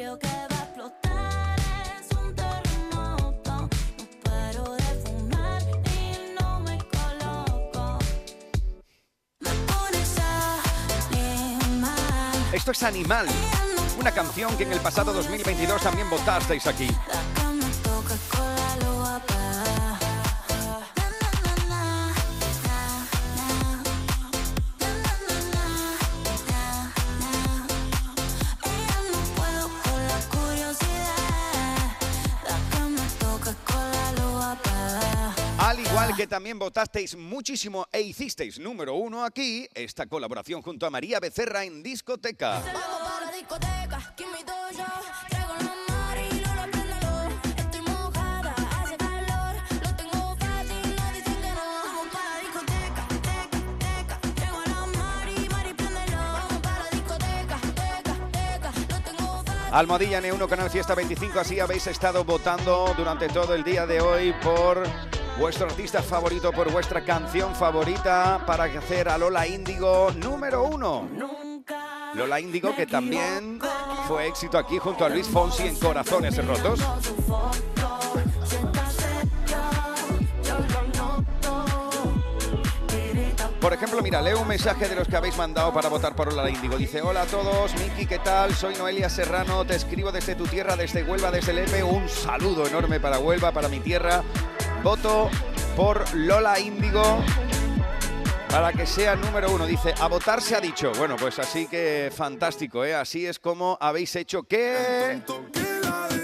Creo 0.00 0.18
que 0.18 0.28
va 0.28 0.58
a 0.58 0.64
explotar. 0.64 1.56
Es 2.00 2.16
un 2.16 2.34
terremoto. 2.34 3.52
No 3.52 3.68
paro 4.24 4.74
de 4.76 4.90
fumar 5.04 5.62
y 5.84 6.40
no 6.40 6.60
me 6.60 6.78
coloco. 6.78 7.98
Me 9.40 9.50
pones 9.50 10.18
animal. 11.12 12.48
Esto 12.50 12.70
es 12.70 12.82
Animal, 12.82 13.26
una 13.98 14.10
canción 14.12 14.56
que 14.56 14.64
en 14.64 14.72
el 14.72 14.80
pasado 14.80 15.12
2022 15.12 15.82
también 15.82 16.08
votasteis 16.08 16.66
aquí. 16.66 16.88
También 36.30 36.60
votasteis 36.60 37.16
muchísimo 37.16 37.86
e 37.92 38.00
hicisteis 38.00 38.60
número 38.60 38.94
uno 38.94 39.24
aquí, 39.24 39.68
esta 39.74 40.06
colaboración 40.06 40.62
junto 40.62 40.86
a 40.86 40.90
María 40.90 41.18
Becerra 41.18 41.64
en 41.64 41.82
discoteca. 41.82 42.62
Almohadilla 59.72 60.20
N1 60.20 60.48
Canal 60.48 60.70
Fiesta 60.70 60.94
25, 60.94 61.40
así 61.40 61.60
habéis 61.60 61.86
estado 61.86 62.24
votando 62.24 62.92
durante 62.96 63.28
todo 63.28 63.54
el 63.54 63.62
día 63.64 63.86
de 63.86 64.00
hoy 64.00 64.32
por 64.42 64.84
vuestro 65.40 65.66
artista 65.66 66.02
favorito, 66.02 66.52
por 66.52 66.70
vuestra 66.70 67.02
canción 67.02 67.54
favorita 67.54 68.44
para 68.46 68.64
hacer 68.64 69.08
a 69.08 69.16
Lola 69.16 69.46
Índigo 69.46 70.12
número 70.16 70.64
uno. 70.64 71.08
Lola 72.12 72.38
Índigo 72.38 72.76
que 72.76 72.86
también 72.86 73.58
fue 74.06 74.26
éxito 74.26 74.58
aquí 74.58 74.76
junto 74.78 75.02
a 75.02 75.08
Luis 75.08 75.26
Fonsi 75.26 75.66
en 75.66 75.76
Corazones 75.76 76.46
Rotos. 76.46 76.80
Por 83.62 83.72
ejemplo, 83.72 84.02
mira, 84.02 84.20
leo 84.20 84.40
un 84.40 84.48
mensaje 84.48 84.88
de 84.88 84.94
los 84.94 85.08
que 85.08 85.16
habéis 85.16 85.38
mandado 85.38 85.72
para 85.72 85.88
votar 85.88 86.14
por 86.14 86.30
Lola 86.30 86.50
Índigo. 86.50 86.76
Dice, 86.76 87.00
hola 87.00 87.22
a 87.22 87.26
todos, 87.26 87.72
Miki, 87.78 88.04
¿qué 88.04 88.18
tal? 88.18 88.54
Soy 88.54 88.74
Noelia 88.74 89.08
Serrano, 89.08 89.64
te 89.64 89.74
escribo 89.74 90.12
desde 90.12 90.34
tu 90.34 90.46
tierra, 90.46 90.76
desde 90.76 91.02
Huelva, 91.02 91.30
desde 91.30 91.52
el 91.52 91.58
M. 91.60 91.82
Un 91.82 92.08
saludo 92.10 92.66
enorme 92.66 93.00
para 93.00 93.18
Huelva, 93.18 93.52
para 93.52 93.68
mi 93.68 93.80
tierra. 93.80 94.22
Voto 94.82 95.30
por 95.76 96.04
Lola 96.14 96.58
Índigo. 96.58 97.22
para 98.50 98.72
que 98.72 98.86
sea 98.86 99.14
número 99.14 99.52
uno. 99.52 99.66
Dice, 99.66 99.94
a 100.00 100.08
votar 100.08 100.40
se 100.40 100.56
ha 100.56 100.60
dicho. 100.60 100.92
Bueno, 100.98 101.16
pues 101.16 101.38
así 101.38 101.66
que 101.66 102.10
fantástico, 102.14 102.84
¿eh? 102.84 102.94
Así 102.94 103.26
es 103.26 103.38
como 103.38 103.78
habéis 103.80 104.16
hecho 104.16 104.42
que 104.42 105.20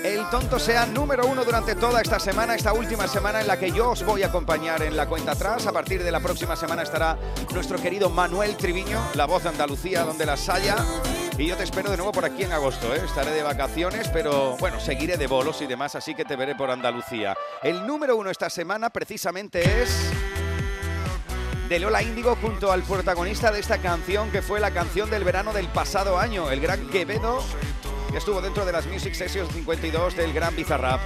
el 0.04 0.30
tonto 0.30 0.58
sea 0.58 0.86
número 0.86 1.26
uno 1.26 1.44
durante 1.44 1.74
toda 1.74 2.00
esta 2.00 2.18
semana, 2.18 2.54
esta 2.54 2.72
última 2.72 3.06
semana 3.06 3.40
en 3.40 3.46
la 3.46 3.58
que 3.58 3.70
yo 3.70 3.90
os 3.90 4.04
voy 4.04 4.22
a 4.22 4.26
acompañar 4.26 4.82
en 4.82 4.96
la 4.96 5.06
cuenta 5.06 5.32
atrás. 5.32 5.66
A 5.66 5.72
partir 5.72 6.02
de 6.02 6.10
la 6.10 6.20
próxima 6.20 6.56
semana 6.56 6.82
estará 6.82 7.16
nuestro 7.52 7.78
querido 7.78 8.10
Manuel 8.10 8.56
Triviño, 8.56 9.00
la 9.14 9.26
voz 9.26 9.44
de 9.44 9.50
Andalucía, 9.50 10.02
donde 10.02 10.26
las 10.26 10.48
haya. 10.48 10.76
Y 11.38 11.46
yo 11.46 11.56
te 11.56 11.64
espero 11.64 11.90
de 11.90 11.98
nuevo 11.98 12.12
por 12.12 12.24
aquí 12.24 12.44
en 12.44 12.52
agosto, 12.52 12.94
¿eh? 12.94 13.02
estaré 13.04 13.30
de 13.30 13.42
vacaciones, 13.42 14.08
pero 14.08 14.56
bueno, 14.56 14.80
seguiré 14.80 15.18
de 15.18 15.26
bolos 15.26 15.60
y 15.60 15.66
demás, 15.66 15.94
así 15.94 16.14
que 16.14 16.24
te 16.24 16.34
veré 16.34 16.54
por 16.54 16.70
Andalucía. 16.70 17.36
El 17.62 17.86
número 17.86 18.16
uno 18.16 18.30
esta 18.30 18.48
semana 18.48 18.88
precisamente 18.88 19.82
es 19.82 20.10
de 21.68 21.78
Lola 21.78 22.02
Índigo 22.02 22.36
junto 22.36 22.72
al 22.72 22.82
protagonista 22.84 23.52
de 23.52 23.60
esta 23.60 23.76
canción 23.78 24.30
que 24.30 24.40
fue 24.40 24.60
la 24.60 24.70
canción 24.70 25.10
del 25.10 25.24
verano 25.24 25.52
del 25.52 25.68
pasado 25.68 26.18
año, 26.18 26.50
el 26.50 26.60
gran 26.60 26.88
Quevedo, 26.88 27.44
que 28.10 28.16
estuvo 28.16 28.40
dentro 28.40 28.64
de 28.64 28.72
las 28.72 28.86
Music 28.86 29.12
Sessions 29.12 29.52
52 29.52 30.16
del 30.16 30.32
gran 30.32 30.56
Bizarrap. 30.56 31.00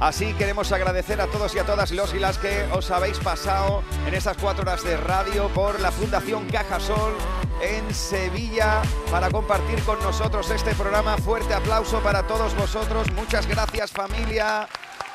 Así 0.00 0.32
queremos 0.32 0.72
agradecer 0.72 1.20
a 1.20 1.26
todos 1.26 1.54
y 1.54 1.58
a 1.58 1.66
todas 1.66 1.90
los 1.90 2.14
y 2.14 2.18
las 2.18 2.38
que 2.38 2.66
os 2.72 2.90
habéis 2.90 3.18
pasado 3.18 3.84
en 4.06 4.14
estas 4.14 4.34
cuatro 4.38 4.62
horas 4.62 4.82
de 4.82 4.96
radio 4.96 5.48
por 5.50 5.78
la 5.78 5.92
Fundación 5.92 6.46
Cajasol 6.46 7.12
en 7.60 7.94
Sevilla 7.94 8.80
para 9.10 9.30
compartir 9.30 9.78
con 9.82 10.02
nosotros 10.02 10.50
este 10.50 10.74
programa. 10.74 11.18
Fuerte 11.18 11.52
aplauso 11.52 12.00
para 12.00 12.22
todos 12.22 12.56
vosotros. 12.56 13.12
Muchas 13.12 13.46
gracias 13.46 13.90
familia. 13.90 14.66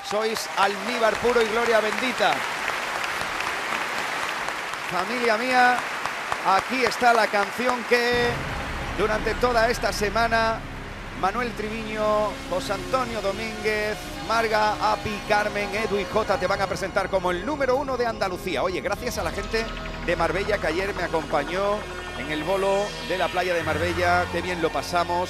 Sois 0.07 0.47
almíbar 0.55 1.15
puro 1.15 1.41
y 1.41 1.47
gloria 1.47 1.79
bendita. 1.79 2.35
Familia 4.91 5.35
mía, 5.37 5.77
aquí 6.45 6.85
está 6.85 7.11
la 7.11 7.25
canción 7.25 7.83
que 7.89 8.27
durante 8.99 9.33
toda 9.33 9.67
esta 9.67 9.91
semana 9.91 10.59
Manuel 11.19 11.51
Triviño, 11.53 12.29
José 12.51 12.73
Antonio 12.73 13.19
Domínguez, 13.21 13.97
Marga, 14.27 14.93
Api, 14.93 15.21
Carmen, 15.29 15.69
Edu 15.75 15.99
y 15.99 16.05
Jota 16.05 16.39
te 16.39 16.47
van 16.47 16.61
a 16.61 16.67
presentar 16.67 17.09
como 17.09 17.29
el 17.29 17.45
número 17.45 17.75
uno 17.75 17.95
de 17.95 18.07
Andalucía. 18.07 18.63
Oye, 18.63 18.81
gracias 18.81 19.19
a 19.19 19.23
la 19.23 19.31
gente 19.31 19.63
de 20.05 20.15
Marbella 20.15 20.57
que 20.57 20.67
ayer 20.67 20.93
me 20.95 21.03
acompañó 21.03 21.77
en 22.17 22.31
el 22.31 22.43
bolo 22.43 22.85
de 23.07 23.17
la 23.17 23.27
playa 23.27 23.53
de 23.53 23.61
Marbella. 23.63 24.25
Qué 24.31 24.41
bien 24.41 24.61
lo 24.61 24.71
pasamos. 24.71 25.29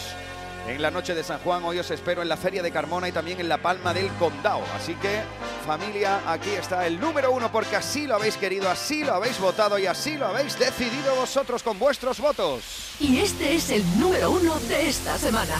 En 0.68 0.82
la 0.82 0.90
noche 0.92 1.14
de 1.14 1.24
San 1.24 1.40
Juan, 1.40 1.64
hoy 1.64 1.78
os 1.78 1.92
espero 1.92 2.22
en 2.22 2.30
la 2.30 2.38
Feria 2.38 2.64
de 2.64 2.72
Carmona 2.72 3.08
y 3.08 3.12
también 3.12 3.40
en 3.40 3.50
la 3.50 3.58
Palma 3.58 3.94
del 3.94 4.08
Condado. 4.14 4.64
Así 4.76 4.96
que, 4.96 5.22
familia, 5.66 6.22
aquí 6.26 6.50
está 6.52 6.88
el 6.88 7.00
número 7.00 7.32
uno 7.32 7.52
porque 7.52 7.76
así 7.76 8.08
lo 8.08 8.16
habéis 8.16 8.38
querido, 8.38 8.70
así 8.70 9.04
lo 9.04 9.14
habéis 9.14 9.40
votado 9.40 9.78
y 9.78 9.86
así 9.86 10.16
lo 10.16 10.28
habéis 10.28 10.58
decidido 10.58 11.16
vosotros 11.16 11.62
con 11.62 11.78
vuestros 11.78 12.20
votos. 12.20 12.96
Y 13.00 13.20
este 13.20 13.56
es 13.56 13.70
el 13.70 14.00
número 14.00 14.32
uno 14.32 14.56
de 14.62 14.90
esta 14.90 15.18
semana. 15.18 15.56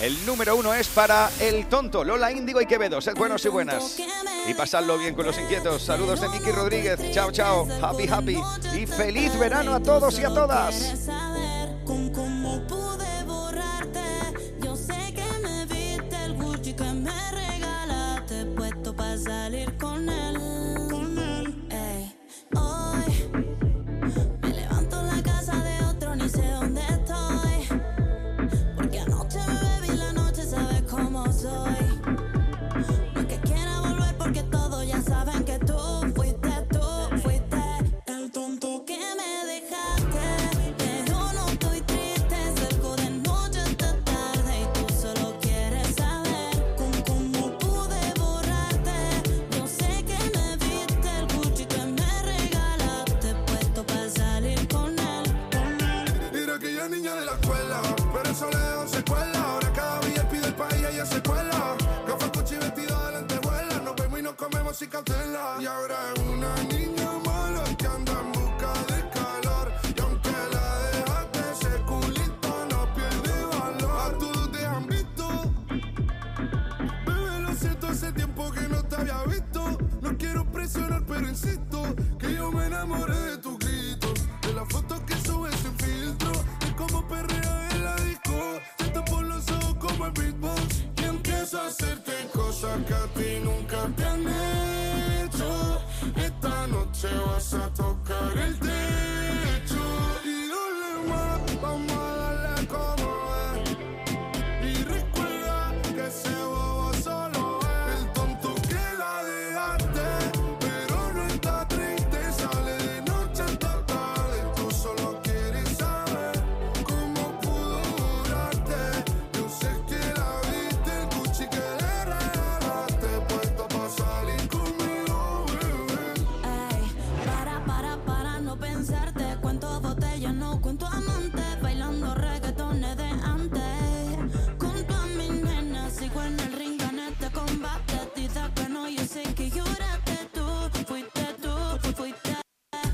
El 0.00 0.24
número 0.24 0.56
uno 0.56 0.72
es 0.72 0.88
para 0.88 1.30
El 1.38 1.66
Tonto, 1.66 2.02
Lola 2.02 2.32
Índigo 2.32 2.60
y 2.62 2.66
Quevedo. 2.66 3.02
Sed 3.02 3.14
buenos 3.16 3.44
y 3.44 3.48
buenas. 3.48 3.98
Y 4.46 4.54
pasadlo 4.54 4.96
bien 4.96 5.14
con 5.14 5.26
los 5.26 5.38
inquietos. 5.38 5.82
Saludos 5.82 6.22
de 6.22 6.30
Miki 6.30 6.50
Rodríguez. 6.50 6.98
Chao, 7.12 7.30
chao. 7.30 7.68
Happy, 7.82 8.08
happy. 8.08 8.40
Y 8.74 8.86
feliz 8.86 9.38
verano 9.38 9.74
a 9.74 9.80
todos 9.80 10.18
y 10.18 10.24
a 10.24 10.28
todas. 10.28 10.94
Y 64.72 65.66
ahora 65.66 65.96
es 66.14 66.22
una 66.22 66.54
niña 66.62 66.79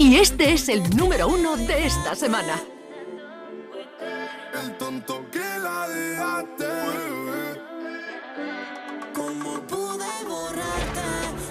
Y 0.06 0.18
este 0.18 0.52
es 0.52 0.68
el 0.68 0.88
número 0.96 1.26
uno 1.26 1.56
de 1.56 1.84
esta 1.84 2.14
semana. 2.14 2.62
El 4.54 4.78
tonto 4.78 5.28
que 5.32 5.40
la 5.40 5.88
dejaste. 5.88 6.64
¿Cómo 9.12 9.54
pude 9.62 10.06
borrarte? 10.28 11.08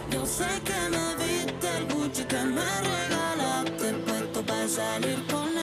Yo 0.10 0.26
sé 0.26 0.46
que 0.64 0.90
me 0.90 1.26
viste 1.26 1.68
el 1.80 1.94
Gucci 1.94 2.24
que 2.24 2.44
me 2.46 2.62
regalaste. 2.80 3.94
Puesto 4.06 4.46
para 4.46 4.70
salir 4.70 5.22
con 5.30 5.50
él. 5.50 5.62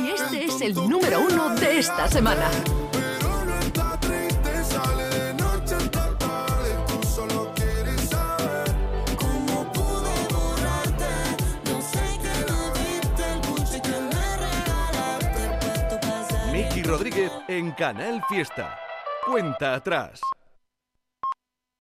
Y 0.00 0.10
este 0.10 0.44
es 0.46 0.60
el 0.60 0.74
número 0.88 1.20
uno 1.20 1.54
de 1.54 1.78
esta 1.78 2.08
semana. 2.08 2.50
Canal 17.76 18.22
Fiesta. 18.28 18.78
Cuenta 19.26 19.74
atrás. 19.74 20.20